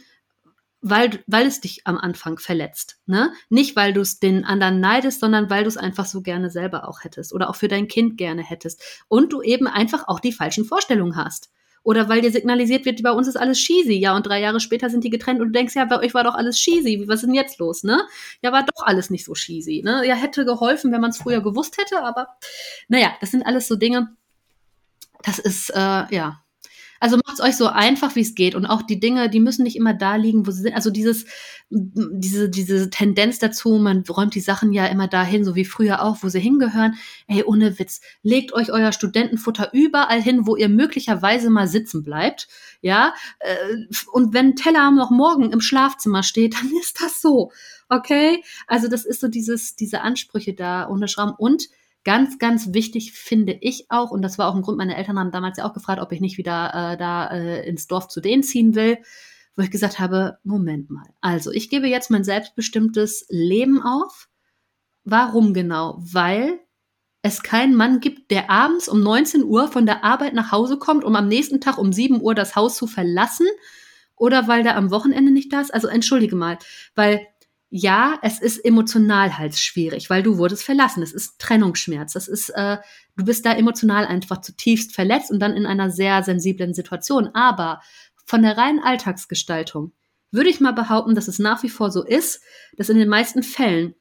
weil, 0.80 1.22
weil 1.26 1.46
es 1.46 1.60
dich 1.60 1.86
am 1.86 1.98
Anfang 1.98 2.38
verletzt. 2.38 2.98
Ne? 3.06 3.32
Nicht, 3.48 3.74
weil 3.76 3.92
du 3.92 4.00
es 4.00 4.20
den 4.20 4.44
anderen 4.44 4.80
neidest, 4.80 5.20
sondern 5.20 5.50
weil 5.50 5.64
du 5.64 5.68
es 5.68 5.76
einfach 5.76 6.06
so 6.06 6.22
gerne 6.22 6.50
selber 6.50 6.88
auch 6.88 7.02
hättest 7.02 7.32
oder 7.32 7.50
auch 7.50 7.56
für 7.56 7.68
dein 7.68 7.88
Kind 7.88 8.16
gerne 8.16 8.42
hättest. 8.42 8.80
Und 9.08 9.32
du 9.32 9.42
eben 9.42 9.66
einfach 9.66 10.06
auch 10.06 10.20
die 10.20 10.32
falschen 10.32 10.64
Vorstellungen 10.64 11.16
hast. 11.16 11.50
Oder 11.84 12.08
weil 12.08 12.20
dir 12.20 12.30
signalisiert 12.30 12.84
wird, 12.84 13.02
bei 13.02 13.12
uns 13.12 13.28
ist 13.28 13.36
alles 13.36 13.58
cheesy, 13.58 13.94
ja, 13.94 14.14
und 14.14 14.26
drei 14.26 14.40
Jahre 14.40 14.60
später 14.60 14.90
sind 14.90 15.04
die 15.04 15.10
getrennt 15.10 15.40
und 15.40 15.48
du 15.48 15.52
denkst, 15.52 15.74
ja, 15.74 15.84
bei 15.84 15.98
euch 16.00 16.12
war 16.12 16.24
doch 16.24 16.34
alles 16.34 16.56
cheesy, 16.58 17.08
was 17.08 17.20
ist 17.20 17.26
denn 17.26 17.34
jetzt 17.34 17.58
los, 17.58 17.82
ne? 17.82 18.06
Ja, 18.42 18.52
war 18.52 18.64
doch 18.64 18.84
alles 18.84 19.10
nicht 19.10 19.24
so 19.24 19.32
cheesy, 19.32 19.82
ne? 19.82 20.06
Ja, 20.06 20.14
hätte 20.14 20.44
geholfen, 20.44 20.92
wenn 20.92 21.00
man 21.00 21.10
es 21.10 21.18
früher 21.18 21.40
gewusst 21.40 21.78
hätte, 21.78 22.02
aber 22.02 22.28
naja, 22.88 23.12
das 23.20 23.30
sind 23.30 23.46
alles 23.46 23.68
so 23.68 23.76
Dinge, 23.76 24.14
das 25.22 25.38
ist, 25.38 25.70
äh, 25.70 26.04
ja, 26.14 26.42
also 27.00 27.16
macht 27.16 27.34
es 27.34 27.40
euch 27.40 27.56
so 27.56 27.66
einfach, 27.66 28.16
wie 28.16 28.20
es 28.20 28.34
geht. 28.34 28.54
Und 28.54 28.66
auch 28.66 28.82
die 28.82 29.00
Dinge, 29.00 29.30
die 29.30 29.40
müssen 29.40 29.62
nicht 29.62 29.76
immer 29.76 29.94
da 29.94 30.16
liegen, 30.16 30.46
wo 30.46 30.50
sie 30.50 30.62
sind. 30.62 30.74
Also 30.74 30.90
dieses, 30.90 31.26
diese, 31.70 32.48
diese 32.48 32.90
Tendenz 32.90 33.38
dazu, 33.38 33.78
man 33.78 34.04
räumt 34.08 34.34
die 34.34 34.40
Sachen 34.40 34.72
ja 34.72 34.86
immer 34.86 35.08
dahin, 35.08 35.44
so 35.44 35.54
wie 35.54 35.64
früher 35.64 36.02
auch, 36.02 36.18
wo 36.22 36.28
sie 36.28 36.40
hingehören. 36.40 36.94
Ey, 37.26 37.44
ohne 37.44 37.78
Witz, 37.78 38.00
legt 38.22 38.52
euch 38.52 38.72
euer 38.72 38.92
Studentenfutter 38.92 39.70
überall 39.72 40.22
hin, 40.22 40.46
wo 40.46 40.56
ihr 40.56 40.68
möglicherweise 40.68 41.50
mal 41.50 41.68
sitzen 41.68 42.02
bleibt. 42.02 42.48
Ja, 42.80 43.14
äh, 43.40 43.86
und 44.12 44.34
wenn 44.34 44.56
Teller 44.56 44.90
noch 44.90 45.10
morgen 45.10 45.50
im 45.52 45.60
Schlafzimmer 45.60 46.22
steht, 46.22 46.54
dann 46.60 46.70
ist 46.80 47.00
das 47.00 47.20
so. 47.20 47.52
Okay? 47.88 48.42
Also 48.66 48.88
das 48.88 49.04
ist 49.04 49.20
so 49.20 49.28
dieses, 49.28 49.76
diese 49.76 50.02
Ansprüche 50.02 50.54
da 50.54 50.84
unterschrauben. 50.84 51.34
Und 51.36 51.68
Ganz, 52.08 52.38
ganz 52.38 52.72
wichtig 52.72 53.12
finde 53.12 53.58
ich 53.60 53.90
auch, 53.90 54.10
und 54.10 54.22
das 54.22 54.38
war 54.38 54.48
auch 54.48 54.54
ein 54.54 54.62
Grund, 54.62 54.78
meine 54.78 54.96
Eltern 54.96 55.18
haben 55.18 55.30
damals 55.30 55.58
ja 55.58 55.66
auch 55.66 55.74
gefragt, 55.74 56.00
ob 56.00 56.10
ich 56.10 56.22
nicht 56.22 56.38
wieder 56.38 56.72
äh, 56.72 56.96
da 56.96 57.26
äh, 57.26 57.68
ins 57.68 57.86
Dorf 57.86 58.08
zu 58.08 58.22
denen 58.22 58.42
ziehen 58.42 58.74
will, 58.74 58.96
wo 59.56 59.62
ich 59.62 59.70
gesagt 59.70 59.98
habe, 59.98 60.38
Moment 60.42 60.88
mal. 60.88 61.04
Also, 61.20 61.52
ich 61.52 61.68
gebe 61.68 61.86
jetzt 61.86 62.10
mein 62.10 62.24
selbstbestimmtes 62.24 63.26
Leben 63.28 63.82
auf. 63.82 64.30
Warum 65.04 65.52
genau? 65.52 65.98
Weil 66.00 66.60
es 67.20 67.42
keinen 67.42 67.74
Mann 67.74 68.00
gibt, 68.00 68.30
der 68.30 68.48
abends 68.48 68.88
um 68.88 69.02
19 69.02 69.44
Uhr 69.44 69.68
von 69.68 69.84
der 69.84 70.02
Arbeit 70.02 70.32
nach 70.32 70.50
Hause 70.50 70.78
kommt, 70.78 71.04
um 71.04 71.14
am 71.14 71.28
nächsten 71.28 71.60
Tag 71.60 71.76
um 71.76 71.92
7 71.92 72.22
Uhr 72.22 72.34
das 72.34 72.56
Haus 72.56 72.76
zu 72.76 72.86
verlassen 72.86 73.46
oder 74.16 74.48
weil 74.48 74.62
der 74.62 74.78
am 74.78 74.90
Wochenende 74.90 75.30
nicht 75.30 75.52
da 75.52 75.60
ist. 75.60 75.74
Also 75.74 75.88
entschuldige 75.88 76.36
mal, 76.36 76.56
weil 76.94 77.26
ja, 77.70 78.18
es 78.22 78.40
ist 78.40 78.64
emotional 78.64 79.36
halt 79.36 79.56
schwierig, 79.56 80.08
weil 80.08 80.22
du 80.22 80.38
wurdest 80.38 80.64
verlassen. 80.64 81.02
Es 81.02 81.12
ist 81.12 81.38
Trennungsschmerz. 81.38 82.14
Das 82.14 82.26
ist, 82.26 82.48
äh, 82.50 82.78
du 83.16 83.24
bist 83.24 83.44
da 83.44 83.52
emotional 83.52 84.06
einfach 84.06 84.40
zutiefst 84.40 84.94
verletzt 84.94 85.30
und 85.30 85.40
dann 85.40 85.54
in 85.54 85.66
einer 85.66 85.90
sehr 85.90 86.22
sensiblen 86.22 86.72
Situation. 86.72 87.28
Aber 87.34 87.80
von 88.24 88.42
der 88.42 88.56
reinen 88.56 88.80
Alltagsgestaltung 88.82 89.92
würde 90.30 90.50
ich 90.50 90.60
mal 90.60 90.72
behaupten, 90.72 91.14
dass 91.14 91.28
es 91.28 91.38
nach 91.38 91.62
wie 91.62 91.68
vor 91.68 91.90
so 91.90 92.04
ist, 92.04 92.42
dass 92.76 92.88
in 92.88 92.98
den 92.98 93.08
meisten 93.08 93.42
Fällen 93.42 93.94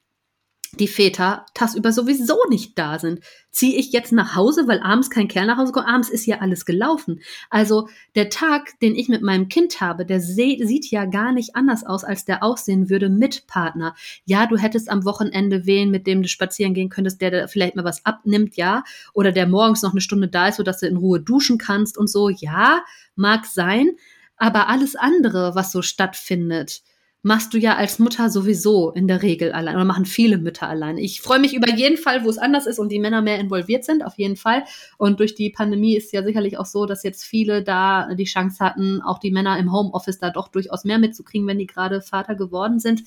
die 0.71 0.87
Väter 0.87 1.45
tagsüber 1.53 1.91
sowieso 1.91 2.37
nicht 2.49 2.77
da 2.77 2.99
sind. 2.99 3.21
Ziehe 3.51 3.77
ich 3.77 3.91
jetzt 3.91 4.11
nach 4.11 4.35
Hause, 4.35 4.67
weil 4.67 4.79
abends 4.81 5.09
kein 5.09 5.27
Kerl 5.27 5.47
nach 5.47 5.57
Hause 5.57 5.71
kommt? 5.71 5.87
Abends 5.87 6.09
ist 6.09 6.25
ja 6.25 6.39
alles 6.39 6.65
gelaufen. 6.65 7.21
Also 7.49 7.89
der 8.15 8.29
Tag, 8.29 8.79
den 8.81 8.95
ich 8.95 9.09
mit 9.09 9.21
meinem 9.21 9.49
Kind 9.49 9.81
habe, 9.81 10.05
der 10.05 10.19
sieht 10.21 10.91
ja 10.91 11.05
gar 11.05 11.31
nicht 11.31 11.55
anders 11.55 11.85
aus, 11.85 12.03
als 12.03 12.25
der 12.25 12.43
aussehen 12.43 12.89
würde 12.89 13.09
mit 13.09 13.47
Partner. 13.47 13.95
Ja, 14.25 14.45
du 14.45 14.57
hättest 14.57 14.89
am 14.89 15.05
Wochenende 15.05 15.65
wen, 15.65 15.89
mit 15.89 16.05
dem 16.07 16.21
du 16.21 16.27
spazieren 16.27 16.73
gehen 16.73 16.89
könntest, 16.89 17.21
der 17.21 17.31
da 17.31 17.47
vielleicht 17.47 17.75
mal 17.75 17.85
was 17.85 18.05
abnimmt, 18.05 18.57
ja. 18.57 18.83
Oder 19.13 19.31
der 19.31 19.47
morgens 19.47 19.81
noch 19.81 19.91
eine 19.91 20.01
Stunde 20.01 20.27
da 20.27 20.49
ist, 20.49 20.57
sodass 20.57 20.79
du 20.79 20.87
in 20.87 20.97
Ruhe 20.97 21.19
duschen 21.19 21.57
kannst 21.57 21.97
und 21.97 22.09
so. 22.09 22.29
Ja, 22.29 22.83
mag 23.15 23.45
sein. 23.45 23.91
Aber 24.37 24.69
alles 24.69 24.95
andere, 24.95 25.55
was 25.55 25.71
so 25.71 25.81
stattfindet, 25.81 26.83
machst 27.23 27.53
du 27.53 27.57
ja 27.57 27.75
als 27.75 27.99
Mutter 27.99 28.29
sowieso 28.29 28.91
in 28.91 29.07
der 29.07 29.21
Regel 29.21 29.51
allein 29.51 29.75
oder 29.75 29.85
machen 29.85 30.05
viele 30.05 30.37
Mütter 30.37 30.69
allein. 30.69 30.97
Ich 30.97 31.21
freue 31.21 31.39
mich 31.39 31.53
über 31.53 31.69
jeden 31.69 31.97
Fall, 31.97 32.23
wo 32.23 32.29
es 32.29 32.37
anders 32.37 32.67
ist 32.67 32.79
und 32.79 32.89
die 32.89 32.99
Männer 32.99 33.21
mehr 33.21 33.39
involviert 33.39 33.83
sind, 33.83 34.05
auf 34.05 34.17
jeden 34.17 34.37
Fall. 34.37 34.63
Und 34.97 35.19
durch 35.19 35.35
die 35.35 35.49
Pandemie 35.49 35.95
ist 35.95 36.13
ja 36.13 36.23
sicherlich 36.23 36.57
auch 36.57 36.65
so, 36.65 36.85
dass 36.85 37.03
jetzt 37.03 37.23
viele 37.23 37.63
da 37.63 38.13
die 38.13 38.25
Chance 38.25 38.63
hatten, 38.63 39.01
auch 39.01 39.19
die 39.19 39.31
Männer 39.31 39.57
im 39.57 39.71
Homeoffice 39.71 40.19
da 40.19 40.29
doch 40.29 40.47
durchaus 40.47 40.85
mehr 40.85 40.99
mitzukriegen, 40.99 41.47
wenn 41.47 41.59
die 41.59 41.67
gerade 41.67 42.01
Vater 42.01 42.35
geworden 42.35 42.79
sind. 42.79 43.03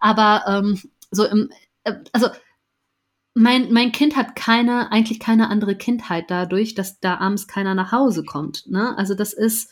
Aber 0.00 0.44
ähm, 0.46 0.80
so 1.10 1.24
im, 1.24 1.50
äh, 1.84 1.94
also 2.12 2.28
mein, 3.34 3.72
mein 3.72 3.92
Kind 3.92 4.16
hat 4.16 4.36
keine, 4.36 4.92
eigentlich 4.92 5.18
keine 5.18 5.48
andere 5.48 5.76
Kindheit 5.76 6.26
dadurch, 6.28 6.74
dass 6.74 7.00
da 7.00 7.18
abends 7.18 7.46
keiner 7.48 7.74
nach 7.74 7.92
Hause 7.92 8.24
kommt. 8.24 8.66
Ne? 8.68 8.96
Also 8.96 9.14
das 9.14 9.32
ist, 9.32 9.70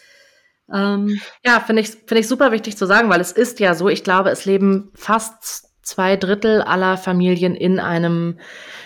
ähm, 0.73 1.21
ja, 1.45 1.61
finde 1.61 1.83
ich, 1.83 1.91
finde 1.91 2.19
ich 2.21 2.29
super 2.29 2.53
wichtig 2.53 2.77
zu 2.77 2.87
sagen, 2.87 3.11
weil 3.11 3.21
es 3.21 3.33
ist 3.33 3.61
ja 3.61 3.75
so, 3.75 3.89
ich 3.89 4.05
glaube, 4.05 4.31
es 4.31 4.45
leben 4.45 4.91
fast 4.95 5.71
zwei 5.83 6.17
Drittel 6.17 6.63
aller 6.63 6.97
Familien 6.97 7.55
in 7.55 7.81
einem 7.81 8.39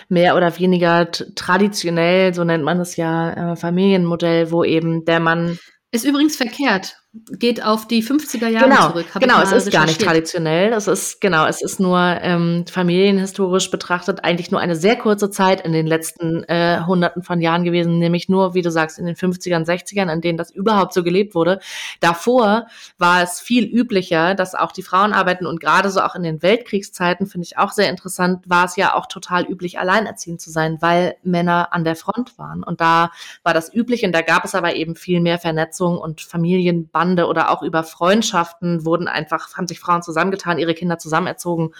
mehr 0.09 0.35
oder 0.35 0.57
weniger 0.57 1.09
traditionell, 1.11 2.33
so 2.33 2.43
nennt 2.43 2.63
man 2.63 2.79
es 2.79 2.95
ja, 2.95 3.51
äh, 3.51 3.55
Familienmodell, 3.55 4.51
wo 4.51 4.63
eben 4.63 5.05
der 5.05 5.19
Mann 5.19 5.59
ist 5.91 6.05
übrigens 6.05 6.35
verkehrt. 6.35 6.97
Geht 7.31 7.63
auf 7.63 7.87
die 7.87 8.03
50er 8.03 8.49
Jahre 8.49 8.67
genau, 8.67 8.89
zurück. 8.89 9.05
Genau, 9.21 9.41
es 9.41 9.53
ist 9.53 9.71
gar 9.71 9.85
nicht 9.85 10.01
traditionell. 10.01 10.73
Es 10.73 10.87
ist, 10.87 11.21
genau, 11.21 11.45
es 11.45 11.61
ist 11.61 11.79
nur 11.79 11.97
ähm, 11.97 12.65
familienhistorisch 12.69 13.71
betrachtet 13.71 14.25
eigentlich 14.25 14.51
nur 14.51 14.59
eine 14.59 14.75
sehr 14.75 14.97
kurze 14.97 15.29
Zeit 15.29 15.61
in 15.61 15.71
den 15.71 15.87
letzten 15.87 16.43
äh, 16.43 16.81
Hunderten 16.85 17.23
von 17.23 17.39
Jahren 17.39 17.63
gewesen, 17.63 17.99
nämlich 17.99 18.27
nur, 18.27 18.53
wie 18.53 18.61
du 18.61 18.69
sagst, 18.69 18.99
in 18.99 19.05
den 19.05 19.15
50ern, 19.15 19.65
60ern, 19.65 20.11
in 20.11 20.19
denen 20.19 20.37
das 20.37 20.51
überhaupt 20.51 20.93
so 20.93 21.03
gelebt 21.03 21.35
wurde. 21.35 21.59
Davor 22.01 22.67
war 22.97 23.23
es 23.23 23.39
viel 23.39 23.63
üblicher, 23.63 24.35
dass 24.35 24.53
auch 24.53 24.73
die 24.73 24.83
Frauen 24.83 25.13
arbeiten 25.13 25.45
und 25.45 25.61
gerade 25.61 25.91
so 25.91 26.01
auch 26.01 26.15
in 26.15 26.23
den 26.23 26.41
Weltkriegszeiten, 26.41 27.27
finde 27.27 27.45
ich 27.45 27.57
auch 27.57 27.71
sehr 27.71 27.89
interessant, 27.89 28.43
war 28.49 28.65
es 28.65 28.75
ja 28.75 28.93
auch 28.93 29.05
total 29.05 29.45
üblich, 29.45 29.79
alleinerziehend 29.79 30.41
zu 30.41 30.51
sein, 30.51 30.81
weil 30.81 31.15
Männer 31.23 31.69
an 31.71 31.85
der 31.85 31.95
Front 31.95 32.37
waren. 32.37 32.61
Und 32.61 32.81
da 32.81 33.11
war 33.43 33.53
das 33.53 33.73
üblich 33.73 34.03
und 34.03 34.11
da 34.11 34.21
gab 34.21 34.43
es 34.43 34.53
aber 34.53 34.75
eben 34.75 34.97
viel 34.97 35.21
mehr 35.21 35.39
Vernetzung 35.39 35.97
und 35.97 36.19
Familienband 36.19 37.04
Bande 37.05 37.27
oder 37.27 37.51
auch 37.51 37.61
über 37.61 37.83
Freundschaften 37.83 38.83
wurden 38.83 39.07
einfach, 39.07 39.55
haben 39.55 39.67
sich 39.67 39.79
Frauen 39.79 40.01
zusammengetan, 40.01 40.57
ihre 40.57 40.73
Kinder 40.73 40.97
zusammenerzogen. 40.97 41.73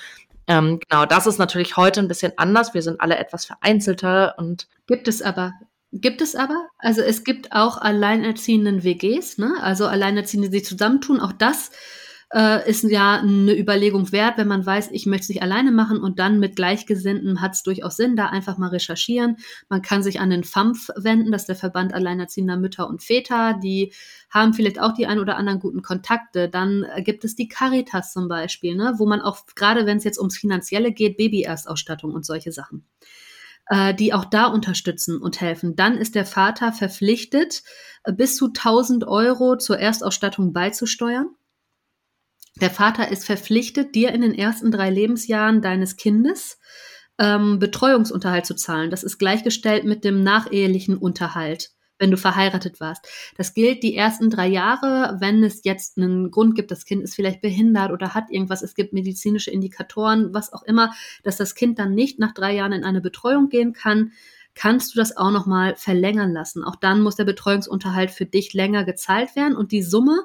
Ähm, 0.47 0.79
genau, 0.87 1.05
das 1.05 1.25
ist 1.25 1.39
natürlich 1.39 1.75
heute 1.77 1.99
ein 1.99 2.07
bisschen 2.07 2.33
anders. 2.37 2.75
Wir 2.75 2.83
sind 2.83 3.01
alle 3.01 3.17
etwas 3.17 3.45
vereinzelter 3.45 4.35
und. 4.37 4.67
Gibt 4.85 5.07
es 5.07 5.23
aber. 5.23 5.53
Gibt 5.91 6.21
es 6.21 6.35
aber. 6.35 6.67
Also 6.77 7.01
es 7.01 7.23
gibt 7.23 7.53
auch 7.53 7.77
alleinerziehenden 7.79 8.83
WGs, 8.83 9.39
ne? 9.39 9.55
Also 9.61 9.87
Alleinerziehende, 9.87 10.49
die 10.49 10.61
zusammentun. 10.61 11.19
Auch 11.19 11.31
das 11.31 11.71
äh, 12.35 12.69
ist 12.69 12.83
ja 12.83 13.21
eine 13.21 13.57
Überlegung 13.57 14.11
wert, 14.11 14.37
wenn 14.37 14.49
man 14.49 14.65
weiß, 14.65 14.89
ich 14.91 15.05
möchte 15.05 15.23
es 15.23 15.29
nicht 15.29 15.41
alleine 15.41 15.71
machen 15.71 16.01
und 16.01 16.19
dann 16.19 16.39
mit 16.39 16.57
Gleichgesinnten 16.57 17.39
hat 17.39 17.53
es 17.53 17.63
durchaus 17.63 17.95
Sinn, 17.95 18.17
da 18.17 18.27
einfach 18.27 18.57
mal 18.57 18.67
recherchieren. 18.67 19.37
Man 19.69 19.81
kann 19.81 20.03
sich 20.03 20.19
an 20.19 20.29
den 20.29 20.43
FAMF 20.43 20.89
wenden, 20.97 21.31
das 21.31 21.43
ist 21.43 21.47
der 21.47 21.55
Verband 21.55 21.93
Alleinerziehender 21.93 22.57
Mütter 22.57 22.89
und 22.89 23.01
Väter, 23.01 23.57
die 23.63 23.93
haben 24.29 24.53
vielleicht 24.53 24.81
auch 24.81 24.93
die 24.93 25.07
ein 25.07 25.19
oder 25.19 25.37
anderen 25.37 25.61
guten 25.61 25.81
Kontakte. 25.81 26.49
Dann 26.49 26.85
gibt 26.97 27.23
es 27.23 27.35
die 27.35 27.47
Caritas 27.47 28.11
zum 28.11 28.27
Beispiel, 28.27 28.75
ne, 28.75 28.95
wo 28.97 29.05
man 29.05 29.21
auch, 29.21 29.45
gerade 29.55 29.85
wenn 29.85 29.97
es 29.97 30.03
jetzt 30.03 30.19
ums 30.19 30.37
Finanzielle 30.37 30.91
geht, 30.91 31.15
Babyerstausstattung 31.15 32.13
und 32.13 32.25
solche 32.25 32.51
Sachen 32.51 32.85
äh, 33.69 33.93
die 33.93 34.13
auch 34.13 34.25
da 34.25 34.47
unterstützen 34.47 35.19
und 35.21 35.39
helfen. 35.39 35.77
Dann 35.77 35.97
ist 35.97 36.15
der 36.15 36.25
Vater 36.25 36.73
verpflichtet, 36.73 37.63
bis 38.13 38.35
zu 38.35 38.47
1000 38.47 39.07
Euro 39.07 39.55
zur 39.55 39.79
Erstausstattung 39.79 40.51
beizusteuern. 40.51 41.29
Der 42.61 42.69
Vater 42.69 43.11
ist 43.11 43.25
verpflichtet, 43.25 43.95
dir 43.95 44.13
in 44.13 44.21
den 44.21 44.33
ersten 44.33 44.71
drei 44.71 44.89
Lebensjahren 44.89 45.61
deines 45.61 45.97
Kindes 45.97 46.57
ähm, 47.19 47.59
Betreuungsunterhalt 47.59 48.45
zu 48.45 48.55
zahlen. 48.55 48.89
Das 48.89 49.03
ist 49.03 49.17
gleichgestellt 49.17 49.83
mit 49.83 50.05
dem 50.05 50.23
nachehelichen 50.23 50.97
Unterhalt, 50.97 51.71
wenn 51.99 52.11
du 52.11 52.17
verheiratet 52.17 52.79
warst. 52.79 53.07
Das 53.37 53.53
gilt 53.53 53.83
die 53.83 53.95
ersten 53.97 54.29
drei 54.29 54.47
Jahre, 54.47 55.17
wenn 55.19 55.43
es 55.43 55.65
jetzt 55.65 55.97
einen 55.97 56.31
Grund 56.31 56.55
gibt, 56.55 56.71
das 56.71 56.85
Kind 56.85 57.03
ist 57.03 57.15
vielleicht 57.15 57.41
behindert 57.41 57.91
oder 57.91 58.13
hat 58.13 58.29
irgendwas, 58.29 58.61
es 58.61 58.73
gibt 58.73 58.93
medizinische 58.93 59.51
Indikatoren, 59.51 60.33
was 60.33 60.53
auch 60.53 60.63
immer, 60.63 60.93
dass 61.23 61.35
das 61.35 61.55
Kind 61.55 61.77
dann 61.77 61.93
nicht 61.93 62.19
nach 62.19 62.33
drei 62.33 62.55
Jahren 62.55 62.71
in 62.71 62.85
eine 62.85 63.01
Betreuung 63.01 63.49
gehen 63.49 63.73
kann, 63.73 64.13
kannst 64.53 64.95
du 64.95 64.97
das 64.97 65.17
auch 65.17 65.31
nochmal 65.31 65.75
verlängern 65.75 66.31
lassen. 66.31 66.63
Auch 66.63 66.77
dann 66.77 67.01
muss 67.01 67.17
der 67.17 67.25
Betreuungsunterhalt 67.25 68.11
für 68.11 68.25
dich 68.25 68.53
länger 68.53 68.85
gezahlt 68.85 69.35
werden 69.35 69.57
und 69.57 69.73
die 69.73 69.83
Summe 69.83 70.21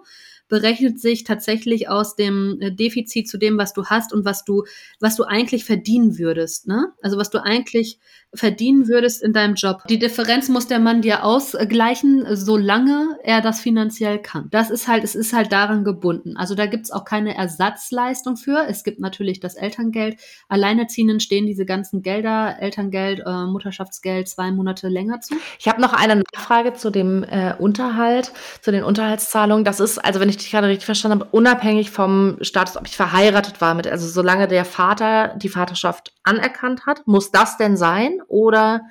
berechnet 0.50 1.00
sich 1.00 1.24
tatsächlich 1.24 1.88
aus 1.88 2.16
dem 2.16 2.58
äh, 2.60 2.70
Defizit 2.70 3.28
zu 3.28 3.38
dem, 3.38 3.56
was 3.56 3.72
du 3.72 3.86
hast 3.86 4.12
und 4.12 4.26
was 4.26 4.44
du, 4.44 4.64
was 4.98 5.16
du 5.16 5.24
eigentlich 5.24 5.64
verdienen 5.64 6.18
würdest, 6.18 6.68
ne? 6.68 6.92
Also 7.00 7.16
was 7.16 7.30
du 7.30 7.38
eigentlich 7.42 7.98
verdienen 8.32 8.86
würdest 8.86 9.22
in 9.22 9.32
deinem 9.32 9.54
Job. 9.54 9.82
Die 9.88 9.98
Differenz 9.98 10.48
muss 10.48 10.68
der 10.68 10.78
Mann 10.78 11.02
dir 11.02 11.24
ausgleichen, 11.24 12.24
solange 12.36 13.18
er 13.24 13.40
das 13.40 13.60
finanziell 13.60 14.20
kann. 14.20 14.48
Das 14.50 14.70
ist 14.70 14.86
halt, 14.86 15.02
es 15.02 15.16
ist 15.16 15.32
halt 15.32 15.50
daran 15.50 15.82
gebunden. 15.82 16.36
Also 16.36 16.54
da 16.54 16.66
gibt's 16.66 16.92
auch 16.92 17.04
keine 17.04 17.36
Ersatzleistung 17.36 18.36
für. 18.36 18.66
Es 18.68 18.84
gibt 18.84 19.00
natürlich 19.00 19.40
das 19.40 19.56
Elterngeld. 19.56 20.16
Alleinerziehenden 20.48 21.18
stehen 21.18 21.46
diese 21.46 21.66
ganzen 21.66 22.02
Gelder, 22.02 22.56
Elterngeld, 22.60 23.22
äh, 23.26 23.46
Mutterschaftsgeld, 23.46 24.28
zwei 24.28 24.52
Monate 24.52 24.88
länger 24.88 25.20
zu. 25.20 25.34
Ich 25.58 25.66
habe 25.66 25.80
noch 25.80 25.92
eine 25.92 26.22
Nachfrage 26.34 26.74
zu 26.74 26.90
dem 26.90 27.24
äh, 27.24 27.54
Unterhalt, 27.58 28.32
zu 28.60 28.70
den 28.70 28.84
Unterhaltszahlungen. 28.84 29.64
Das 29.64 29.80
ist, 29.80 29.98
also 29.98 30.20
wenn 30.20 30.28
ich 30.28 30.38
dich 30.40 30.50
gerade 30.50 30.68
richtig 30.68 30.86
verstanden 30.86 31.20
habe, 31.20 31.30
unabhängig 31.30 31.90
vom 31.90 32.38
Status, 32.40 32.76
ob 32.76 32.86
ich 32.86 32.96
verheiratet 32.96 33.60
war 33.60 33.74
mit, 33.74 33.86
also 33.86 34.08
solange 34.08 34.48
der 34.48 34.64
Vater 34.64 35.34
die 35.36 35.48
Vaterschaft 35.48 36.12
anerkannt 36.22 36.86
hat, 36.86 37.06
muss 37.06 37.30
das 37.30 37.56
denn 37.56 37.76
sein? 37.76 38.20
oder 38.28 38.82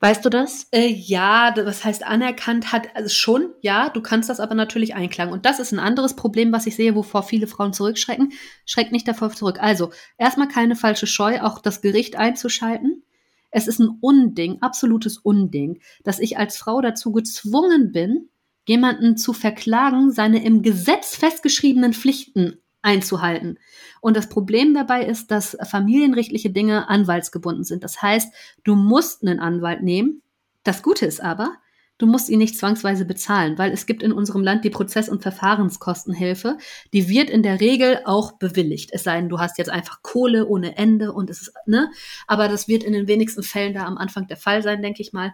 weißt 0.00 0.24
du 0.24 0.30
das? 0.30 0.66
Äh, 0.72 0.88
ja, 0.88 1.54
was 1.56 1.84
heißt 1.84 2.06
anerkannt 2.06 2.72
hat, 2.72 2.94
also 2.94 3.08
schon, 3.08 3.50
ja, 3.60 3.88
du 3.88 4.00
kannst 4.00 4.28
das 4.28 4.40
aber 4.40 4.54
natürlich 4.54 4.94
einklagen. 4.94 5.32
Und 5.32 5.46
das 5.46 5.58
ist 5.58 5.72
ein 5.72 5.78
anderes 5.78 6.16
Problem, 6.16 6.52
was 6.52 6.66
ich 6.66 6.76
sehe, 6.76 6.94
wovor 6.94 7.22
viele 7.22 7.46
Frauen 7.46 7.72
zurückschrecken. 7.72 8.32
Schreckt 8.64 8.92
nicht 8.92 9.08
davor 9.08 9.30
zurück. 9.30 9.58
Also, 9.60 9.90
erstmal 10.18 10.48
keine 10.48 10.76
falsche 10.76 11.06
Scheu, 11.06 11.40
auch 11.40 11.60
das 11.60 11.80
Gericht 11.80 12.16
einzuschalten. 12.16 13.02
Es 13.50 13.68
ist 13.68 13.78
ein 13.78 13.98
Unding, 14.00 14.58
absolutes 14.60 15.18
Unding, 15.18 15.80
dass 16.04 16.18
ich 16.18 16.36
als 16.36 16.58
Frau 16.58 16.80
dazu 16.80 17.12
gezwungen 17.12 17.92
bin, 17.92 18.28
jemanden 18.66 19.16
zu 19.16 19.32
verklagen, 19.32 20.12
seine 20.12 20.44
im 20.44 20.62
Gesetz 20.62 21.16
festgeschriebenen 21.16 21.92
Pflichten 21.92 22.58
einzuhalten. 22.82 23.58
Und 24.00 24.16
das 24.16 24.28
Problem 24.28 24.74
dabei 24.74 25.04
ist, 25.04 25.30
dass 25.30 25.56
familienrechtliche 25.68 26.50
Dinge 26.50 26.88
anwaltsgebunden 26.88 27.64
sind. 27.64 27.82
Das 27.82 28.02
heißt, 28.02 28.32
du 28.64 28.74
musst 28.76 29.22
einen 29.22 29.40
Anwalt 29.40 29.82
nehmen. 29.82 30.22
Das 30.62 30.82
Gute 30.82 31.06
ist 31.06 31.20
aber, 31.20 31.54
du 31.98 32.06
musst 32.06 32.28
ihn 32.28 32.38
nicht 32.38 32.58
zwangsweise 32.58 33.04
bezahlen, 33.04 33.58
weil 33.58 33.72
es 33.72 33.86
gibt 33.86 34.02
in 34.02 34.12
unserem 34.12 34.42
Land 34.42 34.64
die 34.64 34.70
Prozess- 34.70 35.08
und 35.08 35.22
Verfahrenskostenhilfe. 35.22 36.58
Die 36.92 37.08
wird 37.08 37.30
in 37.30 37.42
der 37.42 37.60
Regel 37.60 38.00
auch 38.04 38.32
bewilligt. 38.32 38.90
Es 38.92 39.04
sei 39.04 39.16
denn, 39.16 39.28
du 39.28 39.38
hast 39.38 39.58
jetzt 39.58 39.70
einfach 39.70 40.02
Kohle 40.02 40.46
ohne 40.46 40.76
Ende 40.76 41.12
und 41.12 41.30
es 41.30 41.42
ist, 41.42 41.52
ne? 41.66 41.90
Aber 42.26 42.48
das 42.48 42.68
wird 42.68 42.84
in 42.84 42.92
den 42.92 43.08
wenigsten 43.08 43.42
Fällen 43.42 43.74
da 43.74 43.84
am 43.84 43.98
Anfang 43.98 44.26
der 44.28 44.36
Fall 44.36 44.62
sein, 44.62 44.82
denke 44.82 45.02
ich 45.02 45.12
mal 45.12 45.32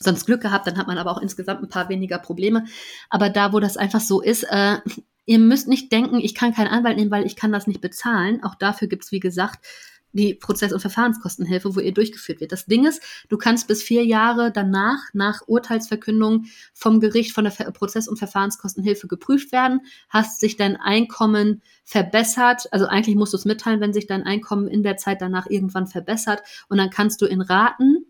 sonst 0.00 0.26
Glück 0.26 0.40
gehabt, 0.40 0.66
dann 0.66 0.78
hat 0.78 0.86
man 0.86 0.98
aber 0.98 1.12
auch 1.12 1.22
insgesamt 1.22 1.62
ein 1.62 1.68
paar 1.68 1.88
weniger 1.88 2.18
Probleme. 2.18 2.64
Aber 3.08 3.30
da, 3.30 3.52
wo 3.52 3.60
das 3.60 3.76
einfach 3.76 4.00
so 4.00 4.20
ist, 4.20 4.44
äh, 4.44 4.78
Ihr 5.26 5.38
müsst 5.38 5.68
nicht 5.68 5.92
denken, 5.92 6.16
ich 6.16 6.34
kann 6.34 6.52
keinen 6.52 6.66
Anwalt 6.66 6.96
nehmen, 6.96 7.12
weil 7.12 7.24
ich 7.24 7.36
kann 7.36 7.52
das 7.52 7.68
nicht 7.68 7.80
bezahlen. 7.80 8.42
Auch 8.42 8.56
dafür 8.56 8.88
gibt's 8.88 9.12
wie 9.12 9.20
gesagt, 9.20 9.64
die 10.12 10.34
Prozess- 10.34 10.72
und 10.72 10.80
Verfahrenskostenhilfe, 10.80 11.76
wo 11.76 11.78
ihr 11.80 11.94
durchgeführt 11.94 12.40
wird. 12.40 12.52
Das 12.52 12.66
Ding 12.66 12.84
ist, 12.86 13.00
du 13.28 13.36
kannst 13.36 13.68
bis 13.68 13.82
vier 13.82 14.04
Jahre 14.04 14.50
danach, 14.50 14.98
nach 15.12 15.42
Urteilsverkündung 15.46 16.46
vom 16.74 16.98
Gericht 16.98 17.32
von 17.32 17.44
der 17.44 17.52
Prozess- 17.70 18.08
und 18.08 18.16
Verfahrenskostenhilfe 18.16 19.06
geprüft 19.06 19.52
werden. 19.52 19.82
Hast 20.08 20.40
sich 20.40 20.56
dein 20.56 20.76
Einkommen 20.76 21.62
verbessert? 21.84 22.66
Also 22.72 22.86
eigentlich 22.86 23.14
musst 23.14 23.32
du 23.32 23.36
es 23.36 23.44
mitteilen, 23.44 23.80
wenn 23.80 23.92
sich 23.92 24.08
dein 24.08 24.24
Einkommen 24.24 24.66
in 24.66 24.82
der 24.82 24.96
Zeit 24.96 25.22
danach 25.22 25.46
irgendwann 25.48 25.86
verbessert. 25.86 26.42
Und 26.68 26.78
dann 26.78 26.90
kannst 26.90 27.22
du 27.22 27.26
in 27.26 27.40
Raten 27.40 28.04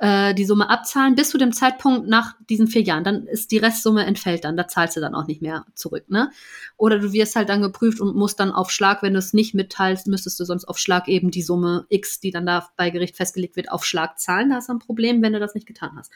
äh, 0.00 0.34
die 0.34 0.46
Summe 0.46 0.70
abzahlen 0.70 1.14
bis 1.14 1.28
zu 1.28 1.36
dem 1.36 1.52
Zeitpunkt 1.52 2.08
nach 2.08 2.34
diesen 2.48 2.66
vier 2.66 2.82
Jahren. 2.82 3.04
Dann 3.04 3.26
ist 3.26 3.50
die 3.50 3.58
Restsumme 3.58 4.06
entfällt 4.06 4.44
dann, 4.44 4.56
da 4.56 4.66
zahlst 4.66 4.96
du 4.96 5.00
dann 5.00 5.14
auch 5.14 5.26
nicht 5.26 5.42
mehr 5.42 5.66
zurück. 5.74 6.08
Ne? 6.08 6.30
Oder 6.78 6.98
du 6.98 7.12
wirst 7.12 7.36
halt 7.36 7.50
dann 7.50 7.60
geprüft 7.60 8.00
und 8.00 8.16
musst 8.16 8.40
dann 8.40 8.50
auf 8.50 8.70
Schlag, 8.70 9.02
wenn 9.02 9.12
du 9.12 9.18
es 9.18 9.34
nicht 9.34 9.54
mitteilst, 9.54 10.06
müsstest 10.06 10.40
du 10.40 10.44
sonst 10.44 10.64
auf 10.64 10.78
Schlag 10.78 11.06
eben 11.06 11.30
die 11.30 11.42
Summe 11.42 11.84
X, 11.90 12.18
die 12.18 12.30
dann 12.30 12.46
da 12.46 12.68
bei 12.76 12.88
Gericht 12.88 13.16
festgelegt 13.16 13.56
wird, 13.56 13.70
auf 13.70 13.84
Schlag 13.84 14.18
zahlen. 14.18 14.48
Da 14.48 14.56
hast 14.56 14.70
du 14.70 14.72
ein 14.72 14.78
Problem, 14.78 15.20
wenn 15.22 15.34
du 15.34 15.38
das 15.38 15.54
nicht 15.54 15.66
getan 15.66 15.92
hast. 15.96 16.10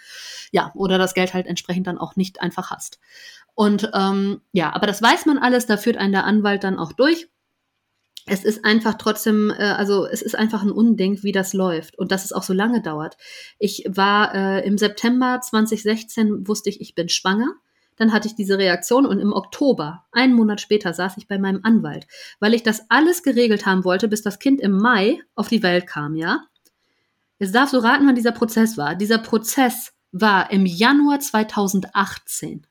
Ja, 0.51 0.72
oder 0.74 0.97
das 0.97 1.12
Geld 1.12 1.35
halt 1.35 1.47
entsprechend 1.47 1.87
dann 1.87 1.99
auch 1.99 2.16
nicht 2.16 2.41
einfach 2.41 2.70
hast. 2.70 2.99
Und 3.55 3.91
ähm, 3.95 4.41
ja, 4.53 4.74
aber 4.74 4.87
das 4.87 5.03
weiß 5.03 5.26
man 5.26 5.39
alles, 5.39 5.66
da 5.66 5.76
führt 5.76 5.99
einen 5.99 6.12
der 6.12 6.24
Anwalt 6.24 6.64
dann 6.64 6.78
auch 6.78 6.93
durch 6.93 7.28
es 8.27 8.45
ist 8.45 8.64
einfach 8.64 8.95
trotzdem, 8.95 9.51
äh, 9.51 9.62
also 9.62 10.07
es 10.07 10.22
ist 10.22 10.35
einfach 10.35 10.62
ein 10.62 10.70
Unding, 10.70 11.22
wie 11.22 11.33
das 11.33 11.53
läuft 11.53 11.99
und 11.99 12.11
dass 12.11 12.25
es 12.25 12.33
auch 12.33 12.43
so 12.43 12.53
lange 12.53 12.81
dauert. 12.81 13.16
Ich 13.59 13.85
war 13.89 14.35
äh, 14.35 14.66
im 14.66 14.79
September 14.79 15.41
2016 15.43 16.49
wusste 16.49 16.70
ich, 16.70 16.81
ich 16.81 16.95
bin 16.95 17.09
schwanger. 17.09 17.55
Dann 17.97 18.12
hatte 18.12 18.27
ich 18.27 18.35
diese 18.35 18.59
Reaktion 18.59 19.07
und 19.07 19.20
im 19.20 19.33
Oktober, 19.33 20.05
einen 20.11 20.35
Monat 20.35 20.61
später, 20.61 20.93
saß 20.93 21.16
ich 21.16 21.29
bei 21.29 21.39
meinem 21.39 21.61
Anwalt, 21.62 22.09
weil 22.41 22.55
ich 22.55 22.64
das 22.64 22.83
alles 22.89 23.22
geregelt 23.22 23.66
haben 23.66 23.85
wollte, 23.85 24.09
bis 24.09 24.22
das 24.22 24.41
Kind 24.41 24.61
im 24.61 24.72
Mai 24.72 25.20
auf 25.37 25.49
die 25.49 25.62
Welt 25.62 25.87
kam, 25.87 26.16
ja. 26.16 26.43
Jetzt 27.39 27.55
darfst 27.55 27.75
du 27.75 27.79
raten, 27.79 28.07
wann 28.07 28.14
dieser 28.14 28.33
Prozess 28.33 28.77
war. 28.77 28.95
Dieser 28.97 29.18
Prozess 29.18 29.93
war 30.12 30.51
im 30.51 30.66
Januar 30.66 31.20
2018. 31.20 32.66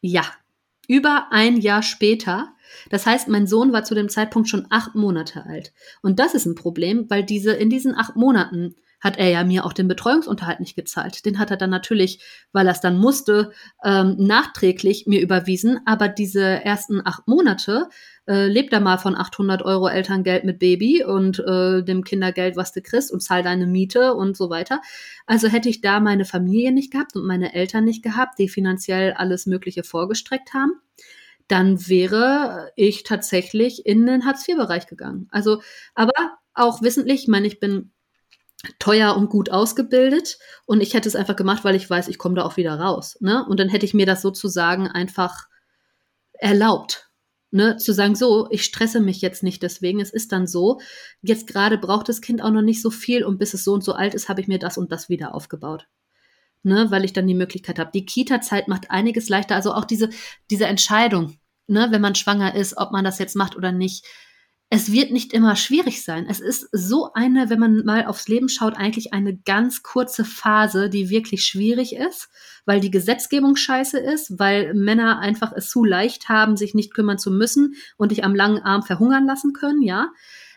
Ja, 0.00 0.24
über 0.92 1.28
ein 1.30 1.56
Jahr 1.56 1.82
später 1.82 2.52
das 2.90 3.06
heißt, 3.06 3.28
mein 3.28 3.46
Sohn 3.46 3.72
war 3.72 3.84
zu 3.84 3.94
dem 3.94 4.08
Zeitpunkt 4.08 4.48
schon 4.48 4.66
acht 4.70 4.94
Monate 4.94 5.44
alt. 5.44 5.72
Und 6.02 6.18
das 6.18 6.34
ist 6.34 6.46
ein 6.46 6.54
Problem, 6.54 7.08
weil 7.08 7.22
diese, 7.22 7.52
in 7.52 7.70
diesen 7.70 7.94
acht 7.94 8.16
Monaten 8.16 8.74
hat 9.02 9.18
er 9.18 9.28
ja 9.28 9.42
mir 9.44 9.66
auch 9.66 9.72
den 9.72 9.88
Betreuungsunterhalt 9.88 10.60
nicht 10.60 10.76
gezahlt. 10.76 11.26
Den 11.26 11.38
hat 11.40 11.50
er 11.50 11.56
dann 11.56 11.70
natürlich, 11.70 12.22
weil 12.52 12.66
er 12.66 12.72
es 12.72 12.80
dann 12.80 12.96
musste, 12.96 13.50
ähm, 13.84 14.14
nachträglich 14.16 15.06
mir 15.06 15.20
überwiesen. 15.20 15.80
Aber 15.86 16.08
diese 16.08 16.42
ersten 16.42 17.04
acht 17.04 17.26
Monate 17.26 17.88
äh, 18.28 18.46
lebt 18.46 18.72
er 18.72 18.78
mal 18.78 18.98
von 18.98 19.16
800 19.16 19.62
Euro 19.62 19.88
Elterngeld 19.88 20.44
mit 20.44 20.60
Baby 20.60 21.04
und 21.04 21.40
äh, 21.40 21.82
dem 21.82 22.04
Kindergeld, 22.04 22.56
was 22.56 22.72
du 22.72 22.80
kriegst 22.80 23.10
und 23.10 23.22
zahl 23.22 23.42
deine 23.42 23.66
Miete 23.66 24.14
und 24.14 24.36
so 24.36 24.50
weiter. 24.50 24.80
Also 25.26 25.48
hätte 25.48 25.68
ich 25.68 25.80
da 25.80 25.98
meine 25.98 26.24
Familie 26.24 26.70
nicht 26.70 26.92
gehabt 26.92 27.16
und 27.16 27.26
meine 27.26 27.54
Eltern 27.54 27.84
nicht 27.84 28.04
gehabt, 28.04 28.38
die 28.38 28.48
finanziell 28.48 29.14
alles 29.14 29.46
Mögliche 29.46 29.82
vorgestreckt 29.82 30.54
haben 30.54 30.72
dann 31.48 31.86
wäre 31.86 32.72
ich 32.76 33.02
tatsächlich 33.02 33.84
in 33.84 34.06
den 34.06 34.24
Hartz-IV-Bereich 34.24 34.86
gegangen. 34.86 35.28
Also, 35.30 35.60
aber 35.94 36.38
auch 36.54 36.80
wissentlich, 36.80 37.22
ich 37.22 37.28
meine, 37.28 37.46
ich 37.46 37.60
bin 37.60 37.92
teuer 38.78 39.16
und 39.16 39.28
gut 39.28 39.50
ausgebildet 39.50 40.38
und 40.66 40.80
ich 40.80 40.94
hätte 40.94 41.08
es 41.08 41.16
einfach 41.16 41.36
gemacht, 41.36 41.64
weil 41.64 41.74
ich 41.74 41.88
weiß, 41.88 42.08
ich 42.08 42.18
komme 42.18 42.36
da 42.36 42.44
auch 42.44 42.56
wieder 42.56 42.78
raus. 42.78 43.16
Ne? 43.20 43.44
Und 43.48 43.58
dann 43.58 43.68
hätte 43.68 43.86
ich 43.86 43.94
mir 43.94 44.06
das 44.06 44.22
sozusagen 44.22 44.86
einfach 44.88 45.48
erlaubt. 46.32 47.08
Ne, 47.54 47.76
zu 47.76 47.92
sagen, 47.92 48.14
so, 48.14 48.48
ich 48.50 48.64
stresse 48.64 48.98
mich 48.98 49.20
jetzt 49.20 49.42
nicht 49.42 49.62
deswegen, 49.62 50.00
es 50.00 50.08
ist 50.08 50.32
dann 50.32 50.46
so, 50.46 50.80
jetzt 51.20 51.46
gerade 51.46 51.76
braucht 51.76 52.08
das 52.08 52.22
Kind 52.22 52.42
auch 52.42 52.50
noch 52.50 52.62
nicht 52.62 52.80
so 52.80 52.90
viel 52.90 53.24
und 53.24 53.36
bis 53.36 53.52
es 53.52 53.62
so 53.62 53.74
und 53.74 53.84
so 53.84 53.92
alt 53.92 54.14
ist, 54.14 54.30
habe 54.30 54.40
ich 54.40 54.48
mir 54.48 54.58
das 54.58 54.78
und 54.78 54.90
das 54.90 55.10
wieder 55.10 55.34
aufgebaut. 55.34 55.86
Ne, 56.62 56.90
weil 56.90 57.04
ich 57.04 57.12
dann 57.12 57.26
die 57.26 57.34
Möglichkeit 57.34 57.78
habe. 57.78 57.90
Die 57.92 58.06
Kita-Zeit 58.06 58.68
macht 58.68 58.90
einiges 58.90 59.28
leichter, 59.28 59.54
also 59.54 59.74
auch 59.74 59.84
diese, 59.84 60.08
diese 60.50 60.64
Entscheidung, 60.64 61.36
ne, 61.66 61.88
wenn 61.90 62.00
man 62.00 62.14
schwanger 62.14 62.54
ist, 62.54 62.78
ob 62.78 62.90
man 62.90 63.04
das 63.04 63.18
jetzt 63.18 63.36
macht 63.36 63.54
oder 63.54 63.70
nicht. 63.70 64.06
Es 64.74 64.90
wird 64.90 65.10
nicht 65.10 65.34
immer 65.34 65.54
schwierig 65.54 66.02
sein. 66.02 66.24
Es 66.26 66.40
ist 66.40 66.66
so 66.72 67.12
eine, 67.12 67.50
wenn 67.50 67.58
man 67.58 67.84
mal 67.84 68.06
aufs 68.06 68.26
Leben 68.26 68.48
schaut, 68.48 68.74
eigentlich 68.74 69.12
eine 69.12 69.36
ganz 69.36 69.82
kurze 69.82 70.24
Phase, 70.24 70.88
die 70.88 71.10
wirklich 71.10 71.44
schwierig 71.44 71.94
ist, 71.94 72.30
weil 72.64 72.80
die 72.80 72.90
Gesetzgebung 72.90 73.54
scheiße 73.54 73.98
ist, 73.98 74.38
weil 74.38 74.72
Männer 74.72 75.18
einfach 75.18 75.52
es 75.54 75.68
zu 75.68 75.84
leicht 75.84 76.30
haben, 76.30 76.56
sich 76.56 76.72
nicht 76.72 76.94
kümmern 76.94 77.18
zu 77.18 77.30
müssen 77.30 77.74
und 77.98 78.12
dich 78.12 78.24
am 78.24 78.34
langen 78.34 78.62
Arm 78.62 78.82
verhungern 78.82 79.26
lassen 79.26 79.52
können, 79.52 79.82
ja. 79.82 80.10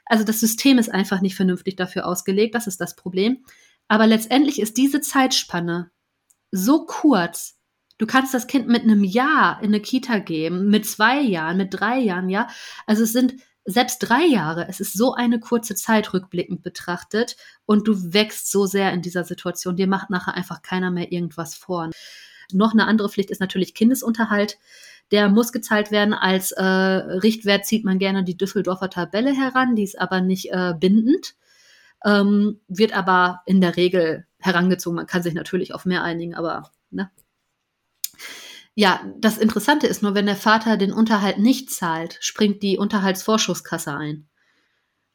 Also 0.06 0.24
das 0.24 0.40
System 0.40 0.78
ist 0.78 0.94
einfach 0.94 1.20
nicht 1.20 1.36
vernünftig 1.36 1.76
dafür 1.76 2.08
ausgelegt, 2.08 2.56
das 2.56 2.68
ist 2.68 2.80
das 2.80 2.96
Problem. 2.96 3.44
Aber 3.90 4.08
letztendlich 4.08 4.62
ist 4.62 4.78
diese 4.78 5.02
Zeitspanne 5.02 5.92
so 6.52 6.86
kurz, 6.86 7.60
Du 7.98 8.06
kannst 8.06 8.34
das 8.34 8.48
Kind 8.48 8.68
mit 8.68 8.84
einem 8.84 9.06
Jahr 9.06 9.60
in 9.62 9.68
eine 9.68 9.80
Kita 9.80 10.20
geben, 10.20 10.68
mit 10.68 10.86
zwei 10.86 11.22
Jahren, 11.22 11.56
mit 11.56 11.74
drei 11.74 11.98
Jahren, 11.98 12.28
ja. 12.30 12.50
Also 12.86 13.04
es 13.04 13.14
sind 13.14 13.36
selbst 13.66 14.00
drei 14.00 14.26
Jahre. 14.26 14.68
Es 14.70 14.80
ist 14.80 14.94
so 14.94 15.14
eine 15.14 15.40
kurze 15.40 15.76
Zeit 15.76 16.14
rückblickend 16.14 16.62
betrachtet 16.62 17.36
und 17.66 17.88
du 17.88 18.14
wächst 18.14 18.52
so 18.52 18.68
sehr 18.68 18.94
in 18.94 19.02
dieser 19.02 19.24
Situation. 19.24 19.76
Dir 19.76 19.88
macht 19.88 20.12
nachher 20.12 20.36
einfach 20.36 20.62
keiner 20.62 20.92
mehr 20.92 21.12
irgendwas 21.12 21.56
vor. 21.56 21.90
Noch 22.54 22.74
eine 22.74 22.86
andere 22.86 23.10
Pflicht 23.10 23.32
ist 23.32 23.42
natürlich 23.42 23.74
Kindesunterhalt. 23.74 24.60
Der 25.12 25.30
muss 25.30 25.52
gezahlt 25.52 25.92
werden. 25.92 26.14
Als 26.14 26.52
äh, 26.52 26.64
Richtwert 26.64 27.66
zieht 27.66 27.86
man 27.86 27.98
gerne 27.98 28.24
die 28.24 28.38
Düsseldorfer 28.38 28.90
Tabelle 28.90 29.34
heran, 29.34 29.76
die 29.76 29.84
ist 29.84 30.00
aber 30.00 30.22
nicht 30.22 30.52
äh, 30.52 30.74
bindend, 30.80 31.36
ähm, 32.04 32.60
wird 32.68 32.96
aber 32.96 33.42
in 33.48 33.62
der 33.62 33.78
Regel 33.78 34.26
herangezogen. 34.40 34.96
Man 34.96 35.08
kann 35.08 35.24
sich 35.24 35.34
natürlich 35.34 35.74
auf 35.74 35.86
mehr 35.86 36.04
einigen, 36.04 36.36
aber 36.36 36.72
ne, 36.92 37.10
ja, 38.76 39.10
das 39.18 39.38
Interessante 39.38 39.88
ist 39.88 40.04
nur, 40.04 40.16
wenn 40.16 40.26
der 40.26 40.36
Vater 40.36 40.76
den 40.76 40.92
Unterhalt 40.92 41.40
nicht 41.40 41.72
zahlt, 41.72 42.18
springt 42.20 42.62
die 42.62 42.78
Unterhaltsvorschusskasse 42.78 43.96
ein. 43.96 44.28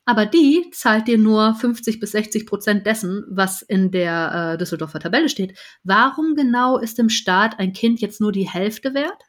Aber 0.07 0.25
die 0.25 0.71
zahlt 0.73 1.07
dir 1.07 1.19
nur 1.19 1.55
50 1.55 2.01
bis 2.01 2.13
60 2.13 2.47
Prozent 2.47 2.87
dessen, 2.87 3.25
was 3.31 3.61
in 3.61 3.91
der 3.91 4.55
äh, 4.55 4.59
Düsseldorfer 4.59 4.99
Tabelle 4.99 5.29
steht. 5.29 5.59
Warum 5.85 6.35
genau 6.35 6.79
ist 6.79 6.99
dem 6.99 7.11
Staat 7.11 7.59
ein 7.59 7.75
Kind 7.75 8.01
jetzt 8.01 8.21
nur 8.21 8.33
die 8.33 8.49
Hälfte 8.49 8.95
wert? 8.95 9.25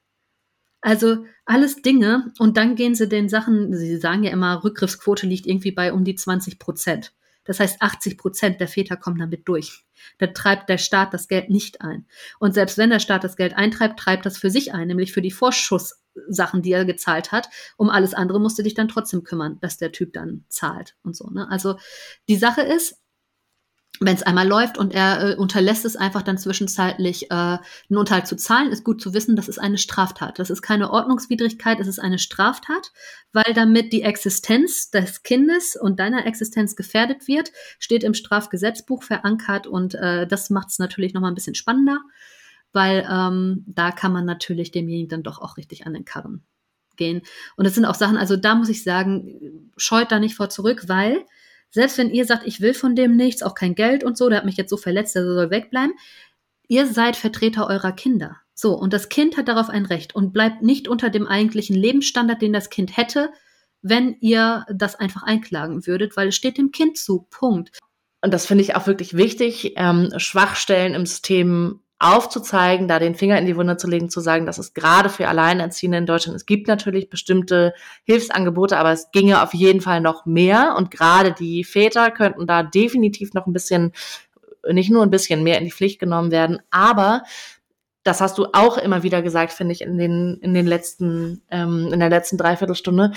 Also 0.80 1.26
alles 1.46 1.82
Dinge 1.82 2.34
und 2.40 2.58
dann 2.58 2.76
gehen 2.76 2.96
sie 2.96 3.08
den 3.08 3.30
Sachen, 3.30 3.76
sie 3.76 3.98
sagen 3.98 4.24
ja 4.24 4.32
immer, 4.32 4.64
Rückgriffsquote 4.64 5.28
liegt 5.28 5.46
irgendwie 5.46 5.72
bei 5.72 5.94
um 5.94 6.04
die 6.06 6.16
20 6.16 6.58
Prozent. 6.58 7.14
Das 7.44 7.60
heißt, 7.60 7.82
80 7.82 8.18
Prozent 8.18 8.60
der 8.60 8.68
Väter 8.68 8.98
kommen 8.98 9.20
damit 9.20 9.48
durch. 9.48 9.86
Da 10.18 10.28
treibt 10.28 10.70
der 10.70 10.78
Staat 10.78 11.14
das 11.14 11.28
Geld 11.28 11.50
nicht 11.50 11.82
ein. 11.82 12.06
Und 12.40 12.54
selbst 12.54 12.78
wenn 12.78 12.90
der 12.90 13.00
Staat 13.00 13.24
das 13.24 13.36
Geld 13.36 13.56
eintreibt, 13.56 14.00
treibt 14.00 14.26
das 14.26 14.38
für 14.38 14.50
sich 14.50 14.74
ein, 14.74 14.88
nämlich 14.88 15.12
für 15.12 15.22
die 15.22 15.32
Vorschusssachen, 15.32 16.62
die 16.62 16.72
er 16.72 16.86
gezahlt 16.86 17.32
hat. 17.32 17.50
Um 17.78 17.90
alles 17.90 18.14
andere 18.14 18.40
musst 18.40 18.58
du 18.60 18.64
dich 18.64 18.74
dann 18.74 18.88
trotzdem 18.88 19.24
kümmern, 19.24 19.58
dass 19.62 19.78
der 19.78 19.92
Typ 19.92 20.14
dann 20.14 20.46
zahlt 20.50 20.96
und 21.04 21.16
so. 21.16 21.30
Ne? 21.30 21.48
Also 21.50 21.78
die 22.30 22.38
Sache 22.38 22.62
ist, 22.62 23.01
wenn 24.04 24.16
es 24.16 24.24
einmal 24.24 24.48
läuft 24.48 24.80
und 24.80 24.96
er 24.96 25.30
äh, 25.30 25.36
unterlässt 25.36 25.86
es 25.86 25.96
einfach 25.96 26.24
dann 26.24 26.40
zwischenzeitlich 26.40 27.30
äh, 27.30 27.34
einen 27.36 27.98
Unterhalt 27.98 28.26
zu 28.26 28.36
zahlen, 28.36 28.72
ist 28.72 28.84
gut 28.84 29.00
zu 29.00 29.14
wissen, 29.14 29.36
das 29.36 29.48
ist 29.48 29.60
eine 29.60 29.78
Straftat. 29.78 30.40
Das 30.40 30.50
ist 30.50 30.64
keine 30.64 30.90
Ordnungswidrigkeit, 30.90 31.80
es 31.80 31.88
ist 31.88 32.00
eine 32.00 32.18
Straftat, 32.18 32.92
weil 33.32 33.54
damit 33.54 33.94
die 33.94 34.02
Existenz 34.02 34.90
des 34.90 35.22
Kindes 35.22 35.76
und 35.80 36.00
deiner 36.00 36.26
Existenz 36.26 36.76
gefährdet 36.76 37.28
wird, 37.28 37.52
steht 37.78 38.04
im 38.04 38.16
Strafgesetzbuch 38.16 39.04
verankert 39.04 39.68
und 39.68 39.94
äh, 39.94 40.26
das 40.26 40.50
macht 40.50 40.70
es 40.70 40.80
natürlich 40.80 41.14
nochmal 41.14 41.32
ein 41.32 41.36
bisschen 41.36 41.56
spannender, 41.56 42.00
weil 42.74 43.08
ähm, 43.08 43.64
da 43.68 43.92
kann 43.92 44.12
man 44.12 44.26
natürlich 44.26 44.72
demjenigen 44.72 45.10
dann 45.10 45.24
doch 45.24 45.40
auch 45.40 45.58
richtig 45.58 45.86
an 45.86 45.94
den 45.94 46.06
Karren 46.06 46.44
gehen. 46.96 47.22
Und 47.56 47.66
das 47.66 47.76
sind 47.76 47.86
auch 47.86 47.96
Sachen, 47.96 48.18
also 48.18 48.36
da 48.36 48.56
muss 48.56 48.70
ich 48.70 48.84
sagen, 48.84 49.70
scheut 49.78 50.12
da 50.12 50.18
nicht 50.18 50.36
vor 50.36 50.50
zurück, 50.50 50.86
weil 50.88 51.24
selbst 51.72 51.98
wenn 51.98 52.12
ihr 52.12 52.26
sagt, 52.26 52.46
ich 52.46 52.62
will 52.62 52.74
von 52.74 52.96
dem 52.96 53.16
nichts, 53.16 53.44
auch 53.44 53.56
kein 53.56 53.76
Geld 53.76 54.04
und 54.04 54.18
so, 54.18 54.30
der 54.30 54.40
hat 54.40 54.46
mich 54.46 54.58
jetzt 54.58 54.70
so 54.70 54.78
verletzt, 54.78 55.16
der 55.16 55.24
soll 55.24 55.50
wegbleiben, 55.50 55.94
ihr 56.68 56.86
seid 56.86 57.16
Vertreter 57.16 57.68
eurer 57.68 57.94
Kinder. 57.94 58.38
So, 58.54 58.78
und 58.78 58.94
das 58.94 59.10
Kind 59.10 59.38
hat 59.38 59.48
darauf 59.48 59.70
ein 59.70 59.86
Recht 59.86 60.14
und 60.14 60.34
bleibt 60.34 60.62
nicht 60.62 60.88
unter 60.88 61.10
dem 61.10 61.26
eigentlichen 61.26 61.76
Lebensstandard, 61.76 62.42
den 62.42 62.54
das 62.54 62.70
Kind 62.70 62.96
hätte, 62.96 63.32
wenn 63.82 64.18
ihr 64.20 64.66
das 64.72 64.96
einfach 64.96 65.24
einklagen 65.24 65.88
würdet, 65.88 66.16
weil 66.16 66.28
es 66.28 66.36
steht 66.36 66.58
dem 66.58 66.72
Kind 66.72 66.98
zu. 66.98 67.28
Punkt. 67.32 67.80
Und 68.22 68.32
das 68.32 68.46
finde 68.46 68.64
ich 68.64 68.76
auch 68.76 68.86
wirklich 68.86 69.18
wichtig, 69.18 69.74
ähm, 69.78 70.12
Schwachstellen 70.18 70.94
im 70.94 71.08
System 71.08 71.82
aufzuzeigen, 72.02 72.88
da 72.88 72.98
den 72.98 73.16
Finger 73.16 73.38
in 73.38 73.46
die 73.46 73.56
Wunde 73.56 73.78
zu 73.78 73.88
legen, 73.88 74.10
zu 74.10 74.22
sagen, 74.22 74.46
dass 74.46 74.58
es 74.58 74.74
gerade 74.74 75.10
für 75.10 75.28
Alleinerziehende 75.28 76.00
in 76.00 76.06
Deutschland, 76.06 76.36
es 76.36 76.46
gibt 76.46 76.68
natürlich 76.68 77.10
bestimmte 77.10 77.74
Hilfsangebote, 78.04 78.78
aber 78.78 78.92
es 78.92 79.12
ginge 79.12 79.44
auf 79.44 79.54
jeden 79.54 79.82
Fall 79.82 80.02
noch 80.02 80.26
mehr. 80.26 80.76
Und 80.78 80.90
gerade 80.90 81.32
die 81.32 81.64
Väter 81.64 82.10
könnten 82.10 82.48
da 82.48 82.64
definitiv 82.64 83.34
noch 83.34 83.46
ein 83.46 83.54
bisschen, 83.54 83.92
nicht 84.70 84.90
nur 84.90 85.04
ein 85.04 85.12
bisschen 85.12 85.44
mehr 85.44 85.60
in 85.60 85.66
die 85.66 85.72
Pflicht 85.72 86.00
genommen 86.00 86.32
werden, 86.32 86.60
aber 86.72 87.24
das 88.04 88.20
hast 88.20 88.38
du 88.38 88.48
auch 88.54 88.78
immer 88.78 89.04
wieder 89.04 89.22
gesagt, 89.22 89.54
finde 89.54 89.74
ich, 89.74 89.82
in 89.82 89.98
den, 89.98 90.38
in 90.42 90.54
den 90.54 90.66
letzten, 90.66 91.44
ähm, 91.52 91.90
in 91.94 92.00
der 92.00 92.10
letzten 92.10 92.38
Dreiviertelstunde. 92.38 93.12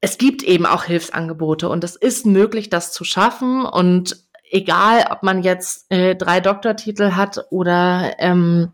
Es 0.00 0.18
gibt 0.18 0.42
eben 0.42 0.66
auch 0.66 0.84
Hilfsangebote 0.84 1.68
und 1.68 1.82
es 1.82 1.96
ist 1.96 2.24
möglich, 2.24 2.70
das 2.70 2.92
zu 2.92 3.04
schaffen. 3.04 3.64
Und 3.64 4.16
egal 4.52 5.06
ob 5.10 5.22
man 5.22 5.42
jetzt 5.42 5.90
äh, 5.90 6.14
drei 6.14 6.40
Doktortitel 6.40 7.12
hat 7.12 7.46
oder 7.50 8.14
ähm, 8.18 8.70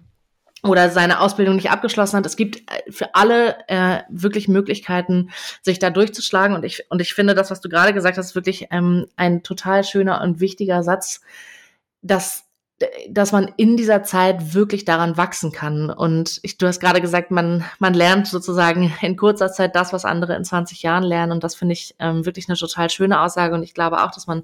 oder 0.64 0.90
seine 0.90 1.20
Ausbildung 1.20 1.54
nicht 1.54 1.70
abgeschlossen 1.70 2.16
hat. 2.16 2.26
Es 2.26 2.36
gibt 2.36 2.56
äh, 2.56 2.90
für 2.90 3.14
alle 3.14 3.56
äh, 3.68 4.00
wirklich 4.08 4.48
Möglichkeiten, 4.48 5.30
sich 5.62 5.78
da 5.78 5.90
durchzuschlagen. 5.90 6.56
Und 6.56 6.64
ich, 6.64 6.84
und 6.90 7.00
ich 7.00 7.14
finde, 7.14 7.34
das, 7.34 7.50
was 7.50 7.60
du 7.60 7.68
gerade 7.68 7.94
gesagt 7.94 8.18
hast, 8.18 8.34
wirklich 8.34 8.66
ähm, 8.70 9.06
ein 9.16 9.44
total 9.44 9.84
schöner 9.84 10.20
und 10.20 10.40
wichtiger 10.40 10.82
Satz, 10.82 11.20
dass, 12.02 12.44
dass 13.08 13.30
man 13.30 13.52
in 13.56 13.76
dieser 13.76 14.02
Zeit 14.02 14.52
wirklich 14.52 14.84
daran 14.84 15.16
wachsen 15.16 15.52
kann. 15.52 15.90
Und 15.90 16.40
ich, 16.42 16.58
du 16.58 16.66
hast 16.66 16.80
gerade 16.80 17.00
gesagt, 17.00 17.30
man, 17.30 17.64
man 17.78 17.94
lernt 17.94 18.26
sozusagen 18.26 18.92
in 19.00 19.16
kurzer 19.16 19.52
Zeit 19.52 19.76
das, 19.76 19.92
was 19.92 20.04
andere 20.04 20.34
in 20.34 20.44
20 20.44 20.82
Jahren 20.82 21.04
lernen. 21.04 21.30
Und 21.30 21.44
das 21.44 21.54
finde 21.54 21.74
ich 21.74 21.94
ähm, 22.00 22.26
wirklich 22.26 22.48
eine 22.48 22.58
total 22.58 22.90
schöne 22.90 23.20
Aussage. 23.20 23.54
Und 23.54 23.62
ich 23.62 23.74
glaube 23.74 24.02
auch, 24.02 24.10
dass 24.10 24.26
man 24.26 24.42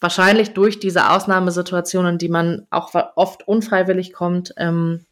wahrscheinlich 0.00 0.52
durch 0.54 0.80
diese 0.80 1.10
Ausnahmesituationen, 1.10 2.18
die 2.18 2.28
man 2.28 2.66
auch 2.70 2.94
oft 3.16 3.46
unfreiwillig 3.46 4.12
kommt, 4.12 4.54
ähm, 4.56 5.06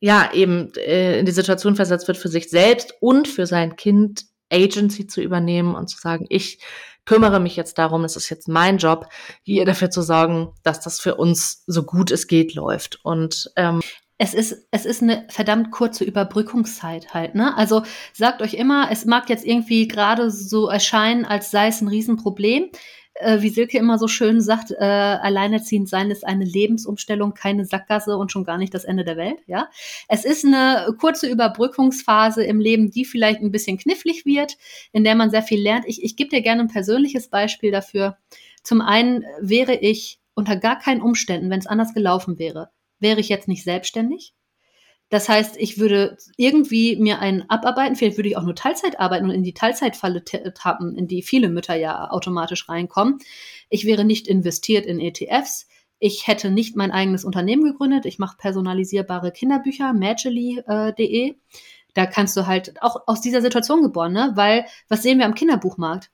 ja, 0.00 0.30
eben 0.32 0.72
äh, 0.76 1.18
in 1.18 1.26
die 1.26 1.32
Situation 1.32 1.76
versetzt 1.76 2.08
wird, 2.08 2.16
für 2.16 2.28
sich 2.28 2.48
selbst 2.48 2.94
und 3.00 3.28
für 3.28 3.46
sein 3.46 3.76
Kind 3.76 4.24
Agency 4.50 5.06
zu 5.06 5.20
übernehmen 5.20 5.74
und 5.74 5.88
zu 5.88 5.98
sagen, 5.98 6.26
ich 6.28 6.58
kümmere 7.04 7.40
mich 7.40 7.56
jetzt 7.56 7.78
darum, 7.78 8.04
es 8.04 8.16
ist 8.16 8.30
jetzt 8.30 8.48
mein 8.48 8.78
Job, 8.78 9.08
hier 9.42 9.64
dafür 9.64 9.90
zu 9.90 10.02
sorgen, 10.02 10.52
dass 10.62 10.80
das 10.80 11.00
für 11.00 11.16
uns 11.16 11.62
so 11.66 11.82
gut 11.82 12.10
es 12.10 12.26
geht 12.28 12.54
läuft. 12.54 13.04
Und 13.04 13.50
ähm, 13.56 13.82
es 14.16 14.32
ist, 14.32 14.68
es 14.70 14.86
ist 14.86 15.02
eine 15.02 15.26
verdammt 15.28 15.70
kurze 15.70 16.04
Überbrückungszeit 16.04 17.12
halt, 17.12 17.34
ne? 17.34 17.56
Also 17.56 17.82
sagt 18.12 18.42
euch 18.42 18.54
immer, 18.54 18.88
es 18.90 19.04
mag 19.04 19.28
jetzt 19.28 19.44
irgendwie 19.44 19.88
gerade 19.88 20.30
so 20.30 20.68
erscheinen, 20.68 21.24
als 21.24 21.50
sei 21.50 21.66
es 21.66 21.80
ein 21.80 21.88
Riesenproblem 21.88 22.70
äh, 23.14 23.40
wie 23.40 23.48
Silke 23.48 23.78
immer 23.78 23.98
so 23.98 24.08
schön 24.08 24.40
sagt, 24.40 24.70
äh, 24.72 24.84
alleinerziehend 24.84 25.88
sein 25.88 26.10
ist 26.10 26.26
eine 26.26 26.44
Lebensumstellung, 26.44 27.34
keine 27.34 27.64
Sackgasse 27.64 28.16
und 28.16 28.32
schon 28.32 28.44
gar 28.44 28.58
nicht 28.58 28.74
das 28.74 28.84
Ende 28.84 29.04
der 29.04 29.16
Welt. 29.16 29.38
Ja, 29.46 29.68
es 30.08 30.24
ist 30.24 30.44
eine 30.44 30.94
kurze 30.98 31.28
Überbrückungsphase 31.28 32.44
im 32.44 32.60
Leben, 32.60 32.90
die 32.90 33.04
vielleicht 33.04 33.40
ein 33.40 33.52
bisschen 33.52 33.78
knifflig 33.78 34.26
wird, 34.26 34.56
in 34.92 35.04
der 35.04 35.14
man 35.14 35.30
sehr 35.30 35.42
viel 35.42 35.62
lernt. 35.62 35.84
Ich, 35.86 36.02
ich 36.02 36.16
gebe 36.16 36.30
dir 36.30 36.42
gerne 36.42 36.62
ein 36.62 36.68
persönliches 36.68 37.28
Beispiel 37.28 37.70
dafür. 37.70 38.16
Zum 38.62 38.80
einen 38.80 39.24
wäre 39.40 39.74
ich 39.74 40.18
unter 40.34 40.56
gar 40.56 40.78
keinen 40.78 41.02
Umständen, 41.02 41.50
wenn 41.50 41.60
es 41.60 41.66
anders 41.66 41.94
gelaufen 41.94 42.38
wäre, 42.38 42.70
wäre 42.98 43.20
ich 43.20 43.28
jetzt 43.28 43.48
nicht 43.48 43.62
selbstständig. 43.62 44.34
Das 45.10 45.28
heißt, 45.28 45.56
ich 45.58 45.78
würde 45.78 46.16
irgendwie 46.36 46.96
mir 46.96 47.20
einen 47.20 47.48
abarbeiten, 47.48 47.94
vielleicht 47.94 48.16
würde 48.16 48.30
ich 48.30 48.36
auch 48.36 48.42
nur 48.42 48.54
Teilzeit 48.54 48.98
arbeiten 48.98 49.26
und 49.26 49.30
in 49.30 49.42
die 49.42 49.54
Teilzeitfalle 49.54 50.24
tappen, 50.24 50.96
in 50.96 51.06
die 51.06 51.22
viele 51.22 51.48
Mütter 51.48 51.74
ja 51.74 52.10
automatisch 52.10 52.68
reinkommen. 52.68 53.18
Ich 53.68 53.84
wäre 53.84 54.04
nicht 54.04 54.26
investiert 54.26 54.86
in 54.86 55.00
ETFs. 55.00 55.68
Ich 55.98 56.26
hätte 56.26 56.50
nicht 56.50 56.76
mein 56.76 56.90
eigenes 56.90 57.24
Unternehmen 57.24 57.64
gegründet. 57.64 58.06
Ich 58.06 58.18
mache 58.18 58.36
personalisierbare 58.38 59.30
Kinderbücher, 59.30 59.92
magely.de. 59.92 61.34
Da 61.94 62.06
kannst 62.06 62.36
du 62.36 62.46
halt 62.46 62.82
auch 62.82 63.04
aus 63.06 63.20
dieser 63.20 63.40
Situation 63.40 63.82
geboren, 63.82 64.12
ne? 64.12 64.32
Weil, 64.34 64.66
was 64.88 65.02
sehen 65.02 65.18
wir 65.18 65.26
am 65.26 65.34
Kinderbuchmarkt? 65.34 66.10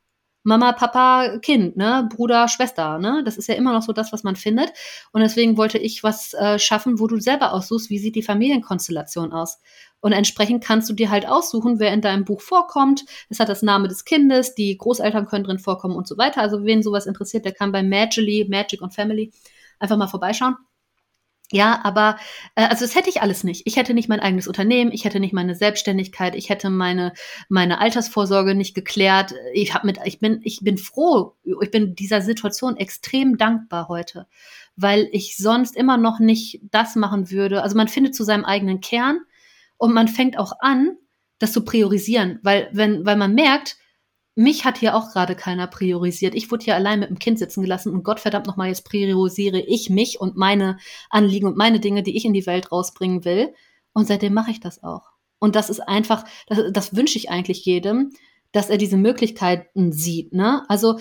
Mama, 0.50 0.72
Papa, 0.72 1.38
Kind, 1.38 1.76
ne, 1.76 2.08
Bruder, 2.12 2.48
Schwester, 2.48 2.98
ne? 2.98 3.22
Das 3.24 3.36
ist 3.36 3.48
ja 3.48 3.54
immer 3.54 3.72
noch 3.72 3.82
so 3.82 3.92
das, 3.92 4.12
was 4.12 4.24
man 4.24 4.34
findet. 4.34 4.72
Und 5.12 5.20
deswegen 5.20 5.56
wollte 5.56 5.78
ich 5.78 6.02
was 6.02 6.34
äh, 6.34 6.58
schaffen, 6.58 6.98
wo 6.98 7.06
du 7.06 7.20
selber 7.20 7.52
aussuchst, 7.52 7.88
wie 7.88 8.00
sieht 8.00 8.16
die 8.16 8.22
Familienkonstellation 8.22 9.32
aus. 9.32 9.60
Und 10.00 10.10
entsprechend 10.10 10.64
kannst 10.64 10.90
du 10.90 10.94
dir 10.94 11.08
halt 11.08 11.28
aussuchen, 11.28 11.78
wer 11.78 11.92
in 11.92 12.00
deinem 12.00 12.24
Buch 12.24 12.40
vorkommt. 12.40 13.04
Es 13.28 13.38
hat 13.38 13.48
das 13.48 13.62
Name 13.62 13.86
des 13.86 14.04
Kindes, 14.04 14.56
die 14.56 14.76
Großeltern 14.76 15.26
können 15.26 15.44
drin 15.44 15.60
vorkommen 15.60 15.94
und 15.94 16.08
so 16.08 16.18
weiter. 16.18 16.40
Also 16.40 16.64
wen 16.64 16.82
sowas 16.82 17.06
interessiert, 17.06 17.44
der 17.44 17.52
kann 17.52 17.70
bei 17.70 17.84
Magically, 17.84 18.46
Magic 18.50 18.82
und 18.82 18.92
Family 18.92 19.32
einfach 19.78 19.96
mal 19.96 20.08
vorbeischauen. 20.08 20.56
Ja, 21.52 21.80
aber 21.82 22.16
äh, 22.54 22.62
also 22.62 22.84
das 22.84 22.94
hätte 22.94 23.10
ich 23.10 23.22
alles 23.22 23.42
nicht. 23.42 23.62
Ich 23.66 23.76
hätte 23.76 23.92
nicht 23.92 24.08
mein 24.08 24.20
eigenes 24.20 24.46
Unternehmen, 24.46 24.92
ich 24.92 25.04
hätte 25.04 25.18
nicht 25.18 25.32
meine 25.32 25.56
Selbstständigkeit, 25.56 26.36
ich 26.36 26.48
hätte 26.48 26.70
meine 26.70 27.12
meine 27.48 27.80
Altersvorsorge 27.80 28.54
nicht 28.54 28.74
geklärt. 28.74 29.34
Ich 29.52 29.74
habe 29.74 29.86
mit 29.86 29.98
ich 30.04 30.20
bin 30.20 30.40
ich 30.44 30.60
bin 30.62 30.78
froh, 30.78 31.34
ich 31.44 31.70
bin 31.72 31.96
dieser 31.96 32.20
Situation 32.22 32.76
extrem 32.76 33.36
dankbar 33.36 33.88
heute, 33.88 34.28
weil 34.76 35.08
ich 35.10 35.36
sonst 35.36 35.76
immer 35.76 35.96
noch 35.96 36.20
nicht 36.20 36.60
das 36.70 36.94
machen 36.94 37.30
würde. 37.32 37.62
Also 37.62 37.76
man 37.76 37.88
findet 37.88 38.14
zu 38.14 38.22
seinem 38.22 38.44
eigenen 38.44 38.80
Kern 38.80 39.18
und 39.76 39.92
man 39.92 40.06
fängt 40.06 40.38
auch 40.38 40.52
an, 40.60 40.96
das 41.40 41.52
zu 41.52 41.64
priorisieren, 41.64 42.38
weil 42.42 42.68
wenn 42.72 43.04
weil 43.04 43.16
man 43.16 43.34
merkt, 43.34 43.76
mich 44.40 44.64
hat 44.64 44.78
hier 44.78 44.96
auch 44.96 45.12
gerade 45.12 45.34
keiner 45.34 45.66
priorisiert. 45.66 46.34
Ich 46.34 46.50
wurde 46.50 46.64
hier 46.64 46.74
allein 46.74 47.00
mit 47.00 47.10
dem 47.10 47.18
Kind 47.18 47.38
sitzen 47.38 47.60
gelassen 47.60 47.92
und 47.92 48.04
Gottverdammt 48.04 48.46
nochmal, 48.46 48.68
jetzt 48.68 48.86
priorisiere 48.86 49.60
ich 49.60 49.90
mich 49.90 50.18
und 50.18 50.34
meine 50.34 50.78
Anliegen 51.10 51.46
und 51.46 51.58
meine 51.58 51.78
Dinge, 51.78 52.02
die 52.02 52.16
ich 52.16 52.24
in 52.24 52.32
die 52.32 52.46
Welt 52.46 52.72
rausbringen 52.72 53.26
will. 53.26 53.52
Und 53.92 54.08
seitdem 54.08 54.32
mache 54.32 54.50
ich 54.50 54.58
das 54.58 54.82
auch. 54.82 55.10
Und 55.40 55.56
das 55.56 55.68
ist 55.68 55.80
einfach, 55.80 56.24
das, 56.46 56.58
das 56.72 56.96
wünsche 56.96 57.18
ich 57.18 57.28
eigentlich 57.28 57.66
jedem, 57.66 58.12
dass 58.50 58.70
er 58.70 58.78
diese 58.78 58.96
Möglichkeiten 58.96 59.92
sieht. 59.92 60.32
Ne? 60.32 60.64
Also 60.68 60.98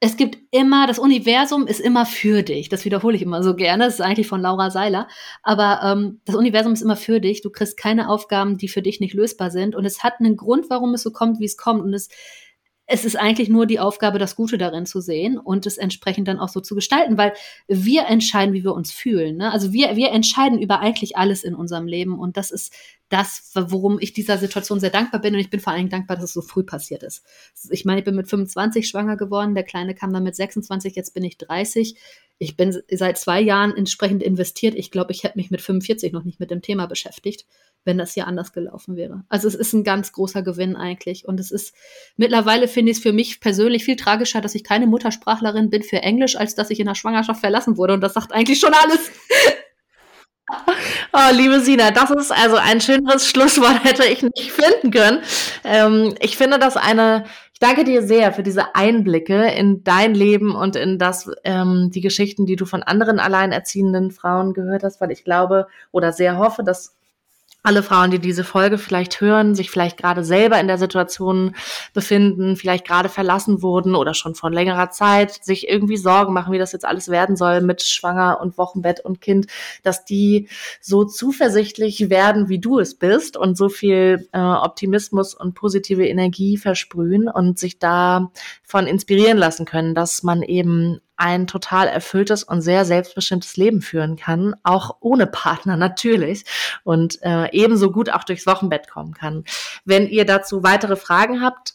es 0.00 0.18
gibt 0.18 0.36
immer, 0.50 0.86
das 0.86 0.98
Universum 0.98 1.66
ist 1.66 1.80
immer 1.80 2.04
für 2.04 2.42
dich. 2.42 2.68
Das 2.68 2.84
wiederhole 2.84 3.16
ich 3.16 3.22
immer 3.22 3.42
so 3.42 3.56
gerne. 3.56 3.84
Das 3.86 3.94
ist 3.94 4.00
eigentlich 4.02 4.28
von 4.28 4.42
Laura 4.42 4.70
Seiler. 4.70 5.08
Aber 5.42 5.80
ähm, 5.82 6.20
das 6.26 6.34
Universum 6.34 6.74
ist 6.74 6.82
immer 6.82 6.96
für 6.96 7.18
dich. 7.18 7.40
Du 7.40 7.48
kriegst 7.48 7.78
keine 7.78 8.10
Aufgaben, 8.10 8.58
die 8.58 8.68
für 8.68 8.82
dich 8.82 9.00
nicht 9.00 9.14
lösbar 9.14 9.50
sind. 9.50 9.74
Und 9.74 9.86
es 9.86 10.02
hat 10.02 10.20
einen 10.20 10.36
Grund, 10.36 10.68
warum 10.68 10.92
es 10.92 11.02
so 11.02 11.12
kommt, 11.12 11.40
wie 11.40 11.46
es 11.46 11.56
kommt. 11.56 11.82
Und 11.82 11.94
es 11.94 12.10
es 12.86 13.04
ist 13.04 13.16
eigentlich 13.16 13.48
nur 13.48 13.66
die 13.66 13.80
Aufgabe, 13.80 14.18
das 14.18 14.36
Gute 14.36 14.58
darin 14.58 14.84
zu 14.84 15.00
sehen 15.00 15.38
und 15.38 15.64
es 15.64 15.78
entsprechend 15.78 16.28
dann 16.28 16.38
auch 16.38 16.50
so 16.50 16.60
zu 16.60 16.74
gestalten, 16.74 17.16
weil 17.16 17.32
wir 17.66 18.06
entscheiden, 18.06 18.52
wie 18.54 18.64
wir 18.64 18.74
uns 18.74 18.92
fühlen. 18.92 19.38
Ne? 19.38 19.52
Also 19.52 19.72
wir, 19.72 19.96
wir 19.96 20.10
entscheiden 20.10 20.60
über 20.60 20.80
eigentlich 20.80 21.16
alles 21.16 21.44
in 21.44 21.54
unserem 21.54 21.86
Leben 21.86 22.18
und 22.18 22.36
das 22.36 22.50
ist 22.50 22.74
das, 23.08 23.52
worum 23.54 23.98
ich 24.00 24.12
dieser 24.12 24.38
Situation 24.38 24.80
sehr 24.80 24.90
dankbar 24.90 25.20
bin 25.20 25.34
und 25.34 25.40
ich 25.40 25.50
bin 25.50 25.60
vor 25.60 25.72
allem 25.72 25.88
dankbar, 25.88 26.16
dass 26.16 26.26
es 26.26 26.32
so 26.32 26.42
früh 26.42 26.62
passiert 26.62 27.02
ist. 27.02 27.24
Ich 27.70 27.84
meine, 27.84 28.00
ich 28.00 28.04
bin 28.04 28.16
mit 28.16 28.28
25 28.28 28.86
schwanger 28.86 29.16
geworden, 29.16 29.54
der 29.54 29.64
Kleine 29.64 29.94
kam 29.94 30.12
dann 30.12 30.24
mit 30.24 30.36
26, 30.36 30.94
jetzt 30.94 31.14
bin 31.14 31.24
ich 31.24 31.38
30. 31.38 31.96
Ich 32.38 32.56
bin 32.56 32.76
seit 32.90 33.16
zwei 33.16 33.40
Jahren 33.40 33.76
entsprechend 33.76 34.22
investiert. 34.22 34.74
Ich 34.74 34.90
glaube, 34.90 35.12
ich 35.12 35.22
hätte 35.22 35.38
mich 35.38 35.50
mit 35.50 35.62
45 35.62 36.12
noch 36.12 36.24
nicht 36.24 36.40
mit 36.40 36.50
dem 36.50 36.62
Thema 36.62 36.86
beschäftigt 36.86 37.46
wenn 37.84 37.98
das 37.98 38.14
hier 38.14 38.26
anders 38.26 38.52
gelaufen 38.52 38.96
wäre. 38.96 39.24
Also 39.28 39.46
es 39.48 39.54
ist 39.54 39.72
ein 39.72 39.84
ganz 39.84 40.12
großer 40.12 40.42
Gewinn 40.42 40.76
eigentlich. 40.76 41.26
Und 41.28 41.38
es 41.40 41.50
ist 41.50 41.74
mittlerweile 42.16 42.68
finde 42.68 42.92
ich 42.92 42.98
es 42.98 43.02
für 43.02 43.12
mich 43.12 43.40
persönlich 43.40 43.84
viel 43.84 43.96
tragischer, 43.96 44.40
dass 44.40 44.54
ich 44.54 44.64
keine 44.64 44.86
Muttersprachlerin 44.86 45.70
bin 45.70 45.82
für 45.82 46.02
Englisch, 46.02 46.36
als 46.36 46.54
dass 46.54 46.70
ich 46.70 46.80
in 46.80 46.86
der 46.86 46.94
Schwangerschaft 46.94 47.40
verlassen 47.40 47.76
wurde. 47.76 47.94
Und 47.94 48.00
das 48.00 48.14
sagt 48.14 48.32
eigentlich 48.32 48.58
schon 48.60 48.74
alles. 48.74 49.10
Oh, 51.12 51.32
liebe 51.32 51.60
Sina, 51.60 51.90
das 51.90 52.10
ist 52.10 52.30
also 52.30 52.56
ein 52.56 52.80
schöneres 52.80 53.26
Schlusswort 53.26 53.82
hätte 53.84 54.04
ich 54.04 54.22
nicht 54.22 54.52
finden 54.52 54.90
können. 54.90 55.20
Ähm, 55.64 56.14
ich 56.20 56.36
finde 56.36 56.58
das 56.58 56.76
eine, 56.76 57.24
ich 57.52 57.60
danke 57.60 57.84
dir 57.84 58.02
sehr 58.02 58.32
für 58.32 58.42
diese 58.42 58.74
Einblicke 58.74 59.46
in 59.52 59.84
dein 59.84 60.14
Leben 60.14 60.54
und 60.54 60.76
in 60.76 60.98
das, 60.98 61.30
ähm, 61.44 61.90
die 61.94 62.02
Geschichten, 62.02 62.46
die 62.46 62.56
du 62.56 62.66
von 62.66 62.82
anderen 62.82 63.20
alleinerziehenden 63.20 64.10
Frauen 64.10 64.52
gehört 64.52 64.82
hast, 64.82 65.00
weil 65.00 65.12
ich 65.12 65.24
glaube 65.24 65.66
oder 65.92 66.12
sehr 66.12 66.36
hoffe, 66.36 66.62
dass 66.62 66.94
alle 67.64 67.82
Frauen, 67.82 68.10
die 68.10 68.18
diese 68.18 68.44
Folge 68.44 68.76
vielleicht 68.76 69.22
hören, 69.22 69.54
sich 69.54 69.70
vielleicht 69.70 69.96
gerade 69.96 70.22
selber 70.22 70.60
in 70.60 70.66
der 70.66 70.76
Situation 70.76 71.56
befinden, 71.94 72.56
vielleicht 72.56 72.86
gerade 72.86 73.08
verlassen 73.08 73.62
wurden 73.62 73.94
oder 73.94 74.12
schon 74.12 74.34
vor 74.34 74.50
längerer 74.50 74.90
Zeit, 74.90 75.42
sich 75.42 75.66
irgendwie 75.66 75.96
Sorgen 75.96 76.34
machen, 76.34 76.52
wie 76.52 76.58
das 76.58 76.72
jetzt 76.72 76.84
alles 76.84 77.08
werden 77.08 77.36
soll 77.36 77.62
mit 77.62 77.82
Schwanger 77.82 78.38
und 78.42 78.58
Wochenbett 78.58 79.00
und 79.00 79.22
Kind, 79.22 79.46
dass 79.82 80.04
die 80.04 80.48
so 80.82 81.04
zuversichtlich 81.04 82.10
werden, 82.10 82.50
wie 82.50 82.58
du 82.58 82.80
es 82.80 82.96
bist 82.96 83.38
und 83.38 83.56
so 83.56 83.70
viel 83.70 84.28
äh, 84.32 84.38
Optimismus 84.38 85.34
und 85.34 85.54
positive 85.54 86.06
Energie 86.06 86.58
versprühen 86.58 87.28
und 87.28 87.58
sich 87.58 87.78
davon 87.78 88.86
inspirieren 88.86 89.38
lassen 89.38 89.64
können, 89.64 89.94
dass 89.94 90.22
man 90.22 90.42
eben 90.42 91.00
ein 91.16 91.46
total 91.46 91.88
erfülltes 91.88 92.42
und 92.44 92.60
sehr 92.60 92.84
selbstbestimmtes 92.84 93.56
Leben 93.56 93.82
führen 93.82 94.16
kann, 94.16 94.54
auch 94.62 94.96
ohne 95.00 95.26
Partner 95.26 95.76
natürlich 95.78 96.44
und 96.82 97.18
äh, 97.22 97.50
ebenso 97.52 97.90
gut 97.90 98.10
auch 98.10 98.24
durchs 98.24 98.46
Wochenbett 98.46 98.88
kommen 98.88 99.14
kann. 99.14 99.44
Wenn 99.84 100.08
ihr 100.08 100.24
dazu 100.24 100.62
weitere 100.62 100.96
Fragen 100.96 101.42
habt, 101.42 101.74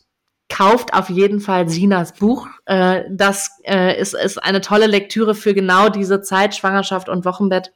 kauft 0.49 0.93
auf 0.93 1.09
jeden 1.09 1.39
Fall 1.39 1.69
Sinas 1.69 2.13
Buch. 2.13 2.47
Äh, 2.65 3.03
das 3.09 3.59
äh, 3.63 3.99
ist, 3.99 4.13
ist 4.13 4.43
eine 4.43 4.61
tolle 4.61 4.87
Lektüre 4.87 5.35
für 5.35 5.53
genau 5.53 5.89
diese 5.89 6.21
Zeit, 6.21 6.55
Schwangerschaft 6.55 7.07
und 7.07 7.25
Wochenbett 7.25 7.71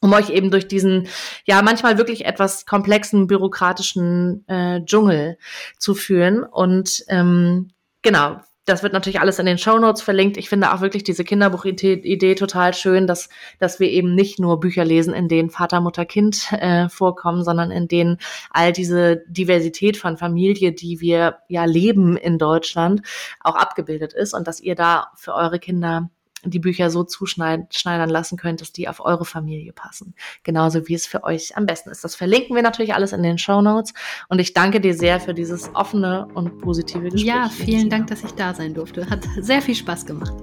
um 0.00 0.12
euch 0.12 0.30
eben 0.30 0.50
durch 0.50 0.68
diesen 0.68 1.08
ja 1.44 1.60
manchmal 1.62 1.98
wirklich 1.98 2.24
etwas 2.24 2.66
komplexen 2.66 3.26
bürokratischen 3.26 4.46
äh, 4.46 4.80
Dschungel 4.84 5.38
zu 5.76 5.94
führen 5.94 6.44
und 6.44 7.04
ähm, 7.08 7.70
genau 8.02 8.40
das 8.68 8.82
wird 8.82 8.92
natürlich 8.92 9.20
alles 9.20 9.38
in 9.38 9.46
den 9.46 9.58
Show 9.58 9.78
Notes 9.78 10.02
verlinkt. 10.02 10.36
Ich 10.36 10.48
finde 10.48 10.72
auch 10.72 10.80
wirklich 10.80 11.04
diese 11.04 11.24
Kinderbuch-Idee 11.24 12.34
total 12.34 12.74
schön, 12.74 13.06
dass, 13.06 13.28
dass 13.58 13.80
wir 13.80 13.90
eben 13.90 14.14
nicht 14.14 14.38
nur 14.38 14.60
Bücher 14.60 14.84
lesen, 14.84 15.14
in 15.14 15.28
denen 15.28 15.50
Vater, 15.50 15.80
Mutter, 15.80 16.04
Kind 16.04 16.52
äh, 16.52 16.88
vorkommen, 16.88 17.44
sondern 17.44 17.70
in 17.70 17.88
denen 17.88 18.18
all 18.50 18.72
diese 18.72 19.22
Diversität 19.28 19.96
von 19.96 20.16
Familie, 20.16 20.72
die 20.72 21.00
wir 21.00 21.38
ja 21.48 21.64
leben 21.64 22.16
in 22.16 22.38
Deutschland, 22.38 23.02
auch 23.40 23.56
abgebildet 23.56 24.12
ist 24.12 24.34
und 24.34 24.46
dass 24.46 24.60
ihr 24.60 24.74
da 24.74 25.08
für 25.16 25.34
eure 25.34 25.58
Kinder 25.58 26.10
die 26.44 26.58
Bücher 26.58 26.90
so 26.90 27.04
zuschneidern 27.04 28.08
lassen 28.08 28.36
könnt, 28.36 28.60
dass 28.60 28.72
die 28.72 28.88
auf 28.88 29.00
eure 29.00 29.24
Familie 29.24 29.72
passen. 29.72 30.14
Genauso 30.42 30.88
wie 30.88 30.94
es 30.94 31.06
für 31.06 31.24
euch 31.24 31.56
am 31.56 31.66
besten 31.66 31.90
ist. 31.90 32.04
Das 32.04 32.14
verlinken 32.14 32.54
wir 32.54 32.62
natürlich 32.62 32.94
alles 32.94 33.12
in 33.12 33.22
den 33.22 33.38
Show 33.38 33.60
Notes. 33.60 33.92
Und 34.28 34.38
ich 34.38 34.54
danke 34.54 34.80
dir 34.80 34.94
sehr 34.94 35.20
für 35.20 35.34
dieses 35.34 35.74
offene 35.74 36.28
und 36.34 36.58
positive 36.58 37.08
Gespräch. 37.10 37.24
Ja, 37.24 37.48
vielen 37.48 37.90
Dank, 37.90 38.08
dass 38.08 38.24
ich 38.24 38.32
da 38.32 38.54
sein 38.54 38.74
durfte. 38.74 39.08
Hat 39.10 39.26
sehr 39.38 39.62
viel 39.62 39.74
Spaß 39.74 40.06
gemacht. 40.06 40.34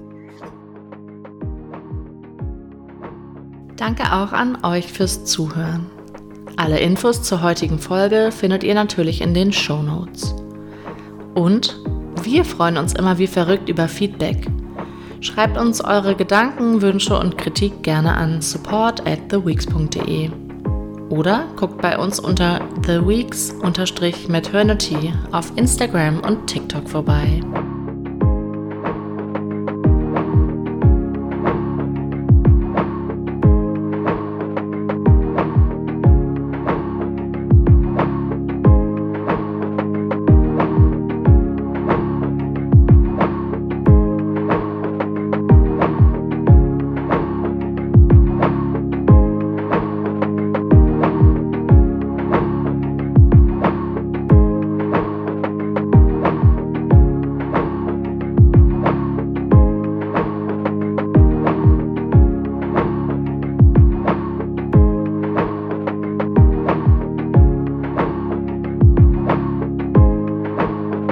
Danke 3.76 4.04
auch 4.14 4.32
an 4.32 4.64
euch 4.64 4.92
fürs 4.92 5.26
Zuhören. 5.26 5.90
Alle 6.58 6.80
Infos 6.80 7.22
zur 7.24 7.42
heutigen 7.42 7.80
Folge 7.80 8.32
findet 8.32 8.64
ihr 8.64 8.74
natürlich 8.74 9.22
in 9.22 9.34
den 9.34 9.52
Show 9.52 9.82
Notes. 9.82 10.34
Und 11.34 11.78
wir 12.24 12.46
freuen 12.46 12.78
uns 12.78 12.94
immer 12.94 13.18
wie 13.18 13.28
verrückt 13.28 13.68
über 13.68 13.90
Feedback. 13.90 14.48
Schreibt 15.26 15.58
uns 15.58 15.84
eure 15.84 16.16
Gedanken, 16.16 16.82
Wünsche 16.84 17.18
und 17.18 17.36
Kritik 17.36 17.82
gerne 17.82 18.16
an 18.16 18.44
support 18.44 19.08
at 19.08 19.28
theweeks.de 19.30 20.30
oder 21.10 21.48
guckt 21.56 21.82
bei 21.82 21.98
uns 21.98 22.20
unter 22.20 22.62
theweeks-maternity 22.84 25.16
auf 25.32 25.52
Instagram 25.56 26.20
und 26.20 26.46
TikTok 26.46 26.88
vorbei. 26.88 27.42